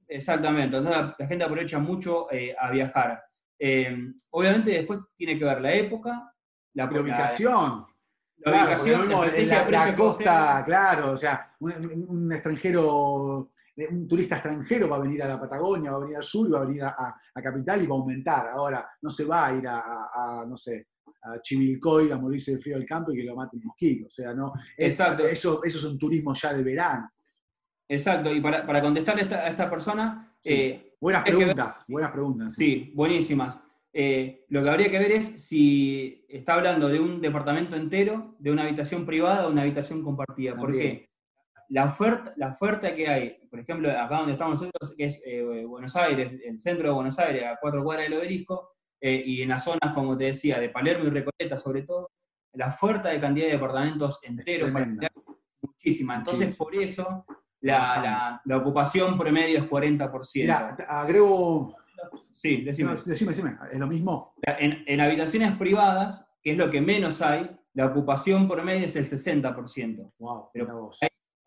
Exactamente, 0.08 0.78
entonces 0.78 1.16
la, 1.18 1.28
gente 1.28 1.44
aprovecha 1.44 1.80
mucho 1.80 2.32
eh, 2.32 2.56
a 2.60 2.70
viajar. 2.70 3.24
Eh, 3.58 4.12
obviamente 4.32 4.72
después 4.72 5.00
tiene 5.16 5.40
que 5.40 5.46
ver 5.46 5.62
la 5.62 5.74
época, 5.74 6.34
la, 6.74 6.86
ubicación. 6.86 7.86
La, 8.38 8.52
ubicación, 8.52 9.10
la, 9.72 9.96
costa, 9.96 10.64
claro, 10.66 11.12
o 11.12 11.18
sea, 11.18 11.56
un, 11.60 12.32
extranjero, 12.34 13.52
un 13.90 14.08
turista 14.08 14.36
extranjero 14.36 14.90
va 14.90 14.98
a 14.98 15.02
venir 15.02 15.24
a 15.24 15.28
la 15.28 15.40
Patagonia, 15.40 15.92
va 15.92 15.98
a 15.98 16.02
venir 16.02 16.18
al 16.18 16.24
sur, 16.24 16.54
va 16.54 16.60
a 16.60 16.66
venir 16.66 16.84
a, 16.84 17.16
Capital 17.42 17.84
y 17.84 17.88
va 17.88 17.96
a 17.96 18.00
aumentar. 18.00 18.48
Ahora, 18.50 18.88
no 19.02 19.10
se 19.10 19.26
va 19.26 19.48
a 19.48 19.56
ir 19.56 19.68
a 19.68 20.46
no 20.48 20.58
sé, 20.58 20.88
a 21.24 21.42
Chivilcoy 21.42 22.12
a 22.12 22.18
morirse 22.18 22.56
de 22.56 22.60
frío 22.60 22.78
del 22.78 22.86
campo 22.86 23.12
y 23.12 23.18
que 23.18 23.24
lo 23.24 23.36
mate 23.36 23.58
un 23.58 23.64
mosquito. 23.66 24.08
O 24.08 24.10
sea, 24.10 24.34
no. 24.34 24.54
Exacto. 24.78 25.28
Eso, 25.28 25.64
eso 25.64 25.78
es 25.78 25.84
un 25.84 25.98
turismo 25.98 26.34
ya 26.34 26.54
de 26.54 26.64
verano. 26.64 27.12
Exacto, 27.88 28.34
y 28.34 28.40
para, 28.40 28.66
para 28.66 28.82
contestarle 28.82 29.24
a 29.24 29.48
esta, 29.48 29.70
persona. 29.70 30.34
Eh, 30.44 30.96
buenas 31.00 31.24
preguntas, 31.24 31.86
buenas 31.90 32.12
preguntas. 32.12 32.54
Sí, 32.56 32.92
buenísimas. 32.96 33.62
Eh, 33.94 34.46
lo 34.48 34.64
que 34.64 34.70
habría 34.70 34.90
que 34.90 34.98
ver 34.98 35.12
es 35.12 35.44
si 35.44 36.26
está 36.30 36.54
hablando 36.54 36.88
de 36.88 37.02
un 37.02 37.20
departamento 37.20 37.76
entero, 37.76 38.36
de 38.40 38.50
una 38.50 38.64
habitación 38.64 39.06
privada 39.06 39.46
o 39.46 39.52
una 39.52 39.64
habitación 39.64 40.02
compartida. 40.04 40.56
¿Por 40.56 40.72
qué? 40.72 41.11
La 41.72 41.86
oferta, 41.86 42.34
la 42.36 42.50
oferta 42.50 42.94
que 42.94 43.08
hay, 43.08 43.38
por 43.50 43.58
ejemplo, 43.58 43.90
acá 43.90 44.18
donde 44.18 44.34
estamos 44.34 44.60
nosotros, 44.60 44.94
que 44.98 45.06
es 45.06 45.22
eh, 45.26 45.64
Buenos 45.66 45.96
Aires, 45.96 46.34
el 46.44 46.60
centro 46.60 46.90
de 46.90 46.94
Buenos 46.94 47.18
Aires, 47.18 47.46
a 47.46 47.58
cuatro 47.62 47.82
cuadras 47.82 48.10
del 48.10 48.20
obelisco, 48.20 48.74
eh, 49.00 49.24
y 49.26 49.42
en 49.42 49.50
las 49.50 49.64
zonas, 49.64 49.94
como 49.96 50.18
te 50.18 50.26
decía, 50.26 50.60
de 50.60 50.68
Palermo 50.68 51.06
y 51.06 51.10
Recoleta 51.10 51.56
sobre 51.56 51.84
todo, 51.84 52.12
la 52.54 52.68
oferta 52.68 53.08
de 53.08 53.22
cantidad 53.22 53.46
de 53.46 53.54
departamentos 53.54 54.20
enteros 54.24 54.70
es 54.70 55.10
muchísima. 55.62 56.18
Entonces, 56.18 56.58
por 56.58 56.76
eso 56.76 57.26
la, 57.62 58.42
ocupación 58.54 59.18
promedio 59.18 59.60
es 59.60 59.70
40%. 59.70 60.12
Mira, 60.36 60.76
agrego... 60.90 61.74
Sí, 62.34 62.64
decime. 62.64 62.96
decime, 63.06 63.32
decime, 63.32 63.58
¿es 63.72 63.80
lo 63.80 63.88
mismo? 63.88 64.36
En, 64.42 65.00
habitaciones 65.00 65.56
privadas, 65.56 66.30
que 66.44 66.52
es 66.52 66.58
lo 66.58 66.70
que 66.70 66.82
menos 66.82 67.22
hay, 67.22 67.50
la 67.74 67.86
ocupación 67.86 68.50
promedio 68.50 68.88
es 68.88 68.96
el 68.98 69.06
60%. 69.06 70.16
Wow, 70.20 70.50
Pero 70.52 70.92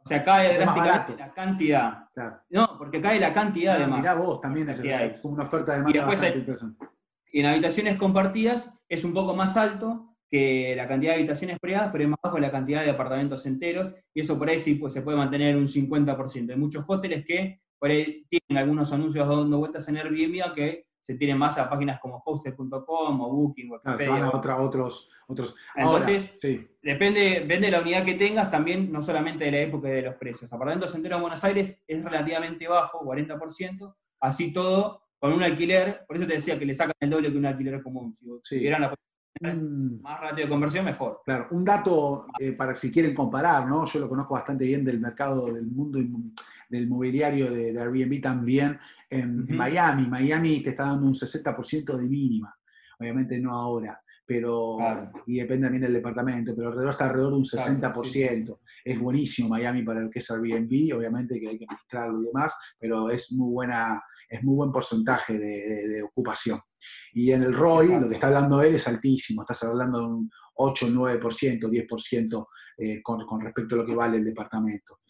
o 0.04 0.08
sea, 0.08 0.22
cae 0.22 0.58
drásticamente 0.58 1.16
la 1.16 1.32
cantidad. 1.32 2.08
No, 2.50 2.76
porque 2.76 3.00
cae 3.00 3.18
la 3.18 3.32
cantidad 3.32 3.78
de 3.78 3.86
más. 3.86 4.00
Mirá 4.00 4.14
vos, 4.14 4.40
también 4.40 4.68
es, 4.68 5.20
como 5.20 5.34
una 5.34 5.44
oferta 5.44 5.80
de 5.80 6.38
interesante. 6.38 6.86
Y 7.32 7.40
en 7.40 7.46
habitaciones 7.46 7.96
compartidas 7.96 8.78
es 8.88 9.02
un 9.02 9.14
poco 9.14 9.34
más 9.34 9.56
alto 9.56 10.14
que 10.30 10.74
la 10.76 10.86
cantidad 10.86 11.12
de 11.12 11.18
habitaciones 11.18 11.58
privadas, 11.58 11.90
pero 11.90 12.04
es 12.04 12.10
más 12.10 12.18
bajo 12.22 12.38
la 12.38 12.50
cantidad 12.50 12.82
de 12.82 12.90
apartamentos 12.90 13.46
enteros, 13.46 13.92
y 14.12 14.20
eso 14.20 14.38
por 14.38 14.48
ahí 14.48 14.58
sí 14.58 14.74
pues, 14.74 14.92
se 14.92 15.02
puede 15.02 15.16
mantener 15.16 15.56
un 15.56 15.66
50%. 15.66 16.50
Hay 16.50 16.56
muchos 16.56 16.84
hoteles 16.86 17.24
que 17.24 17.60
por 17.78 17.90
ahí 17.90 18.26
tienen 18.28 18.62
algunos 18.62 18.92
anuncios 18.92 19.26
dando 19.26 19.58
vueltas 19.58 19.88
en 19.88 19.96
Airbnb, 19.96 20.54
que 20.54 20.86
se 21.04 21.16
tienen 21.16 21.36
más 21.36 21.58
a 21.58 21.68
páginas 21.68 22.00
como 22.00 22.22
hostel.com 22.24 23.20
o 23.20 23.30
Booking 23.30 23.70
o 23.72 23.76
Expedia. 23.76 24.30
otra, 24.32 24.56
otros, 24.56 25.12
otros. 25.26 25.54
Entonces, 25.76 26.34
depende, 26.82 27.40
depende 27.40 27.66
de 27.66 27.70
la 27.70 27.80
unidad 27.82 28.04
que 28.04 28.14
tengas, 28.14 28.50
también 28.50 28.90
no 28.90 29.02
solamente 29.02 29.44
de 29.44 29.50
la 29.50 29.58
época 29.58 29.88
y 29.88 29.92
de 29.92 30.02
los 30.02 30.14
precios. 30.14 30.50
Apartamentos 30.50 30.94
enteros 30.94 31.16
en 31.16 31.22
Buenos 31.22 31.44
Aires 31.44 31.82
es 31.86 32.02
relativamente 32.02 32.66
bajo, 32.66 33.04
40%, 33.04 33.94
así 34.20 34.50
todo 34.50 35.02
con 35.18 35.34
un 35.34 35.42
alquiler, 35.42 36.04
por 36.06 36.16
eso 36.16 36.26
te 36.26 36.34
decía 36.34 36.58
que 36.58 36.64
le 36.64 36.72
sacan 36.72 36.94
el 37.00 37.10
doble 37.10 37.30
que 37.30 37.38
un 37.38 37.46
alquiler 37.46 37.82
común. 37.82 38.14
Si 38.42 38.56
tuvieran 38.56 38.80
la 38.80 38.94
mm. 39.40 40.00
más 40.00 40.20
ratio 40.20 40.44
de 40.44 40.50
conversión, 40.50 40.86
mejor. 40.86 41.20
Claro, 41.22 41.48
un 41.50 41.66
dato 41.66 42.26
eh, 42.38 42.52
para 42.52 42.74
si 42.76 42.90
quieren 42.90 43.14
comparar, 43.14 43.66
¿no? 43.66 43.84
Yo 43.84 44.00
lo 44.00 44.08
conozco 44.08 44.34
bastante 44.34 44.64
bien 44.64 44.84
del 44.84 45.00
mercado 45.00 45.52
del 45.52 45.66
mundo 45.66 45.98
del 46.68 46.88
mobiliario 46.88 47.50
de, 47.50 47.78
Airbnb 47.78 48.20
también. 48.20 48.78
En, 49.10 49.44
Miami, 49.56 50.06
Miami 50.06 50.62
te 50.62 50.70
está 50.70 50.86
dando 50.86 51.06
un 51.06 51.14
60% 51.14 51.96
de 51.96 52.08
mínima. 52.08 52.54
Obviamente 52.98 53.38
no 53.40 53.52
ahora. 53.52 54.00
pero, 54.26 54.78
y 55.26 55.38
depende 55.38 55.66
también 55.66 55.82
del 55.82 55.92
departamento, 55.92 56.54
pero 56.56 56.68
alrededor 56.68 56.92
está 56.92 57.06
alrededor 57.06 57.32
de 57.32 57.38
un 57.38 57.44
60%. 57.44 58.58
Es 58.84 58.98
buenísimo 58.98 59.50
Miami 59.50 59.82
para 59.82 60.00
el 60.00 60.10
que 60.10 60.20
es 60.20 60.30
Airbnb, 60.30 60.96
obviamente 60.96 61.38
que 61.38 61.48
hay 61.48 61.58
que 61.58 61.66
mezclarlo 61.68 62.22
y 62.22 62.26
demás, 62.26 62.54
pero 62.78 63.10
es 63.10 63.32
muy 63.32 63.52
buena, 63.52 64.02
es 64.28 64.42
muy 64.42 64.56
buen 64.56 64.72
porcentaje 64.72 65.38
de, 65.38 66.02
ocupación. 66.02 66.58
Y 67.12 67.32
en 67.32 67.42
el 67.42 67.54
ROI, 67.54 68.00
lo 68.00 68.08
que 68.08 68.14
está 68.14 68.28
hablando 68.28 68.62
él 68.62 68.74
es 68.74 68.88
altísimo, 68.88 69.42
estás 69.42 69.62
hablando 69.64 69.98
de 69.98 70.06
un 70.06 70.30
8, 70.54 70.88
9%, 70.88 71.60
10% 71.60 72.46
con, 73.02 73.26
con, 73.26 73.40
respecto 73.40 73.74
a 73.74 73.78
lo 73.78 73.86
que 73.86 73.94
vale 73.94 74.18
el 74.18 74.24
departamento. 74.24 75.00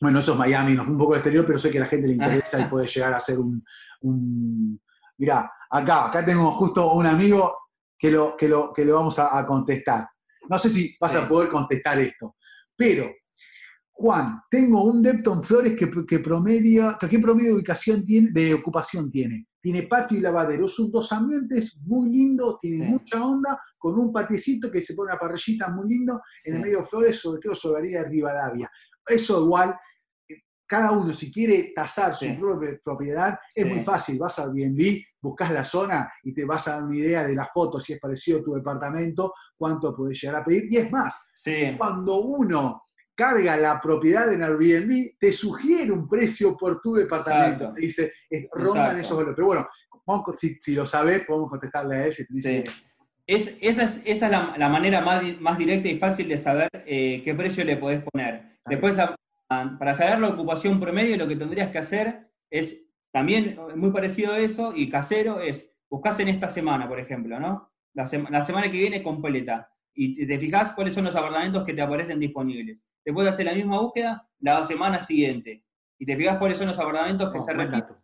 Bueno, 0.00 0.18
eso 0.18 0.32
es 0.32 0.38
Miami, 0.38 0.74
nos 0.74 0.86
fue 0.86 0.94
un 0.94 0.98
poco 0.98 1.12
de 1.12 1.18
exterior, 1.18 1.44
pero 1.44 1.58
sé 1.58 1.70
que 1.70 1.76
a 1.76 1.82
la 1.82 1.86
gente 1.86 2.08
le 2.08 2.14
interesa 2.14 2.58
y 2.58 2.64
puede 2.64 2.86
llegar 2.86 3.12
a 3.12 3.20
ser 3.20 3.38
un, 3.38 3.62
un... 4.00 4.80
Mirá, 5.18 5.52
acá, 5.70 6.06
acá 6.06 6.24
tengo 6.24 6.50
justo 6.52 6.94
un 6.94 7.06
amigo 7.06 7.54
que 7.98 8.10
lo, 8.10 8.34
que 8.34 8.48
lo, 8.48 8.72
que 8.72 8.84
lo 8.84 8.94
vamos 8.94 9.18
a, 9.18 9.44
contestar. 9.44 10.08
No 10.48 10.58
sé 10.58 10.70
si 10.70 10.96
vas 10.98 11.14
a 11.14 11.28
poder 11.28 11.50
contestar 11.50 11.98
esto, 11.98 12.36
pero 12.74 13.10
Juan, 13.92 14.40
tengo 14.50 14.84
un 14.84 15.02
Depton 15.02 15.44
Flores 15.44 15.76
que, 15.76 15.90
que 16.06 16.20
promedia, 16.20 16.96
¿qué 16.98 17.18
promedio 17.18 17.50
de, 17.50 17.56
ubicación 17.56 18.06
tiene, 18.06 18.30
de 18.30 18.54
ocupación 18.54 19.10
tiene? 19.10 19.48
Tiene 19.60 19.82
patio 19.82 20.16
y 20.16 20.22
lavadero. 20.22 20.66
Son 20.66 20.90
dos 20.90 21.12
ambientes 21.12 21.76
muy 21.84 22.08
lindos, 22.08 22.58
tiene 22.62 22.86
mucha 22.86 23.22
onda, 23.22 23.60
con 23.76 23.98
un 23.98 24.10
patiecito 24.10 24.70
que 24.70 24.80
se 24.80 24.94
pone 24.94 25.12
una 25.12 25.20
parrillita 25.20 25.68
muy 25.70 25.86
lindo, 25.86 26.22
en 26.46 26.54
el 26.54 26.60
medio 26.62 26.82
Flores, 26.86 27.20
sobre 27.20 27.42
todo 27.42 27.54
sobre 27.54 27.90
la 27.90 28.00
de 28.00 28.08
Rivadavia. 28.08 28.70
Eso 29.06 29.44
igual 29.44 29.78
cada 30.70 30.92
uno 30.92 31.12
si 31.12 31.32
quiere 31.32 31.72
tasar 31.74 32.14
su 32.14 32.38
propia 32.38 32.78
propiedad, 32.84 33.36
es 33.52 33.66
muy 33.66 33.80
fácil, 33.80 34.16
vas 34.20 34.38
al 34.38 34.50
Airbnb, 34.50 35.02
buscas 35.20 35.50
la 35.50 35.64
zona 35.64 36.12
y 36.22 36.32
te 36.32 36.44
vas 36.44 36.68
a 36.68 36.74
dar 36.74 36.84
una 36.84 36.96
idea 36.96 37.26
de 37.26 37.34
la 37.34 37.50
foto, 37.52 37.80
si 37.80 37.94
es 37.94 37.98
parecido 37.98 38.38
a 38.38 38.42
tu 38.44 38.54
departamento, 38.54 39.34
cuánto 39.58 39.92
puedes 39.96 40.22
llegar 40.22 40.40
a 40.40 40.44
pedir. 40.44 40.68
Y 40.70 40.76
es 40.76 40.92
más, 40.92 41.28
cuando 41.76 42.20
uno 42.20 42.84
carga 43.16 43.56
la 43.56 43.80
propiedad 43.80 44.32
en 44.32 44.44
Airbnb, 44.44 45.18
te 45.18 45.32
sugiere 45.32 45.90
un 45.90 46.08
precio 46.08 46.56
por 46.56 46.80
tu 46.80 46.94
departamento. 46.94 47.72
Te 47.72 47.80
dice, 47.80 48.12
rondan 48.52 49.00
esos 49.00 49.16
valores. 49.16 49.34
Pero 49.34 49.48
bueno, 49.48 49.68
si, 50.36 50.72
lo 50.72 50.86
sabes, 50.86 51.24
podemos 51.26 51.50
contestarle 51.50 51.96
a 51.96 52.06
él. 52.06 52.14
Si 52.14 52.24
es, 53.26 53.56
esa 53.60 53.82
es, 53.82 54.02
esa 54.04 54.26
es 54.26 54.30
la, 54.30 54.68
manera 54.68 55.00
más, 55.00 55.20
más, 55.40 55.58
directa 55.58 55.88
y 55.88 55.98
fácil 55.98 56.28
de 56.28 56.38
saber 56.38 56.68
eh, 56.86 57.22
qué 57.24 57.34
precio 57.34 57.64
le 57.64 57.76
podés 57.76 58.04
poner. 58.04 58.58
Después, 58.66 58.94
para 59.50 59.94
saber 59.94 60.20
la 60.20 60.28
ocupación 60.28 60.78
promedio, 60.78 61.16
lo 61.16 61.26
que 61.26 61.34
tendrías 61.34 61.70
que 61.70 61.78
hacer 61.78 62.30
es 62.48 62.88
también 63.10 63.58
muy 63.74 63.90
parecido 63.90 64.32
a 64.32 64.38
eso 64.38 64.72
y 64.76 64.88
casero, 64.88 65.40
es 65.40 65.68
buscas 65.88 66.20
en 66.20 66.28
esta 66.28 66.48
semana, 66.48 66.88
por 66.88 67.00
ejemplo, 67.00 67.40
¿no? 67.40 67.72
La, 67.94 68.06
semana 68.06 68.70
que 68.70 68.78
viene 68.78 69.02
completa 69.02 69.68
y 69.92 70.24
te 70.24 70.38
fijas 70.38 70.72
cuáles 70.72 70.94
son 70.94 71.04
los 71.04 71.16
apartamentos 71.16 71.64
que 71.64 71.74
te 71.74 71.82
aparecen 71.82 72.20
disponibles. 72.20 72.84
Después 73.04 73.28
hacer 73.28 73.46
la 73.46 73.54
misma 73.54 73.80
búsqueda 73.80 74.28
la 74.38 74.62
semana 74.64 75.00
siguiente 75.00 75.64
y 75.98 76.06
te 76.06 76.16
fijas 76.16 76.38
cuáles 76.38 76.56
son 76.56 76.68
los 76.68 76.78
apartamentos 76.78 77.32
que 77.32 77.40
se 77.40 77.52
repiten, 77.52 77.96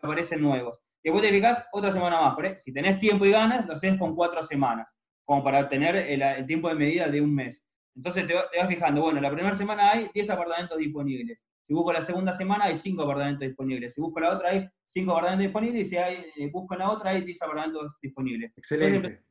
que 0.00 0.06
aparecen 0.06 0.40
nuevos. 0.40 0.82
Después 1.04 1.22
te 1.22 1.34
fijas 1.34 1.68
otra 1.72 1.92
semana 1.92 2.22
más. 2.22 2.62
Si 2.62 2.72
tenés 2.72 2.98
tiempo 2.98 3.26
y 3.26 3.32
ganas, 3.32 3.66
lo 3.66 3.74
haces 3.74 3.98
con 3.98 4.16
cuatro 4.16 4.42
semanas, 4.42 4.88
como 5.26 5.44
para 5.44 5.60
obtener 5.60 5.96
el 5.96 6.46
tiempo 6.46 6.68
de 6.70 6.74
medida 6.74 7.06
de 7.08 7.20
un 7.20 7.34
mes. 7.34 7.68
Entonces 7.96 8.26
te, 8.26 8.34
vas 8.34 8.68
fijando, 8.68 9.00
bueno, 9.00 9.20
la 9.20 9.30
primera 9.30 9.54
semana 9.54 9.90
hay 9.90 10.10
10 10.12 10.30
apartamentos 10.30 10.76
disponibles. 10.78 11.44
Si 11.66 11.72
busco 11.72 11.92
la 11.92 12.02
segunda 12.02 12.32
semana 12.32 12.66
hay 12.66 12.76
5 12.76 13.02
apartamentos 13.02 13.48
disponibles. 13.48 13.94
Si 13.94 14.00
busco 14.00 14.20
la 14.20 14.34
otra 14.34 14.50
hay 14.50 14.68
5 14.84 15.10
apartamentos 15.10 15.44
disponibles 15.44 15.82
y 15.82 15.84
si 15.90 15.96
hay, 15.96 16.26
eh, 16.36 16.50
busco 16.52 16.74
en 16.74 16.80
la 16.80 16.90
otra 16.90 17.10
hay 17.10 17.22
10 17.22 17.42
apartamentos 17.42 17.98
disponibles. 18.00 18.52
Excelente. 18.56 19.24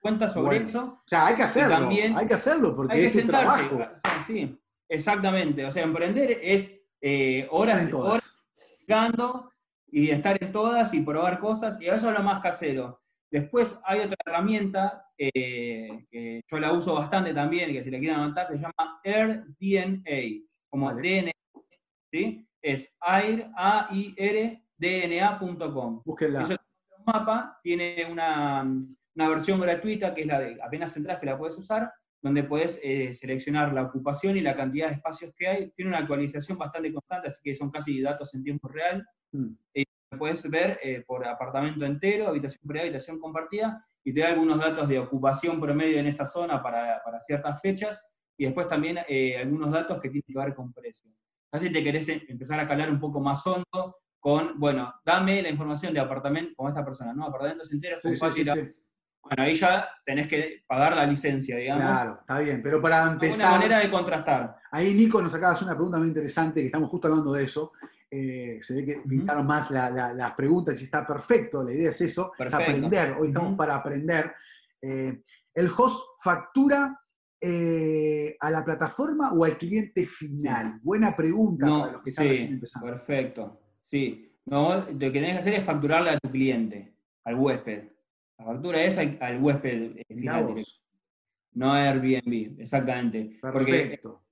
cuenta 0.00 0.28
sobre 0.28 0.58
eso. 0.58 1.00
O 1.04 1.08
sea, 1.08 1.26
hay 1.26 1.36
que 1.36 1.42
hacerlo. 1.42 1.74
También 1.74 2.16
hay 2.16 2.26
que 2.26 2.34
hacerlo 2.34 2.74
porque 2.76 2.94
hay 2.94 3.00
que 3.00 3.06
es 3.08 3.12
sentarse. 3.12 3.64
Trabajo. 3.64 3.92
Sí, 4.26 4.58
exactamente. 4.88 5.64
O 5.64 5.70
sea, 5.70 5.82
emprender 5.82 6.38
es 6.40 6.80
eh, 7.00 7.46
horas, 7.50 7.92
horas 7.92 8.38
y 9.88 10.10
estar 10.10 10.42
en 10.42 10.52
todas 10.52 10.94
y 10.94 11.00
probar 11.00 11.38
cosas. 11.38 11.80
Y 11.80 11.86
eso 11.86 12.08
es 12.08 12.16
lo 12.16 12.22
más 12.22 12.42
casero. 12.42 13.02
Después 13.30 13.80
hay 13.84 14.00
otra 14.00 14.16
herramienta 14.26 15.06
eh, 15.34 16.06
que 16.10 16.42
yo 16.50 16.58
la 16.58 16.72
uso 16.72 16.94
bastante 16.94 17.32
también, 17.32 17.72
que 17.72 17.82
si 17.82 17.90
la 17.90 17.98
quieren 17.98 18.18
anotar, 18.18 18.48
se 18.48 18.56
llama 18.56 19.00
AirDNA, 19.04 20.46
como 20.68 20.92
DNA, 20.92 21.32
¿sí? 22.10 22.46
Es 22.60 22.96
air, 23.06 23.50
a 23.56 23.88
i 23.92 24.14
r 24.16 24.64
dna.com. 24.76 26.02
Búsquenla. 26.04 26.42
Eso 26.42 26.56
un 26.98 27.04
mapa, 27.04 27.58
tiene 27.62 28.06
una, 28.10 28.64
versión 29.14 29.60
gratuita 29.60 30.14
que 30.14 30.22
es 30.22 30.26
la 30.26 30.40
de 30.40 30.58
apenas 30.62 30.96
entras 30.96 31.18
que 31.18 31.26
la 31.26 31.38
puedes 31.38 31.56
usar, 31.58 31.92
donde 32.20 32.44
puedes 32.44 32.80
eh, 32.82 33.12
seleccionar 33.12 33.72
la 33.72 33.82
ocupación 33.82 34.36
y 34.36 34.40
la 34.40 34.56
cantidad 34.56 34.88
de 34.88 34.94
espacios 34.94 35.32
que 35.36 35.46
hay. 35.46 35.70
Tiene 35.72 35.90
una 35.90 35.98
actualización 35.98 36.58
bastante 36.58 36.92
constante, 36.92 37.28
así 37.28 37.40
que 37.42 37.54
son 37.54 37.70
casi 37.70 38.00
datos 38.00 38.34
en 38.34 38.44
tiempo 38.44 38.68
real. 38.68 39.04
Mm 39.32 39.54
puedes 40.18 40.48
ver 40.50 40.78
eh, 40.82 41.02
por 41.06 41.26
apartamento 41.26 41.84
entero, 41.84 42.28
habitación 42.28 42.60
privada, 42.66 42.86
habitación 42.86 43.18
compartida, 43.18 43.84
y 44.04 44.12
te 44.12 44.20
da 44.20 44.28
algunos 44.28 44.58
datos 44.58 44.88
de 44.88 44.98
ocupación 44.98 45.60
promedio 45.60 45.98
en 45.98 46.06
esa 46.06 46.24
zona 46.24 46.62
para, 46.62 47.00
para 47.04 47.20
ciertas 47.20 47.60
fechas, 47.60 48.04
y 48.36 48.44
después 48.44 48.66
también 48.66 48.98
eh, 49.08 49.36
algunos 49.38 49.70
datos 49.70 50.00
que 50.00 50.08
tienen 50.08 50.24
que 50.26 50.38
ver 50.38 50.54
con 50.54 50.72
precio. 50.72 51.10
Así 51.52 51.70
te 51.70 51.84
querés 51.84 52.08
em, 52.08 52.20
empezar 52.28 52.58
a 52.58 52.66
calar 52.66 52.90
un 52.90 52.98
poco 52.98 53.20
más 53.20 53.46
hondo 53.46 53.98
con, 54.18 54.58
bueno, 54.58 54.94
dame 55.04 55.42
la 55.42 55.50
información 55.50 55.92
de 55.92 56.00
apartamento, 56.00 56.52
como 56.56 56.68
esta 56.68 56.84
persona, 56.84 57.12
¿no? 57.12 57.26
Apartamentos 57.26 57.72
enteros 57.72 58.00
con 58.02 58.14
sí, 58.32 58.44
Bueno, 58.44 59.42
ahí 59.42 59.54
ya 59.54 59.88
tenés 60.04 60.28
que 60.28 60.62
pagar 60.66 60.96
la 60.96 61.04
licencia, 61.04 61.56
digamos. 61.56 61.84
Claro, 61.84 62.18
está 62.20 62.38
bien, 62.38 62.62
pero 62.62 62.80
para 62.80 63.04
empezar... 63.04 63.50
Una 63.50 63.58
manera 63.58 63.78
de 63.80 63.90
contrastar. 63.90 64.56
Ahí 64.70 64.94
Nico 64.94 65.20
nos 65.20 65.34
acaba 65.34 65.50
de 65.50 65.56
hacer 65.56 65.66
una 65.66 65.76
pregunta 65.76 65.98
muy 65.98 66.08
interesante, 66.08 66.60
que 66.60 66.66
estamos 66.66 66.88
justo 66.88 67.08
hablando 67.08 67.32
de 67.32 67.44
eso, 67.44 67.72
eh, 68.14 68.58
se 68.60 68.74
ve 68.74 68.84
que 68.84 69.00
pintaron 69.08 69.46
más 69.46 69.70
las 69.70 70.34
preguntas 70.34 70.78
y 70.78 70.84
está 70.84 71.06
perfecto, 71.06 71.64
la 71.64 71.72
idea 71.72 71.88
es 71.88 72.00
eso, 72.02 72.32
es 72.38 72.52
aprender, 72.52 73.14
hoy 73.18 73.28
estamos 73.28 73.56
para 73.56 73.76
aprender. 73.76 74.34
Eh, 74.82 75.22
¿El 75.54 75.70
host 75.74 76.20
factura 76.22 76.94
eh, 77.40 78.36
a 78.38 78.50
la 78.50 78.62
plataforma 78.62 79.32
o 79.32 79.46
al 79.46 79.56
cliente 79.56 80.04
final? 80.04 80.78
Buena 80.82 81.16
pregunta 81.16 81.66
para 81.66 81.92
los 81.92 82.02
que 82.02 82.10
están 82.10 82.26
empezando. 82.26 82.86
Perfecto, 82.86 83.60
sí. 83.82 84.30
No, 84.44 84.76
lo 84.76 84.86
que 84.98 85.10
tienes 85.10 85.32
que 85.32 85.38
hacer 85.38 85.54
es 85.54 85.64
facturarle 85.64 86.10
a 86.10 86.18
tu 86.18 86.30
cliente, 86.30 86.94
al 87.24 87.36
huésped. 87.36 87.92
La 88.38 88.44
factura 88.44 88.82
es 88.82 88.98
al, 88.98 89.40
huésped 89.40 90.02
final. 90.06 90.54
No 91.54 91.72
a 91.72 91.88
Airbnb, 91.88 92.60
exactamente. 92.60 93.38
Perfecto. 93.40 94.22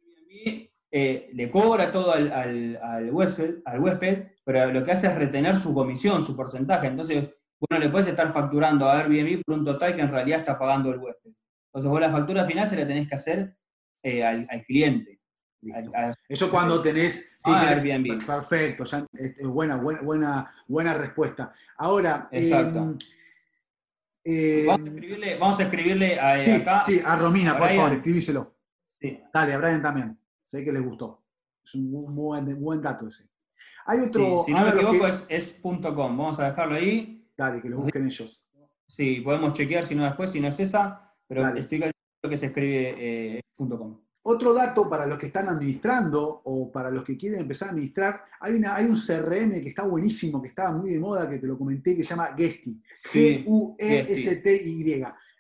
Eh, 0.93 1.31
le 1.35 1.51
cobra 1.51 1.93
todo 1.93 2.13
al, 2.13 2.33
al, 2.33 3.11
huésped, 3.13 3.59
al 3.65 3.81
huésped, 3.81 4.33
pero 4.45 4.73
lo 4.73 4.85
que 4.85 4.91
hace 4.91 5.07
es 5.07 5.15
retener 5.15 5.57
su 5.57 5.73
comisión, 5.73 6.23
su 6.23 6.35
porcentaje. 6.35 6.89
Entonces, 6.89 7.31
bueno, 7.61 7.85
le 7.85 7.91
puedes 7.91 8.09
estar 8.09 8.33
facturando 8.33 8.89
a 8.89 8.99
Airbnb 8.99 9.43
por 9.45 9.59
un 9.59 9.65
total 9.65 9.95
que 9.95 10.03
en 10.03 10.11
realidad 10.11 10.41
está 10.41 10.59
pagando 10.59 10.91
el 10.93 10.99
huésped. 10.99 11.31
Entonces, 11.67 11.91
vos 11.91 12.01
la 12.01 12.11
factura 12.11 12.45
final 12.45 12.67
se 12.67 12.77
la 12.77 12.87
tenés 12.87 13.09
que 13.09 13.15
hacer 13.15 13.57
eh, 14.03 14.25
al, 14.25 14.49
cliente. 14.67 15.21
Eso 16.29 16.51
cuando 16.51 16.83
tenés, 16.83 17.35
sí, 17.39 17.51
Airbnb. 17.53 18.27
Perfecto, 18.27 18.85
es 19.13 19.47
buena, 19.47 19.77
buena, 19.77 20.01
buena, 20.01 20.55
buena 20.67 20.95
respuesta. 20.95 21.53
Ahora, 21.77 22.29
Exacto. 22.33 22.97
Em, 24.25 24.67
vamos, 24.67 24.87
a 24.87 24.91
escribirle, 24.91 25.39
vamos 25.39 25.61
a 25.61 25.63
escribirle 25.63 26.21
a, 26.21 26.39
sí, 26.39 26.51
acá. 26.51 26.83
Sí, 26.85 27.01
a 27.05 27.17
Romina, 27.17 27.57
por 27.57 27.69
favor, 27.69 27.93
escribíselo. 27.93 28.57
Dale, 29.33 29.53
a 29.55 29.59
Brian 29.59 29.83
también. 29.83 30.20
Sé 30.51 30.65
que 30.65 30.73
les 30.73 30.83
gustó. 30.83 31.23
Es 31.65 31.77
un 31.77 32.13
buen, 32.13 32.61
buen 32.61 32.83
dato 32.83 33.07
ese. 33.07 33.31
Hay 33.87 34.01
otro. 34.01 34.43
si 34.45 34.53
no 34.53 34.63
me 34.63 34.71
equivoco, 34.71 35.07
es, 35.07 35.61
.com. 35.63 35.79
Vamos 35.95 36.41
a 36.41 36.47
dejarlo 36.47 36.75
ahí. 36.75 37.25
Dale, 37.37 37.63
que 37.63 37.69
lo 37.69 37.77
busquen 37.77 38.07
ellos. 38.07 38.45
Sí, 38.85 39.21
podemos 39.21 39.53
chequear 39.53 39.87
si 39.87 39.95
no 39.95 40.03
después, 40.03 40.33
si 40.33 40.41
no 40.41 40.49
es 40.49 40.59
esa, 40.59 41.15
pero 41.29 41.47
estoy 41.55 41.79
casi 41.79 41.93
que 42.29 42.37
se 42.37 42.47
escribe 42.47 43.37
eh, 43.37 43.41
.com. 43.57 44.01
Otro 44.23 44.53
dato 44.53 44.91
para 44.91 45.07
los 45.07 45.19
que 45.19 45.27
están 45.27 45.49
administrando 45.49 46.43
o 46.43 46.73
para 46.73 46.91
los 46.91 47.05
que 47.05 47.17
quieren 47.17 47.43
empezar 47.43 47.69
a 47.69 47.71
administrar, 47.71 48.25
hay, 48.41 48.55
una, 48.55 48.75
hay 48.75 48.87
un 48.87 48.97
CRM 48.97 49.53
que 49.63 49.69
está 49.69 49.87
buenísimo, 49.87 50.43
que 50.43 50.49
estaba 50.49 50.77
muy 50.77 50.91
de 50.91 50.99
moda, 50.99 51.31
que 51.31 51.39
te 51.39 51.47
lo 51.47 51.57
comenté, 51.57 51.97
que 51.97 52.03
se 52.03 52.09
llama 52.09 52.35
Gesty. 52.37 52.83
G-U-E-S-T-Y 53.13 54.83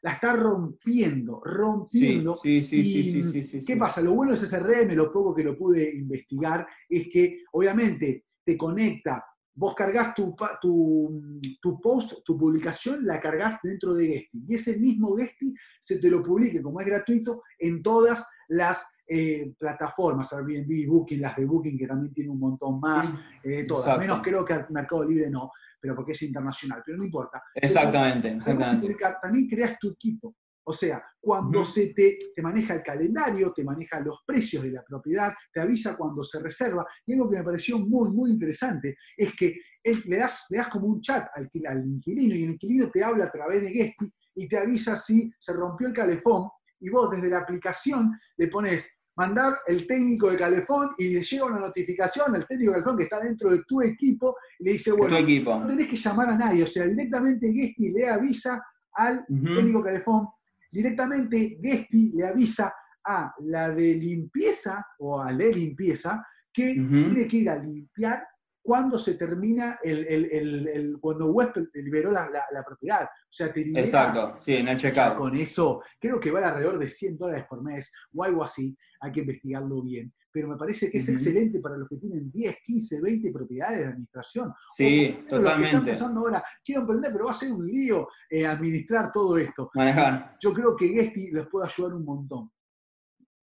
la 0.02 0.12
está 0.12 0.34
rompiendo, 0.34 1.40
rompiendo. 1.44 2.36
Sí, 2.36 2.62
sí, 2.62 2.82
sí, 2.82 3.22
sí, 3.22 3.44
sí, 3.44 3.64
¿Qué 3.64 3.76
pasa? 3.76 4.00
Lo 4.00 4.14
bueno 4.14 4.32
de 4.32 4.38
ese 4.38 4.48
CRM, 4.48 4.94
lo 4.94 5.12
poco 5.12 5.34
que 5.34 5.44
lo 5.44 5.56
pude 5.56 5.94
investigar, 5.94 6.66
es 6.88 7.08
que 7.12 7.44
obviamente 7.52 8.24
te 8.44 8.56
conecta, 8.56 9.24
vos 9.54 9.74
cargas 9.74 10.14
tu, 10.14 10.34
tu, 10.60 11.80
post, 11.82 12.24
tu 12.24 12.38
publicación, 12.38 13.04
la 13.04 13.20
cargas 13.20 13.58
dentro 13.62 13.94
de 13.94 14.06
Gesti. 14.06 14.44
Y 14.46 14.54
ese 14.54 14.78
mismo 14.78 15.16
Gesti 15.16 15.54
se 15.80 15.98
te 15.98 16.10
lo 16.10 16.22
publique, 16.22 16.62
como 16.62 16.80
es 16.80 16.86
gratuito, 16.86 17.42
en 17.58 17.82
todas 17.82 18.26
las 18.48 18.86
eh, 19.06 19.52
plataformas, 19.58 20.32
Airbnb, 20.32 20.88
Booking, 20.88 21.20
las 21.20 21.36
de 21.36 21.44
Booking, 21.44 21.76
que 21.76 21.86
también 21.86 22.14
tiene 22.14 22.30
un 22.30 22.38
montón 22.38 22.80
más, 22.80 23.12
eh, 23.42 23.64
todas. 23.64 23.98
Menos 23.98 24.22
creo 24.22 24.44
que 24.44 24.54
al 24.54 24.66
Mercado 24.70 25.04
Libre 25.04 25.28
no, 25.28 25.50
pero 25.80 25.94
porque 25.94 26.12
es 26.12 26.22
internacional, 26.22 26.82
pero 26.84 26.98
no 26.98 27.04
importa. 27.04 27.42
Exactamente, 27.54 28.32
exactamente. 28.32 28.96
También 29.22 29.48
creas 29.48 29.78
tu 29.78 29.90
equipo. 29.90 30.36
O 30.62 30.72
sea, 30.72 31.02
cuando 31.18 31.64
se 31.64 31.92
te, 31.94 32.18
te, 32.34 32.42
maneja 32.42 32.74
el 32.74 32.82
calendario, 32.82 33.52
te 33.52 33.64
maneja 33.64 33.98
los 34.00 34.18
precios 34.26 34.62
de 34.62 34.72
la 34.72 34.84
propiedad, 34.84 35.32
te 35.52 35.60
avisa 35.60 35.96
cuando 35.96 36.22
se 36.22 36.38
reserva. 36.40 36.86
Y 37.06 37.14
algo 37.14 37.28
que 37.28 37.38
me 37.38 37.44
pareció 37.44 37.78
muy, 37.78 38.10
muy 38.10 38.30
interesante 38.30 38.96
es 39.16 39.34
que 39.34 39.56
le, 40.04 40.16
das, 40.16 40.46
le 40.50 40.58
das 40.58 40.68
como 40.68 40.86
un 40.86 41.00
chat 41.00 41.26
al, 41.34 41.48
al, 41.66 41.86
inquilino 41.86 42.34
y 42.34 42.44
el 42.44 42.50
inquilino 42.50 42.90
te 42.90 43.02
habla 43.02 43.24
a 43.24 43.32
través 43.32 43.62
de 43.62 43.70
Guesti 43.70 44.12
y 44.36 44.48
te 44.48 44.58
avisa 44.58 44.96
si 44.96 45.32
se 45.38 45.52
rompió 45.52 45.88
el 45.88 45.94
calefón 45.94 46.48
y 46.80 46.90
vos 46.90 47.10
desde 47.10 47.30
la 47.30 47.38
aplicación 47.38 48.12
le 48.36 48.48
pones 48.48 48.99
mandar 49.20 49.52
el 49.66 49.86
técnico 49.86 50.30
de 50.30 50.38
calefón 50.38 50.92
y 50.96 51.10
le 51.10 51.22
llega 51.22 51.44
una 51.44 51.58
notificación 51.58 52.34
al 52.34 52.46
técnico 52.46 52.70
de 52.70 52.76
calefón 52.78 52.96
que 52.96 53.04
está 53.04 53.20
dentro 53.20 53.50
de 53.50 53.62
tu 53.64 53.82
equipo 53.82 54.34
y 54.58 54.64
le 54.64 54.72
dice, 54.72 54.92
bueno, 54.92 55.20
no 55.60 55.66
tenés 55.66 55.88
que 55.88 55.96
llamar 55.96 56.30
a 56.30 56.38
nadie, 56.38 56.62
o 56.62 56.66
sea, 56.66 56.86
directamente 56.86 57.52
Guesti 57.52 57.90
le 57.90 58.08
avisa 58.08 58.64
al 58.94 59.26
técnico 59.26 59.82
de 59.82 59.84
calefón. 59.84 60.28
Directamente 60.72 61.58
Gesti 61.62 62.12
le 62.14 62.28
avisa 62.28 62.72
a 63.04 63.34
la 63.40 63.68
de 63.68 63.94
limpieza 63.94 64.86
o 64.98 65.20
a 65.20 65.30
la 65.32 65.46
limpieza 65.48 66.26
que 66.50 66.72
tiene 66.74 67.28
que 67.28 67.36
ir 67.36 67.50
a 67.50 67.56
limpiar 67.56 68.26
cuando 68.70 69.00
se 69.00 69.16
termina 69.16 69.80
el, 69.82 70.96
cuando 71.00 71.26
huésped 71.32 71.64
liberó 71.74 72.12
la, 72.12 72.30
propiedad. 72.64 73.02
O 73.02 73.28
sea, 73.28 73.52
te 73.52 73.62
Exacto, 73.62 74.36
sí, 74.40 74.54
en 74.54 74.68
el 74.68 74.76
checkout. 74.76 75.16
Con 75.16 75.34
eso, 75.34 75.82
creo 75.98 76.20
que 76.20 76.30
vale 76.30 76.46
alrededor 76.46 76.78
de 76.78 76.86
100 76.86 77.18
dólares 77.18 77.46
por 77.50 77.64
mes 77.64 77.92
o 78.14 78.22
algo 78.22 78.44
así. 78.44 78.78
Hay 79.00 79.10
que 79.10 79.22
investigarlo 79.22 79.82
bien. 79.82 80.14
Pero 80.30 80.46
me 80.46 80.56
parece 80.56 80.88
que 80.88 80.98
es 80.98 81.08
excelente 81.08 81.58
para 81.58 81.76
los 81.76 81.88
que 81.88 81.96
tienen 81.96 82.30
10, 82.30 82.58
15, 82.62 83.00
20 83.00 83.32
propiedades 83.32 83.78
de 83.80 83.86
administración. 83.86 84.52
Sí, 84.76 85.18
totalmente. 85.28 85.42
Los 85.42 85.56
que 85.56 85.64
están 85.64 85.84
pensando 85.84 86.20
ahora, 86.20 86.44
quiero 86.64 86.82
emprender, 86.82 87.10
pero 87.10 87.24
va 87.24 87.32
a 87.32 87.34
ser 87.34 87.50
un 87.50 87.66
lío 87.66 88.06
eh, 88.30 88.46
administrar 88.46 89.10
todo 89.10 89.36
esto. 89.36 89.68
Manejar. 89.74 90.36
Yo 90.40 90.54
creo 90.54 90.76
que 90.76 90.86
Gesti 90.90 91.32
les 91.32 91.48
puede 91.48 91.66
ayudar 91.66 91.94
un 91.94 92.04
montón. 92.04 92.52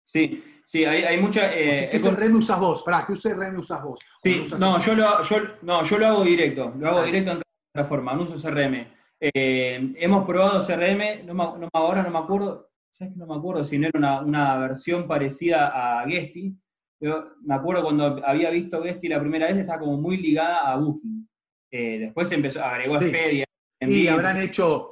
Sí, 0.05 0.43
sí, 0.63 0.85
hay, 0.85 1.03
hay 1.03 1.19
mucha... 1.19 1.53
Eh, 1.53 1.89
¿Qué 1.91 1.97
REM 1.97 2.35
usas 2.35 2.59
vos? 2.59 2.83
Pará, 2.83 3.03
¿qué 3.05 3.13
usé 3.13 3.33
REM 3.33 3.59
usas 3.59 3.83
vos? 3.83 3.99
Sí, 4.17 4.43
no, 4.59 4.79
yo 4.79 4.95
lo, 4.95 5.21
yo, 5.23 5.37
no, 5.63 5.83
yo 5.83 5.97
lo 5.97 6.07
hago 6.07 6.23
directo, 6.23 6.73
lo 6.77 6.89
hago 6.89 7.03
directo 7.03 7.31
en 7.31 7.41
plataforma, 7.73 8.13
no 8.13 8.23
uso 8.23 8.35
CRM. 8.35 8.87
Eh, 9.19 9.93
hemos 9.97 10.25
probado 10.25 10.65
CRM, 10.65 11.25
no, 11.25 11.33
no, 11.33 11.69
ahora 11.73 12.03
no 12.03 12.11
me 12.11 12.19
acuerdo, 12.19 12.69
¿sabes 12.91 13.13
que 13.13 13.19
no 13.19 13.25
me 13.25 13.35
acuerdo 13.35 13.63
si 13.63 13.79
no 13.79 13.87
era 13.87 13.97
una, 13.97 14.21
una 14.21 14.57
versión 14.59 15.07
parecida 15.07 16.01
a 16.01 16.05
Guesti? 16.05 16.55
Yo 17.01 17.31
me 17.41 17.55
acuerdo 17.55 17.83
cuando 17.83 18.21
había 18.23 18.49
visto 18.51 18.81
Guesti 18.81 19.07
la 19.07 19.19
primera 19.19 19.47
vez, 19.47 19.57
estaba 19.57 19.79
como 19.79 19.97
muy 19.97 20.17
ligada 20.17 20.71
a 20.71 20.77
Booking. 20.77 21.27
Eh, 21.71 21.99
después 21.99 22.31
empezó, 22.31 22.63
agregó 22.63 22.97
sí. 22.99 23.05
Expedia. 23.05 23.45
Y 23.81 24.07
habrán 24.07 24.37
hecho... 24.37 24.87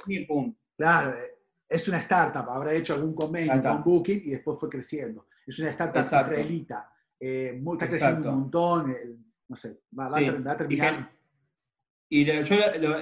Claro, 0.76 1.14
es 1.68 1.88
una 1.88 1.98
startup, 1.98 2.48
habrá 2.48 2.72
hecho 2.74 2.94
algún 2.94 3.14
convenio 3.14 3.60
con 3.62 3.82
Booking 3.82 4.22
y 4.24 4.30
después 4.30 4.58
fue 4.58 4.68
creciendo. 4.68 5.26
Es 5.46 5.58
una 5.58 5.70
startup 5.70 6.02
israelita. 6.02 6.90
Eh, 7.18 7.62
está 7.72 7.88
creciendo 7.88 8.30
un 8.30 8.40
montón, 8.40 8.94
no 9.48 9.56
sé, 9.56 9.80
va, 9.98 10.06
a, 10.06 10.56
terminar. 10.56 11.10
Y 12.08 12.24
yo 12.24 12.56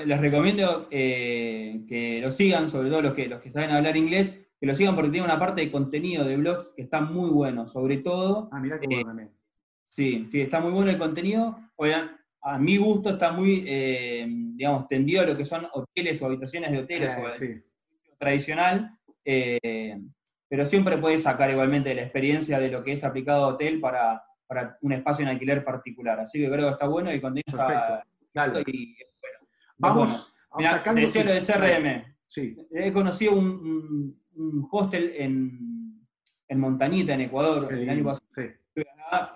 les 0.05 0.21
recomiendo 0.21 0.89
eh, 0.91 1.85
que 1.89 2.21
lo 2.21 2.31
sigan, 2.31 2.69
sobre 2.69 2.89
todo 2.89 3.03
los 3.03 3.15
que, 3.15 3.27
los 3.27 3.41
que 3.41 3.51
saben 3.51 3.71
hablar 3.71 3.97
inglés, 3.97 4.41
que 4.61 4.67
lo 4.67 4.75
sigan 4.75 4.95
porque 4.95 5.11
tiene 5.11 5.27
una 5.27 5.39
parte 5.39 5.63
de 5.63 5.73
contenido 5.73 6.25
de 6.25 6.37
blogs 6.37 6.73
que 6.77 6.83
está 6.83 7.01
muy 7.01 7.31
bueno, 7.31 7.67
sobre 7.67 7.99
todo. 7.99 8.49
Ah, 8.53 8.61
mira 8.61 8.79
qué 8.79 8.87
bueno 8.87 9.07
también. 9.07 9.31
Sí, 9.85 10.29
sí, 10.31 10.41
está 10.41 10.61
muy 10.61 10.73
bueno 10.73 10.91
el 10.91 10.99
contenido. 10.99 11.59
Oigan, 11.77 12.17
a 12.41 12.59
mi 12.59 12.77
gusto 12.77 13.11
está 13.11 13.33
muy, 13.33 13.65
eh, 13.67 14.27
digamos, 14.29 14.89
tendido 14.89 15.23
a 15.23 15.27
lo 15.27 15.37
que 15.37 15.45
son 15.45 15.67
hoteles 15.73 16.23
o 16.23 16.27
habitaciones 16.27 16.73
de 16.73 16.79
hoteles 16.79 17.17
tradicional, 18.23 18.97
eh, 19.25 19.99
pero 20.49 20.64
siempre 20.64 20.97
puedes 20.99 21.25
sacar 21.25 21.51
igualmente 21.51 21.95
la 21.95 22.03
experiencia 22.03 22.61
de 22.61 22.70
lo 22.70 22.85
que 22.85 22.93
es 22.93 23.03
aplicado 23.03 23.45
a 23.45 23.49
hotel 23.49 23.81
para, 23.81 24.23
para 24.47 24.79
un 24.83 24.93
espacio 24.93 25.25
en 25.25 25.31
alquiler 25.31 25.64
particular. 25.64 26.20
Así 26.20 26.39
que 26.39 26.49
creo 26.49 26.66
que 26.66 26.73
está 26.73 26.87
bueno 26.87 27.11
y 27.11 27.14
el 27.14 27.20
contenido 27.20 27.45
está 27.49 28.05
Dale. 28.33 28.62
Y, 28.66 28.97
bueno, 29.20 29.39
Vamos, 29.77 30.35
sacando... 30.62 31.01
Decía 31.01 31.25
lo 31.25 31.33
de 31.33 31.41
CRM. 31.41 32.14
Sí. 32.27 32.57
He 32.70 32.93
conocido 32.93 33.35
un, 33.35 34.16
un, 34.37 34.68
hostel 34.70 35.12
en, 35.16 36.07
en, 36.49 36.61
Montañita, 36.61 37.14
en 37.14 37.23
Ecuador, 37.23 37.73
el 37.73 37.91
año 37.91 38.05
pasado. 38.05 38.27
Sí. 38.31 38.83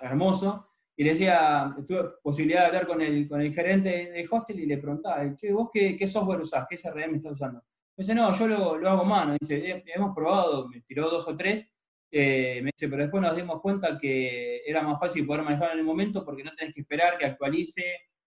hermoso. 0.01 0.69
Y 0.95 1.03
le 1.03 1.11
decía, 1.11 1.75
tuve 1.85 2.05
posibilidad 2.23 2.61
de 2.61 2.67
hablar 2.67 2.87
con 2.87 3.01
el, 3.01 3.27
con 3.27 3.41
el 3.41 3.53
gerente 3.53 4.11
del 4.11 4.27
hostel 4.31 4.61
y 4.61 4.65
le 4.65 4.79
preguntaba, 4.79 5.35
che, 5.35 5.51
¿vos 5.51 5.69
qué, 5.71 5.95
qué 5.95 6.07
software 6.07 6.39
usás? 6.39 6.65
¿Qué 6.67 6.75
CRM 6.75 7.15
estás 7.15 7.33
usando? 7.33 7.61
Me 7.97 8.03
dice, 8.03 8.13
no, 8.13 8.31
yo 8.31 8.47
lo, 8.47 8.77
lo 8.77 8.89
hago 8.89 9.03
mano. 9.03 9.35
Dice, 9.39 9.83
hemos 9.87 10.13
probado, 10.15 10.67
me 10.67 10.81
tiró 10.81 11.09
dos 11.09 11.27
o 11.27 11.35
tres. 11.35 11.67
Eh, 12.11 12.61
me 12.61 12.71
dice, 12.71 12.87
pero 12.87 13.01
después 13.01 13.23
nos 13.23 13.35
dimos 13.35 13.59
cuenta 13.59 13.97
que 13.97 14.61
era 14.65 14.83
más 14.83 14.99
fácil 14.99 15.25
poder 15.25 15.41
manejar 15.41 15.71
en 15.71 15.79
el 15.79 15.83
momento 15.83 16.23
porque 16.23 16.43
no 16.43 16.55
tenés 16.55 16.75
que 16.75 16.81
esperar 16.81 17.17
que 17.17 17.25
actualice 17.25 17.83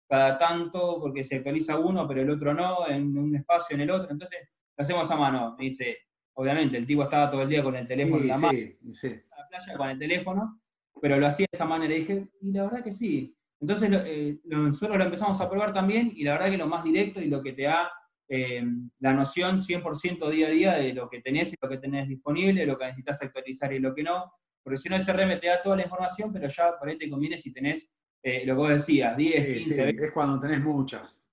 cada 0.08 0.36
tanto, 0.36 0.98
porque 1.00 1.22
se 1.22 1.36
actualiza 1.36 1.78
uno, 1.78 2.06
pero 2.08 2.20
el 2.20 2.30
otro 2.30 2.52
no, 2.52 2.88
en 2.88 3.16
un 3.16 3.36
espacio, 3.36 3.76
en 3.76 3.82
el 3.82 3.90
otro. 3.92 4.10
Entonces, 4.10 4.40
lo 4.76 4.82
hacemos 4.82 5.08
a 5.08 5.14
mano. 5.16 5.54
Me 5.56 5.66
dice, 5.66 5.98
obviamente, 6.34 6.76
el 6.76 6.84
tipo 6.84 7.04
estaba 7.04 7.30
todo 7.30 7.42
el 7.42 7.48
día 7.48 7.62
con 7.62 7.76
el 7.76 7.86
teléfono 7.86 8.22
en 8.22 8.28
la 8.28 8.38
mano, 8.38 8.58
en 8.58 9.24
la 9.30 9.48
playa 9.48 9.76
con 9.76 9.88
el 9.88 9.98
teléfono, 10.00 10.60
pero 11.00 11.16
lo 11.16 11.28
hacía 11.28 11.46
de 11.50 11.56
esa 11.56 11.64
manera. 11.64 11.94
Y 11.94 12.00
dije, 12.00 12.28
y 12.40 12.50
la 12.50 12.64
verdad 12.64 12.82
que 12.82 12.90
sí. 12.90 13.36
Entonces, 13.60 13.88
eh, 13.92 14.40
nosotros 14.46 14.98
lo 14.98 15.04
empezamos 15.04 15.40
a 15.40 15.48
probar 15.48 15.72
también, 15.72 16.10
y 16.12 16.24
la 16.24 16.32
verdad 16.32 16.50
que 16.50 16.56
lo 16.56 16.66
más 16.66 16.82
directo 16.82 17.20
y 17.20 17.28
lo 17.28 17.40
que 17.40 17.52
te 17.52 17.62
da 17.62 17.88
eh, 18.32 18.64
la 19.00 19.12
noción 19.12 19.58
100% 19.58 20.30
día 20.30 20.46
a 20.46 20.50
día 20.50 20.72
de 20.74 20.92
lo 20.92 21.10
que 21.10 21.20
tenés 21.20 21.52
y 21.52 21.56
lo 21.60 21.68
que 21.68 21.78
tenés 21.78 22.08
disponible, 22.08 22.64
lo 22.64 22.78
que 22.78 22.84
necesitas 22.84 23.20
actualizar 23.22 23.72
y 23.72 23.80
lo 23.80 23.92
que 23.92 24.04
no, 24.04 24.32
porque 24.62 24.76
si 24.76 24.88
no 24.88 24.94
el 24.94 25.04
CRM 25.04 25.40
te 25.40 25.48
da 25.48 25.60
toda 25.60 25.74
la 25.74 25.82
información, 25.82 26.32
pero 26.32 26.46
ya 26.46 26.78
por 26.78 26.88
ahí 26.88 26.96
te 26.96 27.10
conviene 27.10 27.36
si 27.36 27.52
tenés 27.52 27.90
eh, 28.22 28.46
lo 28.46 28.54
que 28.54 28.58
vos 28.58 28.68
decías, 28.68 29.16
10, 29.16 29.58
15, 29.64 29.84
20. 29.84 30.04
Es 30.04 30.12
cuando 30.12 30.38
tenés 30.38 30.60
muchas. 30.60 31.24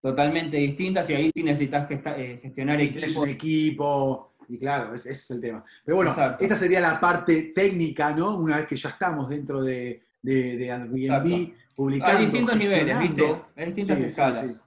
Totalmente 0.00 0.56
distintas 0.56 1.10
y 1.10 1.14
ahí 1.14 1.30
sí 1.34 1.42
necesitas 1.42 1.86
eh, 1.90 2.38
gestionar 2.40 2.80
y 2.80 3.04
un 3.16 3.28
equipo. 3.28 4.36
Y 4.48 4.58
claro, 4.58 4.94
ese, 4.94 5.12
es 5.12 5.30
el 5.30 5.42
tema. 5.42 5.62
Pero 5.84 5.96
bueno, 5.96 6.16
esta 6.40 6.56
sería 6.56 6.80
la 6.80 6.98
parte 6.98 7.52
técnica, 7.54 8.14
¿no? 8.14 8.34
Una 8.38 8.56
vez 8.56 8.66
que 8.66 8.76
ya 8.76 8.88
estamos 8.88 9.28
dentro 9.28 9.62
de, 9.62 10.02
de, 10.22 10.56
de 10.56 10.72
Airbnb, 10.72 11.52
publicando. 11.74 12.18
Hay 12.18 12.24
distintos 12.24 12.56
niveles, 12.56 12.98
¿viste? 12.98 13.42
Hay 13.56 13.66
distintas 13.66 14.00
escalas. 14.00 14.63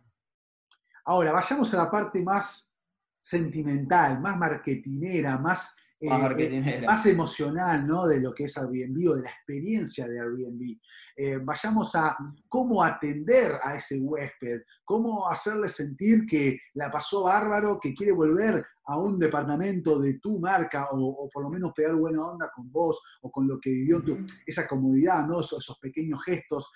Ahora, 1.10 1.32
vayamos 1.32 1.74
a 1.74 1.78
la 1.78 1.90
parte 1.90 2.22
más 2.22 2.74
sentimental, 3.18 4.20
más 4.20 4.38
marketinera, 4.38 5.38
más, 5.38 5.74
eh, 6.02 6.10
eh, 6.12 6.84
más, 6.86 7.06
emocional 7.06 7.88
¿no? 7.88 8.08
de 8.08 8.20
lo 8.20 8.34
que 8.34 8.44
es 8.44 8.58
Airbnb 8.58 9.10
o 9.10 9.16
de 9.16 9.22
la 9.22 9.30
experiencia 9.30 10.06
de 10.06 10.20
Airbnb. 10.20 10.78
Eh, 11.16 11.38
vayamos 11.38 11.96
a 11.96 12.18
cómo 12.50 12.84
atender 12.84 13.54
a 13.64 13.78
ese 13.78 13.98
huésped, 14.00 14.64
cómo 14.84 15.30
hacerle 15.30 15.70
sentir 15.70 16.26
que 16.26 16.60
la 16.74 16.92
pasó 16.92 17.24
bárbaro, 17.24 17.80
que 17.80 17.94
quiere 17.94 18.12
volver 18.12 18.66
a 18.88 18.98
un 18.98 19.18
departamento 19.18 20.00
de 20.00 20.20
tu 20.20 20.40
marca 20.40 20.90
o, 20.92 21.30
por 21.32 21.44
lo 21.44 21.50
menos 21.50 21.72
pegar 21.74 21.96
buena 21.96 22.22
onda 22.22 22.52
con 22.54 22.70
vos 22.70 23.02
o 23.22 23.32
con 23.32 23.48
lo 23.48 23.58
que 23.62 23.70
vivió 23.70 24.04
tu, 24.04 24.18
esa 24.46 24.68
comodidad, 24.68 25.26
¿no? 25.26 25.40
esos, 25.40 25.80
pequeños 25.82 26.22
gestos. 26.26 26.70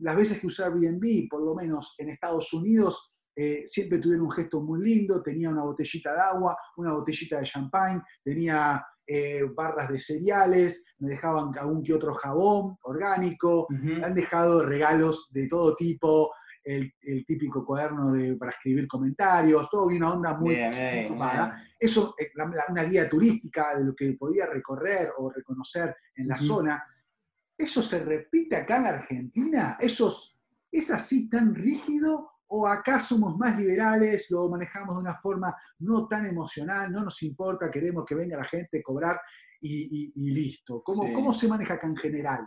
las 0.00 0.16
veces 0.16 0.38
que 0.38 0.48
usé 0.48 0.64
Airbnb, 0.64 1.28
por 1.30 1.42
lo 1.42 1.54
menos 1.54 1.94
en 1.96 2.10
Estados 2.10 2.52
Unidos, 2.52 3.11
eh, 3.34 3.62
siempre 3.64 3.98
tuvieron 3.98 4.26
un 4.26 4.32
gesto 4.32 4.60
muy 4.60 4.82
lindo, 4.82 5.22
tenía 5.22 5.50
una 5.50 5.62
botellita 5.62 6.12
de 6.12 6.20
agua, 6.20 6.56
una 6.76 6.92
botellita 6.92 7.40
de 7.40 7.46
champagne, 7.46 8.02
tenía 8.22 8.84
eh, 9.06 9.42
barras 9.54 9.88
de 9.90 10.00
cereales, 10.00 10.84
me 10.98 11.10
dejaban 11.10 11.50
algún 11.58 11.82
que 11.82 11.94
otro 11.94 12.14
jabón 12.14 12.76
orgánico, 12.82 13.66
han 14.02 14.14
dejado 14.14 14.64
regalos 14.64 15.30
de 15.32 15.48
todo 15.48 15.74
tipo, 15.74 16.30
el, 16.64 16.92
típico 17.26 17.64
cuaderno 17.64 18.12
de, 18.12 18.36
para 18.36 18.52
escribir 18.52 18.86
comentarios, 18.86 19.68
todo 19.70 19.86
una 19.86 20.12
onda 20.12 20.34
muy, 20.34 20.56
ocupada. 21.06 21.62
Eso, 21.78 22.14
eh, 22.18 22.30
una 22.68 22.84
guía 22.84 23.08
turística 23.08 23.76
de 23.76 23.84
lo 23.86 23.94
que 23.94 24.12
podía 24.12 24.46
recorrer 24.46 25.10
o 25.18 25.30
reconocer 25.30 25.96
en 26.14 26.28
la 26.28 26.36
zona. 26.36 26.84
¿Eso 27.56 27.82
se 27.82 28.04
repite 28.04 28.56
acá 28.56 28.76
en 28.76 28.86
Argentina? 28.86 29.76
¿Esos, 29.80 30.40
¿Es 30.70 30.90
así 30.90 31.28
tan 31.28 31.54
rígido 31.54 32.31
o 32.54 32.66
acá 32.66 33.00
somos 33.00 33.34
más 33.38 33.58
liberales, 33.58 34.30
lo 34.30 34.46
manejamos 34.50 34.96
de 34.96 35.02
una 35.02 35.18
forma 35.20 35.56
no 35.78 36.06
tan 36.06 36.26
emocional, 36.26 36.92
no 36.92 37.02
nos 37.04 37.22
importa, 37.22 37.70
queremos 37.70 38.04
que 38.04 38.14
venga 38.14 38.36
la 38.36 38.44
gente 38.44 38.78
a 38.78 38.82
cobrar 38.82 39.18
y, 39.58 40.12
listo. 40.34 40.82
¿Cómo, 40.82 41.32
se 41.32 41.48
maneja 41.48 41.74
acá 41.74 41.86
en 41.86 41.96
general? 41.96 42.46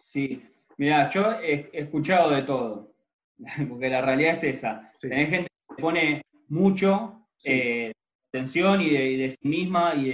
Sí, 0.00 0.42
mira, 0.78 1.08
yo 1.08 1.34
he, 1.40 1.70
escuchado 1.72 2.30
de 2.30 2.42
todo, 2.42 2.96
porque 3.68 3.88
la 3.88 4.00
realidad 4.00 4.32
es 4.32 4.42
esa. 4.42 4.90
Tenés 5.00 5.30
gente 5.30 5.50
que 5.76 5.82
pone 5.82 6.22
mucho, 6.48 7.28
eh, 7.44 7.92
atención 8.32 8.80
y 8.80 8.90
de, 8.90 9.30
sí 9.30 9.48
misma 9.48 9.94
y 9.94 10.08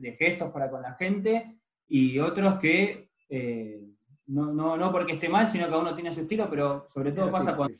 de, 0.00 0.16
gestos 0.18 0.50
para 0.52 0.70
con 0.70 0.82
la 0.82 0.94
gente, 0.96 1.60
y 1.88 2.18
otros 2.18 2.58
que 2.58 3.08
eh, 3.30 3.80
no, 4.26 4.52
no, 4.52 4.92
porque 4.92 5.14
esté 5.14 5.30
mal, 5.30 5.48
sino 5.48 5.66
que 5.66 5.74
uno 5.74 5.94
tiene 5.94 6.12
su 6.12 6.20
estilo, 6.20 6.50
pero 6.50 6.84
sobre 6.88 7.12
todo 7.12 7.30
pasa 7.30 7.56
cuando, 7.56 7.78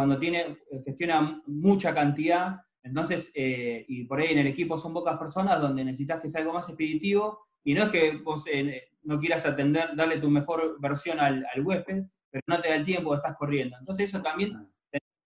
cuando 0.00 0.18
tiene, 0.18 0.56
gestiona 0.82 1.42
mucha 1.44 1.92
cantidad, 1.92 2.56
entonces, 2.82 3.30
eh, 3.34 3.84
y 3.86 4.04
por 4.04 4.18
ahí 4.18 4.28
en 4.28 4.38
el 4.38 4.46
equipo 4.46 4.74
son 4.78 4.94
pocas 4.94 5.18
personas 5.18 5.60
donde 5.60 5.84
necesitas 5.84 6.22
que 6.22 6.28
sea 6.30 6.40
algo 6.40 6.54
más 6.54 6.66
expeditivo, 6.70 7.48
y 7.62 7.74
no 7.74 7.82
es 7.84 7.90
que 7.90 8.12
vos 8.16 8.46
eh, 8.50 8.92
no 9.02 9.20
quieras 9.20 9.44
atender, 9.44 9.90
darle 9.94 10.16
tu 10.16 10.30
mejor 10.30 10.80
versión 10.80 11.20
al, 11.20 11.44
al, 11.54 11.66
huésped, 11.66 12.02
pero 12.30 12.42
no 12.46 12.58
te 12.62 12.70
da 12.70 12.76
el 12.76 12.82
tiempo, 12.82 13.14
estás 13.14 13.36
corriendo. 13.36 13.76
Entonces 13.78 14.08
eso 14.08 14.22
también, 14.22 14.56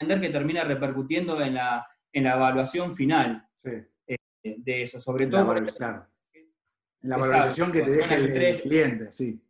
entender 0.00 0.20
que 0.20 0.36
termina 0.36 0.64
repercutiendo 0.64 1.40
en 1.40 1.54
la, 1.54 1.86
en 2.12 2.24
la 2.24 2.34
evaluación 2.34 2.96
final 2.96 3.48
eh, 3.62 3.86
de 4.42 4.82
eso, 4.82 5.00
sobre 5.00 5.28
todo... 5.28 5.54
La, 5.54 5.72
claro. 5.72 6.08
la 7.02 7.16
valorización 7.16 7.70
que 7.70 7.82
te 7.82 7.90
deja 7.92 8.16
el, 8.16 8.60
cliente, 8.60 9.12
sí. 9.12 9.40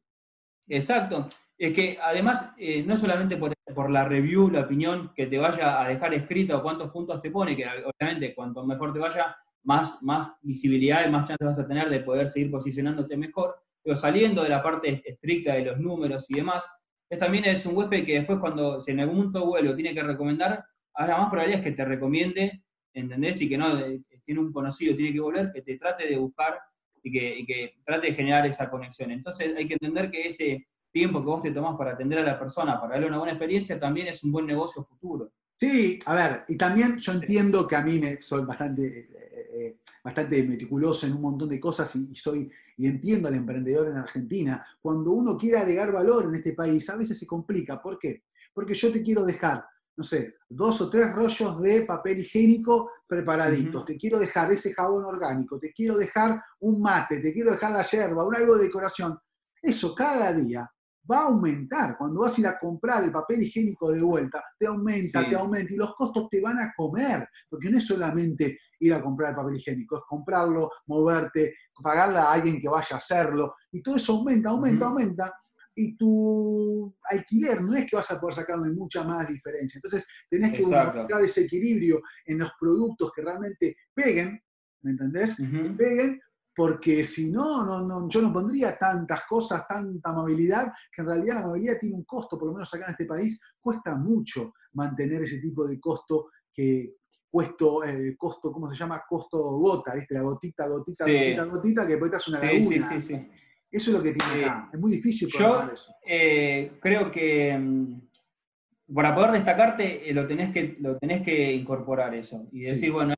Exacto. 0.68 1.30
Es 1.56 1.72
que 1.72 1.98
además, 2.02 2.52
eh, 2.58 2.82
no 2.82 2.94
solamente 2.98 3.38
por, 3.38 3.53
por, 3.74 3.90
la 3.90 4.04
review, 4.04 4.50
la 4.50 4.60
opinión 4.60 5.12
que 5.14 5.26
te 5.26 5.38
vaya 5.38 5.82
a 5.82 5.88
dejar 5.88 6.14
escrita 6.14 6.56
o 6.56 6.62
cuántos 6.62 6.90
puntos 6.90 7.20
te 7.20 7.30
pone, 7.30 7.56
que 7.56 7.66
obviamente 7.84 8.34
cuanto 8.34 8.64
mejor 8.64 8.92
te 8.92 8.98
vaya, 8.98 9.36
más, 9.64 10.02
más 10.02 10.32
visibilidad 10.42 11.06
y 11.06 11.10
más 11.10 11.28
chances 11.28 11.46
vas 11.46 11.58
a 11.58 11.66
tener 11.66 11.88
de 11.88 12.00
poder 12.00 12.28
seguir 12.28 12.50
posicionándote 12.50 13.16
mejor, 13.16 13.56
pero 13.82 13.96
saliendo 13.96 14.42
de 14.42 14.48
la 14.50 14.62
parte 14.62 15.02
estricta 15.04 15.54
de 15.54 15.64
los 15.64 15.78
números 15.78 16.30
y 16.30 16.34
demás, 16.34 16.70
es 17.08 17.18
también 17.18 17.44
es 17.44 17.64
un 17.66 17.76
huésped 17.76 18.04
que 18.04 18.14
después 18.14 18.38
cuando 18.38 18.80
si 18.80 18.92
en 18.92 19.00
algún 19.00 19.24
punto 19.24 19.46
vuelve 19.46 19.70
o 19.70 19.74
tiene 19.74 19.94
que 19.94 20.02
recomendar, 20.02 20.64
la 20.98 21.18
más 21.18 21.28
probabilidad 21.28 21.60
es 21.60 21.64
que 21.64 21.72
te 21.72 21.84
recomiende, 21.84 22.62
¿entendés? 22.92 23.40
Y 23.42 23.48
que 23.48 23.58
no, 23.58 23.76
tiene 24.24 24.40
un 24.40 24.52
conocido, 24.52 24.96
tiene 24.96 25.12
que 25.12 25.20
volver, 25.20 25.50
que 25.52 25.62
te 25.62 25.76
trate 25.76 26.08
de 26.08 26.16
buscar 26.16 26.58
y 27.02 27.10
que, 27.10 27.38
y 27.38 27.44
que 27.44 27.74
trate 27.84 28.08
de 28.08 28.14
generar 28.14 28.46
esa 28.46 28.70
conexión. 28.70 29.10
Entonces 29.10 29.54
hay 29.56 29.66
que 29.66 29.74
entender 29.74 30.10
que 30.10 30.28
ese 30.28 30.66
tiempo 30.94 31.18
que 31.18 31.26
vos 31.26 31.42
te 31.42 31.50
tomás 31.50 31.76
para 31.76 31.92
atender 31.92 32.20
a 32.20 32.22
la 32.22 32.38
persona, 32.38 32.80
para 32.80 32.92
darle 32.92 33.08
una 33.08 33.18
buena 33.18 33.32
experiencia, 33.32 33.80
también 33.80 34.06
es 34.06 34.22
un 34.22 34.30
buen 34.30 34.46
negocio 34.46 34.84
futuro. 34.84 35.32
Sí, 35.56 35.98
a 36.06 36.14
ver, 36.14 36.44
y 36.46 36.56
también 36.56 36.98
yo 36.98 37.12
entiendo 37.12 37.66
que 37.66 37.74
a 37.74 37.82
mí 37.82 37.98
me, 37.98 38.20
soy 38.20 38.44
bastante, 38.44 39.00
eh, 39.00 39.50
eh, 39.52 39.78
bastante 40.04 40.44
meticuloso 40.44 41.06
en 41.06 41.14
un 41.14 41.22
montón 41.22 41.48
de 41.48 41.58
cosas 41.58 41.96
y, 41.96 42.14
soy 42.14 42.48
y 42.76 42.86
entiendo 42.86 43.26
al 43.26 43.34
emprendedor 43.34 43.88
en 43.88 43.96
Argentina. 43.96 44.64
Cuando 44.80 45.10
uno 45.10 45.36
quiere 45.36 45.58
agregar 45.58 45.90
valor 45.90 46.26
en 46.26 46.36
este 46.36 46.52
país, 46.52 46.88
a 46.88 46.96
veces 46.96 47.18
se 47.18 47.26
complica. 47.26 47.82
¿Por 47.82 47.98
qué? 47.98 48.24
Porque 48.52 48.74
yo 48.74 48.92
te 48.92 49.02
quiero 49.02 49.24
dejar, 49.24 49.64
no 49.96 50.04
sé, 50.04 50.36
dos 50.48 50.80
o 50.80 50.88
tres 50.88 51.12
rollos 51.12 51.60
de 51.60 51.82
papel 51.82 52.20
higiénico 52.20 52.90
preparaditos, 53.06 53.84
te 53.84 53.96
quiero 53.96 54.20
dejar 54.20 54.52
ese 54.52 54.72
jabón 54.72 55.04
orgánico, 55.04 55.58
te 55.58 55.72
quiero 55.72 55.96
dejar 55.96 56.40
un 56.60 56.80
mate, 56.80 57.20
te 57.20 57.32
quiero 57.32 57.50
dejar 57.50 57.72
la 57.72 57.82
yerba, 57.82 58.24
un 58.24 58.36
algo 58.36 58.56
de 58.56 58.64
decoración. 58.64 59.18
Eso 59.60 59.94
cada 59.94 60.32
día 60.32 60.70
va 61.10 61.18
a 61.18 61.26
aumentar. 61.26 61.96
Cuando 61.98 62.20
vas 62.20 62.36
a 62.36 62.40
ir 62.40 62.46
a 62.46 62.58
comprar 62.58 63.04
el 63.04 63.12
papel 63.12 63.42
higiénico 63.42 63.92
de 63.92 64.02
vuelta, 64.02 64.42
te 64.58 64.66
aumenta, 64.66 65.28
te 65.28 65.36
aumenta 65.36 65.72
y 65.72 65.76
los 65.76 65.94
costos 65.94 66.28
te 66.30 66.40
van 66.40 66.58
a 66.58 66.72
comer, 66.76 67.28
porque 67.48 67.70
no 67.70 67.78
es 67.78 67.86
solamente 67.86 68.58
ir 68.80 68.94
a 68.94 69.02
comprar 69.02 69.30
el 69.30 69.36
papel 69.36 69.56
higiénico, 69.56 69.96
es 69.96 70.02
comprarlo, 70.08 70.70
moverte, 70.86 71.54
pagarle 71.82 72.18
a 72.18 72.32
alguien 72.32 72.60
que 72.60 72.68
vaya 72.68 72.96
a 72.96 72.96
hacerlo, 72.96 73.54
y 73.72 73.82
todo 73.82 73.96
eso 73.96 74.14
aumenta, 74.14 74.50
aumenta, 74.50 74.86
aumenta, 74.86 75.32
y 75.76 75.96
tu 75.96 76.94
alquiler 77.10 77.60
no 77.60 77.74
es 77.74 77.90
que 77.90 77.96
vas 77.96 78.10
a 78.10 78.20
poder 78.20 78.36
sacarle 78.36 78.70
mucha 78.70 79.02
más 79.02 79.28
diferencia. 79.28 79.78
Entonces 79.78 80.06
tenés 80.30 80.52
que 80.52 80.62
buscar 80.62 81.22
ese 81.22 81.42
equilibrio 81.42 82.00
en 82.26 82.38
los 82.38 82.52
productos 82.60 83.10
que 83.14 83.22
realmente 83.22 83.76
peguen, 83.92 84.40
¿me 84.82 84.92
entendés? 84.92 85.36
peguen, 85.76 86.20
porque 86.54 87.04
si 87.04 87.30
no, 87.30 87.64
no, 87.64 88.08
yo 88.08 88.22
no 88.22 88.32
pondría 88.32 88.76
tantas 88.78 89.24
cosas, 89.24 89.66
tanta 89.66 90.12
movilidad, 90.12 90.72
que 90.94 91.02
en 91.02 91.08
realidad 91.08 91.34
la 91.36 91.46
movilidad 91.48 91.78
tiene 91.80 91.96
un 91.96 92.04
costo, 92.04 92.38
por 92.38 92.48
lo 92.48 92.54
menos 92.54 92.72
acá 92.72 92.84
en 92.86 92.90
este 92.92 93.06
país, 93.06 93.40
cuesta 93.60 93.96
mucho 93.96 94.52
mantener 94.74 95.22
ese 95.22 95.40
tipo 95.40 95.66
de 95.66 95.80
costo 95.80 96.28
que 96.52 96.96
cuesto, 97.28 97.82
eh, 97.82 98.14
costo, 98.16 98.52
¿cómo 98.52 98.70
se 98.70 98.76
llama? 98.76 99.02
Costo 99.08 99.38
gota, 99.58 99.94
¿viste? 99.94 100.14
La 100.14 100.22
gotita, 100.22 100.68
gotita, 100.68 101.04
gotita, 101.04 101.44
gotita, 101.44 101.84
que 101.84 101.92
después 101.92 102.10
te 102.12 102.16
hace 102.16 102.30
una 102.30 102.40
laguna. 102.40 102.90
Sí, 102.90 103.00
sí, 103.00 103.28
eso 103.72 103.90
es 103.90 103.96
lo 103.96 104.02
que 104.02 104.12
tiene 104.12 104.44
acá. 104.44 104.70
Es 104.72 104.78
muy 104.78 104.92
difícil 104.92 105.28
yo, 105.36 105.62
eso. 105.62 105.92
Eh, 106.06 106.78
creo 106.80 107.10
que 107.10 107.58
mm, 107.58 108.94
para 108.94 109.12
poder 109.12 109.32
destacarte 109.32 110.08
eh, 110.08 110.14
lo, 110.14 110.28
tenés 110.28 110.52
que, 110.52 110.76
lo 110.78 110.96
tenés 110.96 111.24
que 111.24 111.52
incorporar 111.52 112.14
eso. 112.14 112.46
Y 112.52 112.62
decir, 112.62 112.92
bueno, 112.92 113.14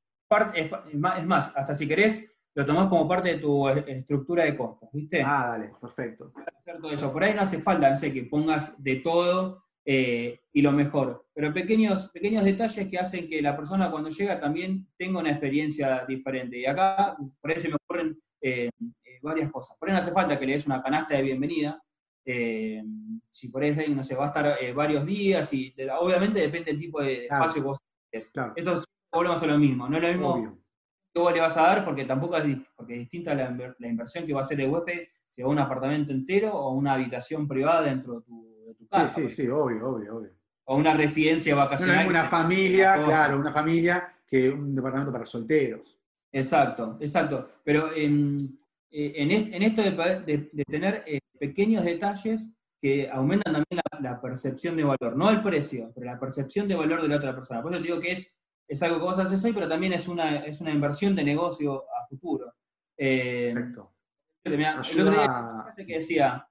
es, 0.55 0.70
es 0.91 1.26
más, 1.26 1.53
hasta 1.55 1.74
si 1.74 1.87
querés 1.87 2.36
lo 2.57 2.64
tomás 2.64 2.88
como 2.88 3.07
parte 3.07 3.34
de 3.34 3.38
tu 3.38 3.68
estructura 3.68 4.44
de 4.44 4.57
costos, 4.57 4.88
¿viste? 4.90 5.22
Ah, 5.22 5.48
dale, 5.50 5.72
perfecto. 5.78 6.32
Hacer 6.59 6.80
todo 6.80 6.90
eso. 6.90 7.12
Por 7.12 7.22
ahí 7.22 7.34
no 7.34 7.42
hace 7.42 7.59
falta, 7.59 7.90
no 7.90 7.96
sé, 7.96 8.14
que 8.14 8.22
pongas 8.22 8.82
de 8.82 8.96
todo 8.96 9.64
eh, 9.84 10.40
y 10.54 10.62
lo 10.62 10.72
mejor, 10.72 11.26
pero 11.34 11.52
pequeños, 11.52 12.09
pequeños 12.09 12.46
detalles 12.46 12.88
que 12.88 12.98
hacen 12.98 13.28
que 13.28 13.42
la 13.42 13.54
persona 13.54 13.90
cuando 13.90 14.09
llega 14.09 14.40
también 14.40 14.88
tenga 14.96 15.20
una 15.20 15.32
experiencia 15.32 16.07
diferente. 16.09 16.59
Y 16.59 16.64
acá, 16.64 17.14
por 17.42 17.50
ahí 17.50 17.59
se 17.59 17.68
me 17.68 17.74
ocurren 17.74 18.18
eh, 18.40 18.70
eh, 18.80 19.18
varias 19.20 19.52
cosas. 19.52 19.76
Por 19.76 19.90
ahí 19.90 19.92
no 19.92 19.98
hace 19.98 20.12
falta 20.12 20.38
que 20.38 20.46
le 20.46 20.52
des 20.52 20.66
una 20.66 20.82
canasta 20.82 21.14
de 21.14 21.22
bienvenida, 21.22 21.82
si 22.24 23.50
por 23.50 23.62
ahí, 23.62 23.94
no 23.94 24.02
sé, 24.02 24.14
va 24.14 24.24
a 24.24 24.28
estar 24.28 24.74
varios 24.74 25.04
días 25.04 25.52
y 25.52 25.74
obviamente 26.00 26.40
depende 26.40 26.72
del 26.72 26.80
tipo 26.80 27.02
de 27.02 27.26
espacio 27.26 27.61
que 27.61 27.68
vos 27.68 27.78
tenés. 28.11 28.30
Claro. 28.30 28.54
Esto 28.57 28.82
volvemos 29.12 29.42
a 29.42 29.46
lo 29.46 29.59
mismo, 29.59 29.88
no 29.88 29.98
es 29.98 30.02
lo 30.02 30.09
mismo 30.09 30.66
vos 31.19 31.33
le 31.33 31.41
vas 31.41 31.57
a 31.57 31.62
dar 31.62 31.85
porque 31.85 32.05
tampoco 32.05 32.37
es, 32.37 32.45
porque 32.75 32.95
es 32.95 33.01
distinta 33.01 33.35
la, 33.35 33.49
inversión 33.89 34.27
que 34.27 34.33
va 34.33 34.41
a 34.41 34.45
hacer 34.45 34.61
el 34.61 34.71
huésped 34.71 35.09
si 35.29 35.43
va 35.43 35.49
a 35.49 35.53
un 35.53 35.59
apartamento 35.59 36.12
entero 36.12 36.55
o 36.55 36.73
una 36.73 36.95
habitación 36.95 37.47
privada 37.47 37.83
dentro 37.83 38.21
de 38.21 38.75
tu, 38.75 38.87
casa. 38.89 39.07
Sí, 39.07 39.31
sí, 39.31 39.43
sí, 39.43 39.49
obvio, 39.49 39.89
obvio, 39.89 40.17
obvio. 40.17 40.31
O 40.64 40.77
una 40.77 40.95
residencia 40.95 41.55
vacacional. 41.55 42.05
No 42.05 42.11
una 42.11 42.29
familia, 42.29 43.03
claro, 43.05 43.39
una 43.39 43.53
familia 43.53 44.12
que 44.27 44.51
un 44.51 44.75
departamento 44.75 45.12
para 45.12 45.27
solteros. 45.27 45.99
Exacto, 46.33 46.97
exacto. 47.01 47.49
Pero 47.64 47.95
en, 47.95 48.37
eh, 48.91 49.12
en, 49.17 49.62
esto 49.62 49.83
de, 49.83 50.51
tener 50.67 51.05
eh, 51.07 51.21
pequeños 51.39 51.85
detalles 51.85 52.53
que 52.81 53.09
aumentan 53.09 53.55
también 53.55 53.83
la, 53.93 54.01
la, 54.01 54.21
percepción 54.21 54.77
de 54.77 54.85
valor, 54.85 55.17
no 55.17 55.31
el 55.31 55.43
precio, 55.43 55.91
pero 55.95 56.07
la 56.07 56.19
percepción 56.19 56.69
de 56.69 56.75
valor 56.75 57.03
de 57.03 57.09
la 57.09 57.17
otra 57.17 57.35
persona. 57.35 57.62
Por 57.62 57.73
eso 57.73 57.81
te 57.81 57.89
digo 57.89 58.01
que 58.01 58.12
es 58.12 58.37
es 58.69 58.83
algo 58.83 58.99
que 58.99 59.05
vos 59.05 59.19
haces 59.19 59.45
hoy, 59.45 59.53
pero 59.53 59.69
también 59.69 59.93
es 59.93 60.09
una, 60.09 60.45
es 60.45 60.61
una 60.61 60.71
inversión 60.71 61.14
de 61.14 61.25
negocio 61.25 61.85
a 61.85 62.07
futuro. 62.09 62.55
Eh, 62.97 63.53
Perfecto. 63.55 63.95
que 64.45 65.95
decía, 65.95 66.49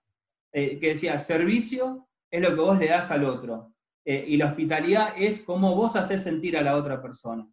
eh, 0.52 0.80
que 0.80 0.90
decía, 0.90 1.18
servicio 1.18 2.08
es 2.32 2.42
lo 2.42 2.50
que 2.50 2.62
vos 2.62 2.80
le 2.80 2.88
das 2.88 3.12
al 3.12 3.24
otro. 3.24 3.74
Eh, 4.06 4.24
y 4.28 4.38
la 4.38 4.48
hospitalidad 4.48 5.14
es 5.18 5.42
cómo 5.42 5.76
vos 5.76 5.96
haces 5.96 6.22
sentir 6.22 6.58
a 6.58 6.62
la 6.62 6.76
otra 6.76 7.02
persona. 7.02 7.48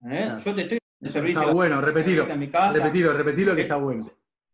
Yo 0.00 0.54
te 0.54 0.62
estoy 0.62 0.78
dando 1.00 1.12
servicio. 1.12 1.40
Está 1.40 1.52
bueno, 1.52 1.80
repetilo. 1.80 2.26
repetilo, 2.26 3.12
repetilo 3.12 3.54
que 3.56 3.62
está 3.62 3.76
bueno. 3.76 4.04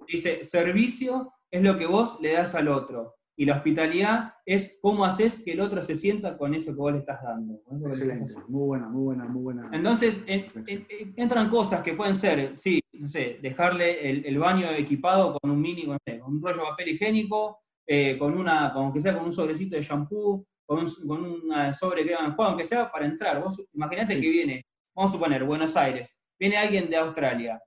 Dice, 0.06 0.44
servicio 0.44 1.32
es 1.50 1.62
lo 1.62 1.76
que 1.76 1.86
vos 1.86 2.20
le 2.20 2.32
das 2.32 2.54
al 2.54 2.68
otro. 2.68 3.16
Y 3.36 3.44
la 3.46 3.56
hospitalidad 3.56 4.34
es 4.46 4.78
cómo 4.80 5.04
haces 5.04 5.42
que 5.44 5.52
el 5.52 5.60
otro 5.60 5.82
se 5.82 5.96
sienta 5.96 6.36
con 6.36 6.54
eso 6.54 6.72
que 6.72 6.78
vos 6.78 6.92
le 6.92 6.98
estás 7.00 7.20
dando. 7.22 7.60
Excelente, 7.88 8.32
muy 8.48 8.66
buena, 8.66 8.88
muy 8.88 9.02
buena, 9.02 9.24
muy 9.24 9.42
buena. 9.42 9.70
Entonces, 9.72 10.24
entran 10.26 11.50
cosas 11.50 11.82
que 11.82 11.94
pueden 11.94 12.14
ser, 12.14 12.56
sí, 12.56 12.80
no 12.92 13.08
sé, 13.08 13.38
dejarle 13.42 14.28
el, 14.28 14.38
baño 14.38 14.70
equipado 14.70 15.36
con 15.38 15.50
un 15.50 15.60
mini, 15.60 15.84
con 15.84 15.98
un 16.26 16.42
rollo 16.42 16.60
de 16.60 16.64
papel 16.70 16.88
higiénico, 16.90 17.58
eh, 17.86 18.16
con 18.18 18.38
una, 18.38 18.72
con 18.72 18.92
que 18.92 19.00
sea 19.00 19.14
con 19.14 19.24
un 19.24 19.32
sobrecito 19.32 19.76
de 19.76 19.82
shampoo, 19.82 20.46
con, 20.64 20.78
un, 20.80 20.86
con 21.06 21.24
una 21.24 21.72
sobre 21.72 22.04
crema 22.04 22.28
de 22.28 22.34
juego, 22.34 22.50
aunque 22.50 22.64
sea 22.64 22.90
para 22.90 23.04
entrar. 23.04 23.42
Vos 23.42 23.66
imaginate 23.72 24.20
que 24.20 24.28
viene, 24.28 24.66
vamos 24.94 25.10
a 25.10 25.14
suponer, 25.14 25.44
Buenos 25.44 25.76
Aires, 25.76 26.18
viene 26.38 26.56
alguien 26.56 26.88
de 26.88 26.96
Australia, 26.96 27.60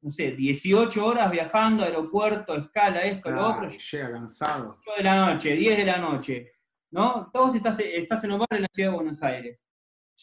no 0.00 0.10
sé, 0.10 0.32
18 0.32 1.04
horas 1.04 1.30
viajando, 1.30 1.82
aeropuerto, 1.84 2.54
escala, 2.54 3.02
esto, 3.02 3.30
lo 3.30 3.48
otro. 3.48 3.68
Llega 3.68 4.12
cansado. 4.12 4.76
8 4.78 4.90
de 4.98 5.02
la 5.02 5.16
noche, 5.26 5.54
10 5.54 5.76
de 5.76 5.84
la 5.84 5.98
noche, 5.98 6.52
¿no? 6.92 7.30
Todos 7.32 7.54
estás, 7.56 7.80
estás 7.80 8.22
en 8.24 8.32
un 8.32 8.38
bar 8.38 8.48
en 8.50 8.62
la 8.62 8.68
ciudad 8.72 8.90
de 8.90 8.96
Buenos 8.96 9.22
Aires. 9.22 9.64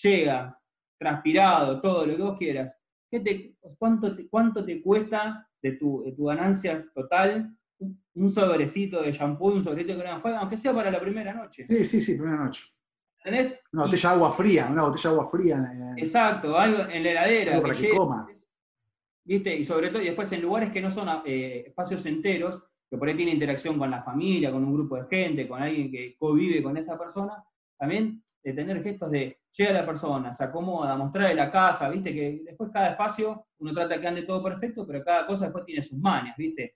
Llega, 0.02 0.60
transpirado, 0.98 1.82
todo 1.82 2.06
lo 2.06 2.16
que 2.16 2.22
vos 2.22 2.38
quieras. 2.38 2.82
¿Qué 3.10 3.20
te, 3.20 3.56
cuánto, 3.78 4.16
te, 4.16 4.28
¿Cuánto 4.30 4.66
te 4.66 4.82
cuesta 4.82 5.50
de 5.62 5.74
tu, 5.74 6.04
de 6.04 6.14
tu 6.14 6.26
ganancia 6.26 6.86
total 6.94 7.56
un 7.78 8.30
sobrecito 8.30 9.02
de 9.02 9.12
shampoo, 9.12 9.54
un 9.54 9.64
sobrecito 9.64 9.94
de 9.94 10.00
crema 10.00 10.22
juega, 10.22 10.40
aunque 10.40 10.58
sea 10.58 10.74
para 10.74 10.90
la 10.90 11.00
primera 11.00 11.34
noche? 11.34 11.66
Sí, 11.70 11.84
sí, 11.84 12.02
sí, 12.02 12.16
primera 12.16 12.44
noche. 12.44 12.64
¿Entendés? 13.24 13.62
Una 13.74 13.86
botella 13.86 14.10
de 14.10 14.16
agua 14.16 14.32
fría, 14.32 14.68
una 14.72 14.84
botella 14.84 15.10
de 15.10 15.16
agua 15.16 15.28
fría. 15.28 15.94
Exacto, 15.98 16.58
algo 16.58 16.84
en 16.90 17.04
la 17.04 17.10
heladera. 17.12 17.52
Algo 17.54 17.64
para 17.64 17.76
que, 17.76 17.90
coma. 17.90 18.28
¿Viste? 19.26 19.54
Y 19.56 19.64
sobre 19.64 19.90
todo, 19.90 20.02
y 20.02 20.06
después 20.06 20.32
en 20.32 20.42
lugares 20.42 20.72
que 20.72 20.82
no 20.82 20.90
son 20.90 21.10
eh, 21.26 21.66
espacios 21.68 22.06
enteros, 22.06 22.64
que 22.90 22.98
por 22.98 23.08
ahí 23.08 23.16
tiene 23.16 23.32
interacción 23.32 23.78
con 23.78 23.90
la 23.90 24.04
familia, 24.04 24.52
con 24.52 24.64
un 24.64 24.74
grupo 24.74 24.96
de 24.96 25.08
gente, 25.10 25.48
con 25.48 25.62
alguien 25.62 25.92
que 25.92 26.16
convive 26.18 26.64
con 26.64 26.78
esa 26.78 26.98
persona, 26.98 27.44
también 27.78 28.24
de 28.44 28.54
tener 28.54 28.82
gestos 28.84 29.10
de 29.12 29.40
llega 29.52 29.74
la 29.74 29.86
persona, 29.86 30.34
se 30.34 30.44
acomoda, 30.44 30.96
mostrarle 30.96 31.34
la 31.34 31.50
casa, 31.50 31.90
viste, 31.90 32.14
que 32.14 32.42
después 32.46 32.70
cada 32.72 32.90
espacio 32.90 33.48
uno 33.58 33.74
trata 33.74 34.00
que 34.00 34.08
ande 34.08 34.22
todo 34.24 34.44
perfecto, 34.44 34.86
pero 34.86 35.04
cada 35.04 35.26
cosa 35.26 35.46
después 35.46 35.66
tiene 35.66 35.82
sus 35.82 35.98
mañas, 35.98 36.36
viste. 36.38 36.76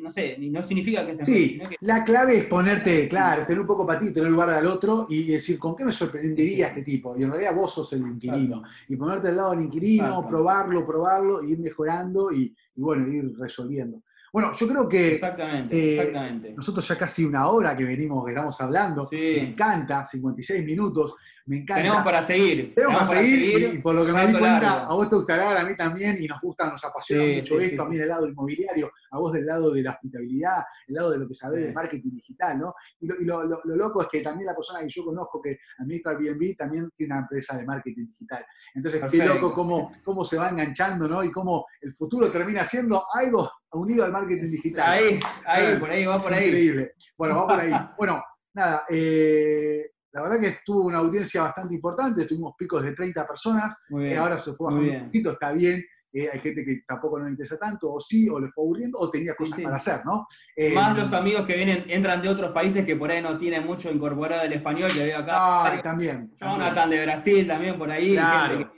No 0.00 0.10
sé, 0.10 0.36
no 0.38 0.62
significa 0.62 1.04
que 1.04 1.12
esté 1.12 1.24
Sí, 1.24 1.48
sino 1.50 1.68
que... 1.68 1.76
la 1.80 2.04
clave 2.04 2.38
es 2.38 2.44
ponerte, 2.46 3.08
claro, 3.08 3.44
tener 3.46 3.60
un 3.60 3.66
poco 3.66 3.86
para 3.86 4.00
ti, 4.00 4.12
tener 4.12 4.30
lugar 4.30 4.50
al 4.50 4.66
otro 4.66 5.06
y 5.08 5.26
decir, 5.26 5.58
¿con 5.58 5.74
qué 5.76 5.84
me 5.84 5.92
sorprendería 5.92 6.68
este 6.68 6.82
tipo? 6.82 7.16
Y 7.16 7.22
en 7.22 7.30
realidad 7.30 7.54
vos 7.54 7.72
sos 7.72 7.92
el 7.92 8.02
inquilino. 8.02 8.62
Y 8.88 8.96
ponerte 8.96 9.28
al 9.28 9.36
lado 9.36 9.50
del 9.52 9.62
inquilino, 9.62 10.26
probarlo, 10.26 10.84
probarlo, 10.84 11.42
ir 11.42 11.58
mejorando 11.58 12.32
y, 12.32 12.54
y 12.74 12.80
bueno, 12.80 13.08
ir 13.08 13.36
resolviendo. 13.38 14.02
Bueno, 14.32 14.54
yo 14.54 14.68
creo 14.68 14.86
que 14.86 15.14
exactamente, 15.14 15.74
eh, 15.74 15.98
exactamente. 15.98 16.52
nosotros 16.54 16.86
ya 16.86 16.98
casi 16.98 17.24
una 17.24 17.46
hora 17.46 17.74
que 17.74 17.84
venimos, 17.84 18.22
que 18.22 18.32
estamos 18.32 18.60
hablando, 18.60 19.08
me 19.10 19.38
encanta, 19.38 20.04
56 20.04 20.62
minutos, 20.62 21.14
me 21.46 21.58
encanta. 21.58 21.82
Tenemos 21.82 22.02
para 22.02 22.22
seguir. 22.22 22.74
Tenemos, 22.74 23.08
para, 23.08 23.20
seguir, 23.20 23.74
y 23.74 23.78
por 23.78 23.94
lo 23.94 24.04
que 24.04 24.12
me 24.12 24.26
di 24.26 24.32
cuenta, 24.32 24.84
a 24.84 24.94
vos 24.94 25.08
te 25.08 25.16
gustará, 25.16 25.60
a 25.60 25.64
mí 25.64 25.76
también, 25.76 26.16
y 26.20 26.26
nos 26.26 26.40
gusta, 26.40 26.68
nos 26.68 26.84
apasiona 26.84 27.36
mucho 27.36 27.60
esto, 27.60 27.82
a 27.82 27.88
mí 27.88 27.96
del 27.96 28.08
lado 28.08 28.26
inmobiliario, 28.26 28.90
a 29.12 29.18
vos 29.18 29.32
del 29.32 29.46
lado 29.46 29.70
de 29.70 29.82
la 29.82 29.92
hospitalidad, 29.92 30.64
del 30.88 30.96
lado 30.96 31.10
de 31.12 31.18
lo 31.18 31.28
que 31.28 31.34
sabés 31.34 31.66
de 31.66 31.72
marketing 31.72 32.10
digital, 32.10 32.58
¿no? 32.58 32.74
Y, 33.00 33.24
lo, 33.24 33.44
loco 33.64 34.02
es 34.02 34.08
que 34.08 34.22
también 34.22 34.46
la 34.46 34.56
persona 34.56 34.80
que 34.80 34.88
yo 34.88 35.04
conozco 35.04 35.40
que 35.40 35.56
administra 35.78 36.12
Airbnb 36.12 36.56
también 36.56 36.90
tiene 36.96 37.14
una 37.14 37.22
empresa 37.22 37.56
de 37.56 37.64
marketing 37.64 38.06
digital. 38.06 38.44
Entonces, 38.74 39.02
qué 39.08 39.24
loco 39.24 39.54
cómo, 39.54 39.92
cómo 40.04 40.24
se 40.24 40.36
va 40.36 40.48
enganchando, 40.48 41.08
¿no? 41.08 41.22
Y 41.22 41.30
cómo 41.30 41.66
el 41.80 41.94
futuro 41.94 42.28
termina 42.30 42.64
siendo 42.64 43.04
algo 43.14 43.48
unido 43.72 44.04
al 44.04 44.10
marketing 44.10 44.50
digital. 44.50 44.90
Ahí, 44.90 45.20
ahí, 45.46 45.74
ah, 45.74 45.78
por 45.78 45.90
ahí, 45.90 46.04
va 46.04 46.16
por 46.16 46.32
ahí. 46.32 46.46
Increíble. 46.46 46.94
Bueno, 47.16 47.36
va 47.36 47.46
por 47.46 47.60
ahí. 47.60 47.72
Bueno, 47.96 48.22
nada, 48.54 48.84
eh, 48.88 49.92
la 50.16 50.22
verdad 50.22 50.40
que 50.40 50.56
tuvo 50.64 50.86
una 50.86 50.98
audiencia 50.98 51.42
bastante 51.42 51.74
importante, 51.74 52.24
tuvimos 52.24 52.54
picos 52.56 52.82
de 52.82 52.92
30 52.92 53.26
personas, 53.26 53.76
Muy 53.90 54.04
bien. 54.04 54.16
ahora 54.16 54.38
se 54.38 54.54
fue 54.54 54.72
bajando 54.72 54.90
un 54.90 55.04
poquito, 55.04 55.32
está 55.32 55.52
bien, 55.52 55.84
eh, 56.10 56.30
hay 56.32 56.40
gente 56.40 56.64
que 56.64 56.80
tampoco 56.86 57.18
no 57.18 57.26
le 57.26 57.32
interesa 57.32 57.58
tanto, 57.58 57.92
o 57.92 58.00
sí, 58.00 58.26
o 58.30 58.40
le 58.40 58.48
fue 58.48 58.64
aburriendo, 58.64 58.98
o 58.98 59.10
tenía 59.10 59.34
cosas 59.34 59.60
para 59.60 59.76
hacer, 59.76 60.00
¿no? 60.06 60.26
Eh, 60.56 60.72
Más 60.72 60.96
los 60.96 61.12
amigos 61.12 61.44
que 61.44 61.54
vienen, 61.54 61.84
entran 61.88 62.22
de 62.22 62.30
otros 62.30 62.52
países 62.52 62.86
que 62.86 62.96
por 62.96 63.10
ahí 63.10 63.20
no 63.20 63.36
tienen 63.36 63.66
mucho 63.66 63.90
incorporado 63.90 64.44
el 64.44 64.54
español, 64.54 64.88
que 64.90 65.04
veo 65.04 65.18
acá. 65.18 65.32
Ah, 65.34 65.80
también. 65.82 66.32
Jonathan 66.40 66.88
de 66.88 67.02
Brasil 67.02 67.46
también 67.46 67.76
por 67.76 67.90
ahí. 67.90 68.12
Claro. 68.12 68.72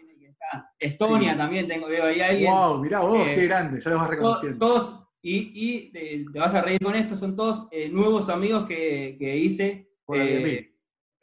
Estonia 0.76 1.36
también 1.36 1.68
tengo, 1.68 1.86
veo 1.86 2.07
ahí 2.07 2.20
alguien. 2.20 2.51
Wow, 2.51 2.82
mirá 2.82 2.99
vos, 2.99 3.28
qué 3.28 3.47
grande, 3.47 3.80
ya 3.80 3.91
los 3.91 4.01
vas 4.01 4.11
reconociendo. 4.11 4.59
Todos, 4.59 5.09
y, 5.22 5.93
te, 5.93 6.24
vas 6.36 6.53
a 6.53 6.62
reír 6.62 6.80
con 6.82 6.97
esto, 6.97 7.14
son 7.14 7.36
todos 7.36 7.68
nuevos 7.93 8.28
amigos 8.28 8.66
que, 8.66 9.14
que 9.16 9.36
hice. 9.36 9.89
Por 10.05 10.16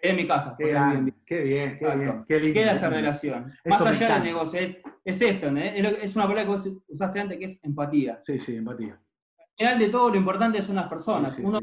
en 0.10 0.16
mi 0.16 0.28
casa. 0.28 0.56
Qué, 0.58 0.66
bien, 0.66 1.16
qué 1.26 1.42
bien, 1.42 1.76
qué 1.78 2.40
lindo. 2.40 2.54
Queda 2.54 2.74
esa 2.74 2.90
relación. 2.90 3.54
Más 3.66 3.82
allá 3.82 4.16
del 4.16 4.24
negocio, 4.24 4.60
es, 4.60 4.78
es 5.04 5.22
esto, 5.22 5.48
es, 5.48 6.16
una 6.16 6.26
palabra 6.26 6.44
que 6.44 6.50
vos 6.50 6.70
usaste 6.88 7.20
antes 7.20 7.38
que 7.38 7.46
es 7.46 7.60
empatía. 7.64 8.20
Sí, 8.22 8.40
sí, 8.40 8.56
empatía. 8.56 9.00
Al 9.38 9.56
final 9.58 9.80
de 9.80 9.90
todo, 9.90 10.10
lo 10.10 10.18
importante 10.18 10.62
son 10.62 10.76
las 10.76 10.88
personas. 10.88 11.38
uno 11.40 11.60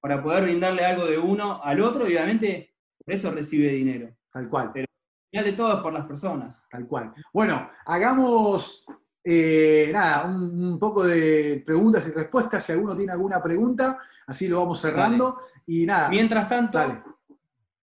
para 0.00 0.22
poder 0.22 0.44
brindarle 0.44 0.84
algo 0.84 1.06
de 1.06 1.18
uno 1.18 1.62
al 1.62 1.80
otro 1.80 2.08
y 2.08 2.14
obviamente 2.14 2.74
por 3.04 3.14
eso 3.14 3.30
recibe 3.30 3.68
dinero. 3.68 4.16
Tal 4.32 4.48
cual. 4.48 4.70
Pero 4.72 4.86
al 4.86 5.30
final 5.30 5.44
de 5.44 5.52
todo 5.52 5.76
es 5.76 5.82
por 5.82 5.92
las 5.92 6.06
personas. 6.06 6.66
Tal 6.70 6.86
cual. 6.86 7.12
Bueno, 7.32 7.70
hagamos 7.84 8.86
eh, 9.22 9.90
nada, 9.92 10.26
un, 10.26 10.78
poco 10.78 11.04
de 11.04 11.62
preguntas 11.64 12.06
y 12.06 12.10
respuestas. 12.10 12.64
Si 12.64 12.72
alguno 12.72 12.96
tiene 12.96 13.12
alguna 13.12 13.42
pregunta, 13.42 13.98
así 14.26 14.48
lo 14.48 14.60
vamos 14.60 14.80
cerrando. 14.80 15.42
Y 15.66 15.84
nada. 15.84 16.08
Mientras 16.08 16.48
tanto, 16.48 16.78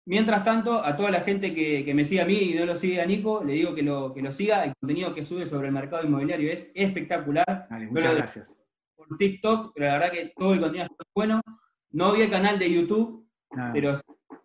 Mientras 0.06 0.44
tanto, 0.44 0.84
a 0.84 0.96
toda 0.96 1.12
la 1.12 1.22
gente 1.22 1.54
que, 1.54 1.94
me 1.94 2.06
sigue 2.06 2.22
a 2.22 2.26
mí 2.26 2.36
y 2.36 2.54
no 2.56 2.66
lo 2.66 2.76
sigue 2.76 3.02
a 3.02 3.06
Nico, 3.06 3.44
le 3.44 3.54
digo 3.54 3.76
que 3.76 3.84
lo, 3.84 4.14
que 4.14 4.22
lo 4.22 4.32
siga. 4.32 4.64
El 4.66 4.74
contenido 4.76 5.14
que 5.14 5.24
sube 5.24 5.46
sobre 5.46 5.68
el 5.68 5.74
mercado 5.74 6.04
inmobiliario 6.04 6.52
es 6.52 6.72
espectacular. 6.74 7.68
muchas 7.90 8.16
gracias. 8.16 8.66
Por 8.96 9.18
TikTok, 9.18 9.74
pero 9.76 9.88
la 9.88 9.94
verdad 9.94 10.12
que 10.12 10.34
todo 10.36 10.54
el 10.54 10.60
contenido 10.60 10.86
es 10.86 11.08
bueno. 11.14 11.42
No 11.92 12.14
vi 12.14 12.22
el 12.22 12.32
canal 12.32 12.58
de 12.58 12.74
YouTube, 12.74 13.28
pero 13.74 13.92
el 13.92 13.98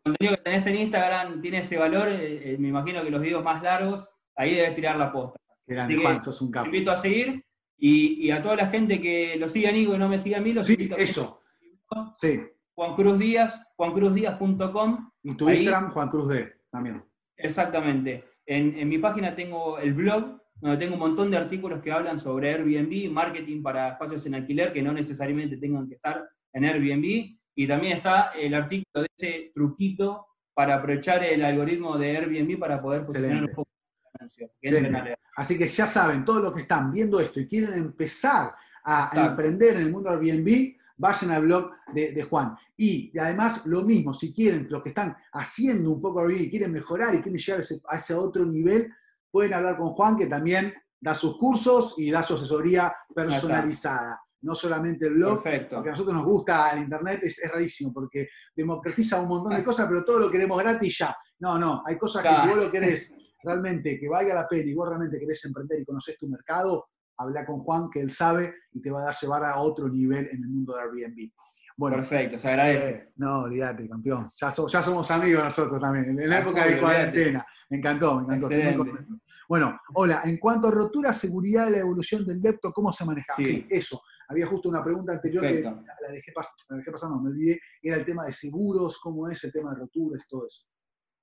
contenido 0.05 0.37
que 0.37 0.43
tenés 0.43 0.67
en 0.67 0.77
Instagram 0.77 1.41
tiene 1.41 1.59
ese 1.59 1.79
valor. 1.79 2.09
Eh, 2.09 2.53
eh, 2.53 2.59
me 2.59 2.69
imagino 2.69 3.03
que 3.03 3.11
los 3.11 3.23
videos 3.23 3.43
más 3.43 3.63
largos, 3.63 4.09
ahí 4.35 4.55
debes 4.55 4.75
tirar 4.75 4.97
la 4.97 5.13
posta. 5.13 5.41
Así 5.79 5.99
que 5.99 6.23
sos 6.23 6.41
un 6.43 6.53
Te 6.53 6.61
invito 6.65 6.91
a 6.91 6.97
seguir. 6.97 7.45
Y, 7.79 8.31
a 8.31 8.41
toda 8.41 8.57
la 8.57 8.69
gente 8.69 9.01
que 9.01 9.37
lo 9.37 9.49
sigue 9.49 9.69
a 9.69 9.73
Nico 9.73 9.95
y 9.95 9.99
no 9.99 10.09
me 10.09 10.19
sigue 10.19 10.37
a 10.37 10.41
mí, 10.41 10.53
los 10.53 10.69
invito 10.71 10.97
a 10.97 10.99
eso. 10.99 11.43
Sí. 12.15 12.41
Juan 12.77 12.95
Cruz 12.95 13.19
Díaz, 13.19 13.63
juancruzdíaz.com. 13.77 15.11
Y 15.23 15.35
tu 15.35 15.49
Instagram, 15.49 15.93
Juan 15.93 16.09
Cruz 16.11 16.29
D, 16.29 16.53
también. 16.71 17.03
Exactamente. 17.37 18.25
En, 18.45 18.89
mi 18.89 18.99
página 18.99 19.35
tengo 19.35 19.79
el 19.79 19.95
blog, 19.95 20.41
donde 20.57 20.77
tengo 20.77 20.95
un 20.95 21.01
montón 21.01 21.31
de 21.31 21.39
artículos 21.39 21.81
que 21.83 21.91
hablan 21.91 22.19
sobre 22.19 22.53
Airbnb, 22.53 23.11
marketing 23.11 23.63
para 23.63 23.93
espacios 23.93 24.25
en 24.27 24.35
alquiler 24.35 24.73
que 24.73 24.83
no 24.83 24.93
necesariamente 24.93 25.57
tengan 25.57 25.89
que 25.89 25.95
estar 25.95 26.29
en 26.53 26.65
Airbnb. 26.65 27.39
Y 27.55 27.67
también 27.67 27.95
está 27.97 28.33
el 28.39 28.55
artículo 28.55 29.03
de 29.03 29.09
ese 29.17 29.51
truquito 29.55 30.27
para 30.53 30.77
aprovechar 30.77 31.25
el 31.25 31.43
algoritmo 31.45 31.97
de 31.97 32.17
Airbnb 32.19 32.59
para 32.59 32.81
poder 32.81 33.07
posicionar 33.07 33.45
un 33.45 33.53
poco 33.55 33.71
Así 35.37 35.59
que 35.59 35.69
ya 35.69 35.87
saben, 35.87 36.25
todos 36.25 36.43
los 36.43 36.55
que 36.55 36.63
están 36.63 36.91
viendo 36.91 37.21
esto 37.21 37.41
y 37.41 37.47
quieren 37.47 37.75
empezar 37.75 38.55
a 38.85 39.11
emprender 39.15 39.77
en 39.77 39.83
el 39.83 39.91
mundo 39.91 40.11
Airbnb, 40.11 40.77
vayan 40.97 41.31
al 41.31 41.43
blog 41.43 41.73
de, 41.93 42.23
Juan. 42.23 42.57
Y, 42.77 43.19
además, 43.19 43.65
lo 43.65 43.83
mismo, 43.83 44.13
si 44.13 44.35
quieren, 44.35 44.67
los 44.69 44.83
que 44.83 44.91
están 44.91 45.17
haciendo 45.33 45.91
un 45.91 46.01
poco 46.01 46.29
y 46.31 46.51
quieren 46.51 46.73
mejorar 46.73 47.15
y 47.15 47.23
quieren 47.23 47.41
llegar 47.41 47.63
a 47.89 47.97
ese, 47.97 48.15
otro 48.15 48.45
nivel, 48.45 48.93
pueden 49.31 49.55
hablar 49.55 49.79
con 49.79 49.89
Juan, 49.93 50.17
que 50.17 50.27
también 50.27 50.75
da 51.01 51.15
sus 51.15 51.39
cursos 51.39 51.95
y 51.97 52.11
da 52.11 52.23
su 52.23 52.35
asesoría 52.35 52.95
personalizada. 53.15 54.21
No 54.43 54.55
solamente 54.55 55.07
el 55.07 55.15
blog, 55.15 55.43
Perfecto. 55.43 55.77
porque 55.77 55.89
a 55.89 55.93
nosotros 55.93 56.15
nos 56.15 56.27
gusta 56.27 56.71
el 56.73 56.83
Internet, 56.83 57.21
es, 57.23 57.41
rarísimo, 57.51 57.93
porque 57.93 58.29
democratiza 58.55 59.21
un 59.21 59.29
montón 59.29 59.57
de 59.57 59.65
cosas, 59.65 59.89
pero 59.89 60.05
todo 60.05 60.21
lo 60.21 60.31
queremos 60.31 60.59
gratis 60.63 60.99
ya. 60.99 61.17
No, 61.39 61.59
no, 61.59 61.83
hay 61.85 61.97
cosas 61.97 62.23
que 62.23 62.29
si 62.29 62.49
vos 62.49 62.65
lo 62.65 62.71
querés 62.71 63.17
realmente, 63.43 63.99
que 63.99 64.09
valga 64.09 64.35
la 64.35 64.47
pena 64.47 64.71
y 64.71 64.75
vos 64.75 64.89
realmente 64.89 65.19
querés 65.19 65.45
emprender 65.47 65.81
y 65.81 65.85
conoces 65.85 66.19
tu 66.19 66.29
mercado, 66.29 66.87
habla 67.17 67.47
con 67.47 67.61
Juan, 67.61 67.89
que 67.91 68.01
él 68.01 68.11
sabe 68.11 68.55
y 68.73 68.81
te 68.81 68.91
va 68.91 69.01
a 69.01 69.05
dar 69.07 69.17
llevar 69.21 69.45
a 69.45 69.59
otro 69.59 69.89
nivel 69.89 70.27
en 70.27 70.43
el 70.43 70.49
mundo 70.49 70.75
de 70.75 70.83
Airbnb. 70.83 71.31
Bueno, 71.77 71.97
Perfecto, 71.97 72.39
se 72.39 72.49
agradece. 72.49 72.91
Eh, 72.91 73.13
no, 73.17 73.43
olvídate, 73.43 73.87
campeón. 73.87 74.31
Ya, 74.41 74.49
ya, 74.51 74.83
somos 74.83 75.11
amigos 75.11 75.45
nosotros 75.45 75.81
también, 75.81 76.19
en 76.19 76.31
la 76.31 76.39
época 76.39 76.67
de 76.67 76.81
cuarentena. 76.81 77.47
Me 77.69 77.77
encantó, 77.77 78.21
me 78.23 78.37
encantó. 78.37 78.85
Bueno, 79.49 79.79
hola, 79.95 80.23
en 80.25 80.39
cuanto 80.39 80.69
a 80.69 80.71
rotura, 80.71 81.13
seguridad 81.13 81.69
y 81.69 81.73
la 81.73 81.79
evolución 81.79 82.25
del 82.25 82.41
depto, 82.41 82.73
¿cómo 82.73 82.93
se 82.93 83.05
maneja? 83.05 83.35
Sí. 83.37 83.67
eso. 83.69 84.03
Había 84.29 84.47
justo 84.47 84.69
una 84.69 84.83
pregunta 84.83 85.13
anterior 85.13 85.47
que 85.47 85.61
la 85.63 85.71
dejé, 86.11 86.33
la 86.69 86.77
dejé 86.77 86.91
pasar, 86.91 87.11
no, 87.11 87.21
me 87.21 87.31
olvidé. 87.31 87.61
Era 87.81 87.97
el 87.97 88.05
tema 88.05 88.25
de 88.25 88.33
seguros, 88.33 88.99
cómo 88.99 89.29
es 89.29 89.45
el 89.45 89.53
tema 89.53 89.73
de 89.73 89.81
roturas 89.81 90.25
y 90.25 90.29
todo 90.29 90.47
eso. 90.47 90.67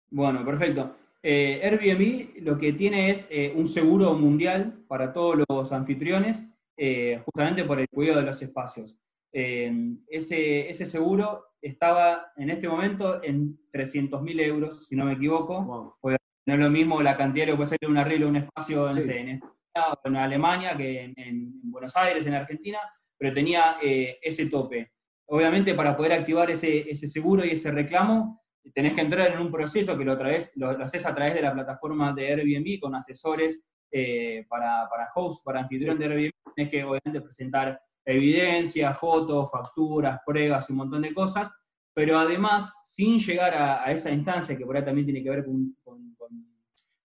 Bueno, 0.10 0.46
perfecto. 0.46 0.96
Eh, 1.22 1.62
Airbnb 1.64 2.44
lo 2.44 2.58
que 2.58 2.74
tiene 2.74 3.10
es 3.10 3.28
eh, 3.30 3.54
un 3.56 3.66
seguro 3.66 4.14
mundial 4.14 4.84
para 4.88 5.12
todos 5.12 5.40
los 5.48 5.72
anfitriones, 5.72 6.44
eh, 6.78 7.22
justamente 7.26 7.64
por 7.64 7.80
el 7.80 7.88
cuidado 7.90 8.20
de 8.20 8.26
los 8.26 8.42
espacios. 8.42 8.98
Ese, 9.34 10.70
ese, 10.70 10.86
seguro 10.86 11.46
estaba 11.60 12.32
en 12.38 12.52
este 12.52 12.70
momento 12.70 13.24
en 13.24 13.58
300.000 13.72 14.42
euros, 14.42 14.88
si 14.88 14.96
no 14.96 15.06
me 15.06 15.14
equivoco. 15.14 15.98
No 16.46 16.54
es 16.54 16.60
lo 16.60 16.70
mismo 16.70 17.02
la 17.02 17.18
cantidad 17.18 17.48
que 17.48 17.56
puede 17.56 17.70
ser 17.70 17.90
un 17.90 17.98
arreglo 17.98 18.28
de 18.28 18.32
un 18.32 18.38
espacio 18.38 18.90
en 18.92 19.30
España 19.30 19.94
o 19.94 20.08
en 20.08 20.16
Alemania 20.18 20.78
que 20.78 21.14
en, 21.16 21.62
Buenos 21.72 21.96
Aires, 21.98 22.26
en 22.28 22.36
Argentina, 22.36 22.78
pero 23.18 23.34
tenía 23.34 23.78
ese 23.82 24.46
tope. 24.48 24.92
Obviamente 25.26 25.74
para 25.74 25.98
poder 25.98 26.14
activar 26.14 26.52
ese, 26.52 26.90
ese 26.90 27.08
seguro 27.08 27.44
y 27.44 27.52
ese 27.52 27.72
reclamo, 27.72 28.44
tenés 28.74 28.94
que 28.94 29.02
entrar 29.02 29.32
en 29.32 29.40
un 29.40 29.52
proceso 29.52 29.98
que 29.98 30.06
lo, 30.06 30.16
lo, 30.16 30.70
haces 30.84 31.06
a 31.06 31.16
través 31.16 31.34
de 31.34 31.42
la 31.42 31.54
plataforma 31.54 32.14
de 32.14 32.28
Airbnb 32.28 32.80
con 32.80 32.96
asesores 32.96 33.66
eh, 33.92 34.46
para, 34.48 34.88
para 34.90 35.10
host, 35.16 35.44
para 35.44 35.62
anfitrión 35.62 35.98
de 35.98 36.06
Airbnb. 36.06 36.32
Tenés 36.56 36.72
que 36.72 36.84
obviamente 36.84 37.22
presentar 37.22 37.80
evidencia, 38.06 38.94
fotos, 38.94 39.50
facturas, 39.52 40.20
pruebas 40.26 40.70
y 40.70 40.74
un 40.74 40.80
montón 40.80 41.02
de 41.02 41.14
cosas, 41.14 41.54
pero 41.94 42.18
además, 42.18 42.82
sin 42.84 43.20
llegar 43.20 43.54
a, 43.54 43.92
esa 43.92 44.12
instancia 44.12 44.58
que 44.58 44.66
por 44.66 44.76
ahí 44.76 44.84
también 44.84 45.06
tiene 45.06 45.24
que 45.24 45.30
ver 45.30 45.46
con, 45.46 45.76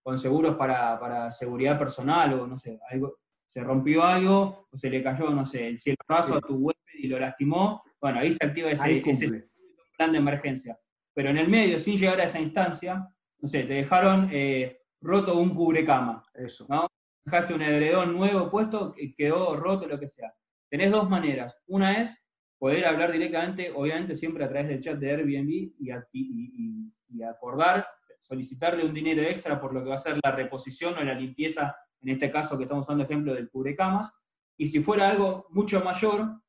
con, 0.01 0.17
seguros 0.17 0.55
para, 0.55 0.99
para, 0.99 1.29
seguridad 1.29 1.77
personal 1.77 2.33
o 2.33 2.47
no 2.47 2.57
sé, 2.57 2.79
algo, 2.89 3.19
se 3.45 3.63
rompió 3.63 4.03
algo 4.03 4.67
o 4.71 4.75
se 4.75 4.89
le 4.89 5.03
cayó, 5.03 5.29
no 5.29 5.45
sé, 5.45 5.67
el 5.67 5.77
cielo 5.77 5.97
raso 6.07 6.37
a 6.37 6.41
tu 6.41 6.55
web 6.55 6.75
y 6.95 7.07
lo 7.07 7.19
lastimó, 7.19 7.83
bueno, 8.01 8.19
ahí 8.19 8.31
se 8.31 8.43
activa 8.43 8.71
ese, 8.71 9.03
ese 9.05 9.49
plan 9.95 10.11
de 10.11 10.17
emergencia 10.17 10.79
pero 11.19 11.31
en 11.31 11.37
el 11.37 11.49
medio, 11.49 11.77
sin 11.79 11.97
llegar 11.97 12.21
a 12.21 12.23
esa 12.23 12.39
instancia, 12.39 13.05
no 13.39 13.47
sé, 13.49 13.63
te 13.63 13.73
dejaron 13.73 14.29
eh, 14.31 14.83
roto 15.01 15.37
un 15.37 15.53
cubrecama. 15.53 16.23
Eso. 16.33 16.65
¿no? 16.69 16.87
Dejaste 17.25 17.53
un 17.53 17.61
edredón 17.61 18.13
nuevo 18.13 18.49
puesto, 18.49 18.95
quedó 19.17 19.57
roto, 19.57 19.85
lo 19.85 19.99
que 19.99 20.07
sea. 20.07 20.33
Tenés 20.69 20.91
dos 20.91 21.09
maneras. 21.09 21.57
Una 21.67 22.01
es 22.01 22.23
poder 22.59 22.85
hablar 22.85 23.11
directamente, 23.11 23.71
obviamente 23.73 24.15
siempre 24.15 24.43
a 24.43 24.49
través 24.49 24.67
del 24.67 24.81
chat 24.81 24.99
de 24.99 25.11
Airbnb 25.11 25.49
y, 25.49 26.93
y, 27.07 27.23
acordar, 27.23 27.87
solicitarle 28.19 28.85
un 28.85 28.93
dinero 28.93 29.21
extra 29.21 29.59
por 29.59 29.73
lo 29.73 29.81
que 29.81 29.89
va 29.89 29.95
a 29.95 29.99
ser 29.99 30.19
la 30.23 30.31
reposición 30.31 30.95
o 30.97 31.03
la 31.03 31.13
limpieza, 31.13 31.75
en 32.01 32.09
este 32.09 32.29
caso 32.31 32.57
que 32.57 32.63
estamos 32.63 32.85
usando 32.85 33.03
ejemplo 33.03 33.33
del 33.33 33.49
cubrecamas, 33.49 34.13
y 34.57 34.67
si 34.67 34.83
fuera 34.83 35.09
algo 35.09 35.47
mucho 35.51 35.81
mayor, 35.81 36.41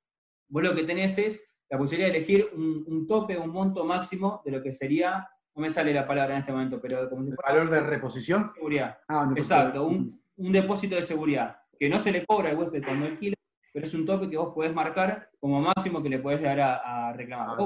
vos 0.49 0.63
lo 0.63 0.75
que 0.75 0.83
tenés 0.83 1.17
es 1.19 1.49
la 1.71 1.79
posibilidad 1.79 2.11
de 2.11 2.19
elegir 2.19 2.51
un, 2.53 3.07
tope, 3.07 3.39
un 3.39 3.51
monto 3.51 3.85
máximo 3.85 4.43
de 4.45 4.51
lo 4.51 4.63
que 4.63 4.73
sería, 4.73 5.29
no 5.55 5.63
me 5.63 5.71
sale 5.71 5.95
la 5.95 6.07
palabra 6.07 6.35
en 6.35 6.41
este 6.41 6.53
momento, 6.53 6.81
pero 6.81 7.09
como 7.09 7.23
¿El 7.23 7.37
valor 7.37 7.71
de 7.71 7.81
reposición? 7.81 8.51
Seguridad. 8.55 8.99
Ah, 9.09 9.33
Exacto, 9.37 9.87
un, 9.87 10.21
un, 10.37 10.53
depósito 10.53 10.97
de 10.97 11.03
seguridad, 11.03 11.57
que 11.79 11.89
no 11.89 12.01
se 12.01 12.11
le 12.11 12.27
cobra 12.27 12.51
al 12.51 12.59
huésped 12.59 12.83
cuando 12.85 13.07
alquila, 13.07 13.37
pero 13.73 13.87
es 13.87 13.95
un 13.95 14.05
tope 14.05 14.29
que 14.29 14.37
vos 14.37 14.53
podés 14.55 14.75
marcar 14.75 15.31
como 15.39 15.61
máximo 15.61 16.03
que 16.03 16.09
le 16.09 16.19
podés 16.19 16.43
dar 16.43 16.61
a, 16.61 17.13
reclamar. 17.13 17.57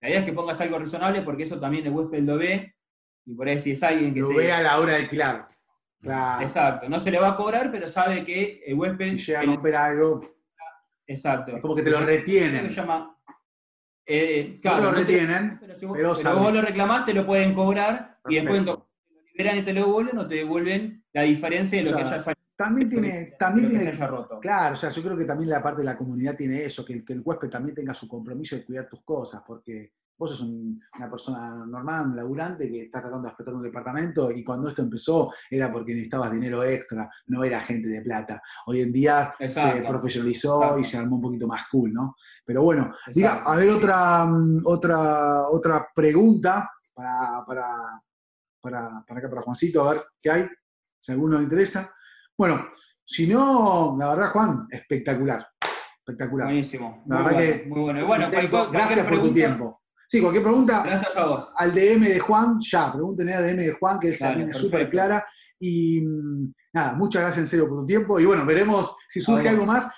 La 0.00 0.08
idea 0.08 0.18
es 0.18 0.24
que 0.24 0.32
pongas 0.32 0.60
algo 0.60 0.78
razonable 0.78 1.22
porque 1.22 1.44
eso 1.44 1.60
también 1.60 1.86
el 1.86 1.92
huésped 1.92 2.22
lo 2.22 2.36
ve, 2.36 2.74
y 3.24 3.34
por 3.34 3.48
ahí 3.48 3.60
si 3.60 3.72
es 3.72 3.82
alguien 3.82 4.12
que 4.12 4.20
lo 4.20 4.26
se... 4.26 4.36
ve 4.36 4.52
a 4.52 4.62
la 4.62 4.78
hora 4.78 4.94
de 4.94 5.02
alquilar. 5.02 5.48
Exacto, 6.40 6.88
no 6.88 6.98
se 6.98 7.10
le 7.10 7.20
va 7.20 7.28
a 7.28 7.36
cobrar, 7.36 7.70
pero 7.70 7.86
sabe 7.86 8.24
que 8.24 8.62
el 8.66 8.74
huésped... 8.74 9.12
Si 9.12 9.18
llega 9.18 9.40
a 9.40 9.44
romper 9.44 9.76
algo... 9.76 10.28
Exacto. 11.06 11.60
como 11.60 11.74
que 11.74 11.82
te 11.82 11.90
lo 11.90 12.00
retienen. 12.00 12.70
Se 12.70 12.76
llama, 12.76 13.12
eh, 14.06 14.58
claro, 14.60 14.82
no 14.82 14.88
te 14.88 14.92
lo 14.92 14.98
retienen, 14.98 15.58
pero 15.60 15.76
si 15.76 15.86
vos, 15.86 16.52
lo 16.52 16.60
reclamás, 16.60 17.04
te 17.04 17.14
lo 17.14 17.24
pueden 17.24 17.54
cobrar 17.54 18.18
y 18.28 18.36
después 18.36 18.64
te 18.64 18.70
lo 18.70 18.88
liberan 19.32 19.58
y 19.58 19.62
te 19.62 19.72
lo 19.72 19.80
devuelven 19.86 20.18
o 20.18 20.26
te 20.26 20.34
devuelven 20.36 21.04
la 21.12 21.22
diferencia 21.22 21.82
de 21.82 21.90
lo 21.90 21.96
que 21.96 22.04
ya 22.04 22.18
salió. 22.18 22.41
También 22.64 22.88
tiene, 22.88 23.34
también 23.38 23.68
tiene, 23.68 23.90
claro, 24.40 24.74
o 24.74 24.76
sea, 24.76 24.90
yo 24.90 25.02
creo 25.02 25.16
que 25.16 25.24
también 25.24 25.50
la 25.50 25.62
parte 25.62 25.80
de 25.80 25.86
la 25.86 25.96
comunidad 25.96 26.36
tiene 26.36 26.64
eso, 26.64 26.84
que 26.84 27.04
que 27.04 27.12
el 27.12 27.22
huésped 27.24 27.50
también 27.50 27.74
tenga 27.74 27.94
su 27.94 28.06
compromiso 28.08 28.56
de 28.56 28.64
cuidar 28.64 28.88
tus 28.88 29.02
cosas, 29.02 29.42
porque 29.46 29.92
Vos 30.18 30.30
sos 30.30 30.42
una 30.42 31.10
persona 31.10 31.66
normal, 31.66 32.06
un 32.06 32.16
laburante 32.16 32.70
que 32.70 32.82
está 32.82 33.00
tratando 33.00 33.24
de 33.24 33.28
explotar 33.30 33.54
un 33.54 33.62
departamento 33.62 34.30
y 34.30 34.44
cuando 34.44 34.68
esto 34.68 34.82
empezó 34.82 35.32
era 35.50 35.72
porque 35.72 35.94
necesitabas 35.94 36.30
dinero 36.30 36.62
extra, 36.62 37.10
no 37.26 37.42
era 37.42 37.60
gente 37.60 37.88
de 37.88 38.02
plata. 38.02 38.40
Hoy 38.66 38.82
en 38.82 38.92
día 38.92 39.34
se 39.40 39.82
profesionalizó 39.82 40.78
y 40.78 40.84
se 40.84 40.98
armó 40.98 41.16
un 41.16 41.22
poquito 41.22 41.48
más 41.48 41.62
cool, 41.70 41.92
¿no? 41.92 42.14
Pero 42.44 42.62
bueno, 42.62 42.94
diga, 43.12 43.42
a 43.42 43.56
ver 43.56 43.70
otra, 43.70 44.28
otra, 44.64 45.48
otra 45.48 45.88
pregunta 45.92 46.70
para, 46.94 47.44
para, 47.44 47.66
para, 48.60 49.04
para 49.04 49.18
acá, 49.18 49.28
para 49.28 49.42
Juancito, 49.42 49.88
a 49.88 49.94
ver 49.94 50.04
qué 50.20 50.30
hay, 50.30 50.46
si 51.00 51.10
a 51.10 51.14
alguno 51.14 51.38
le 51.38 51.44
interesa. 51.44 51.92
Bueno, 52.38 52.68
si 53.04 53.26
no, 53.26 53.96
la 53.98 54.10
verdad, 54.10 54.30
Juan, 54.32 54.66
espectacular. 54.70 55.46
Espectacular. 55.98 56.48
Buenísimo. 56.48 57.04
La 57.06 57.22
verdad 57.22 57.38
que. 57.38 57.64
Muy 57.68 57.80
bueno. 57.80 58.06
bueno 58.06 58.30
gracias 58.30 59.06
por 59.06 59.22
tu 59.22 59.32
tiempo. 59.32 59.82
Sí, 60.08 60.20
cualquier 60.20 60.42
pregunta. 60.42 60.82
Gracias 60.84 61.16
a 61.16 61.24
vos. 61.24 61.52
Al 61.56 61.72
DM 61.72 62.00
de 62.00 62.18
Juan, 62.18 62.58
ya, 62.60 62.92
pregúntenle 62.92 63.34
al 63.34 63.44
DM 63.44 63.62
de 63.62 63.72
Juan, 63.72 63.98
que 64.00 64.10
es 64.10 64.18
súper 64.52 64.90
clara. 64.90 65.24
Y 65.58 66.00
mm, 66.00 66.52
nada, 66.74 66.94
muchas 66.94 67.22
gracias 67.22 67.44
en 67.44 67.48
serio 67.48 67.68
por 67.68 67.80
tu 67.80 67.86
tiempo. 67.86 68.18
Y 68.18 68.24
bueno, 68.24 68.44
veremos 68.44 68.96
si 69.08 69.20
surge 69.20 69.48
algo 69.48 69.64
más. 69.64 69.90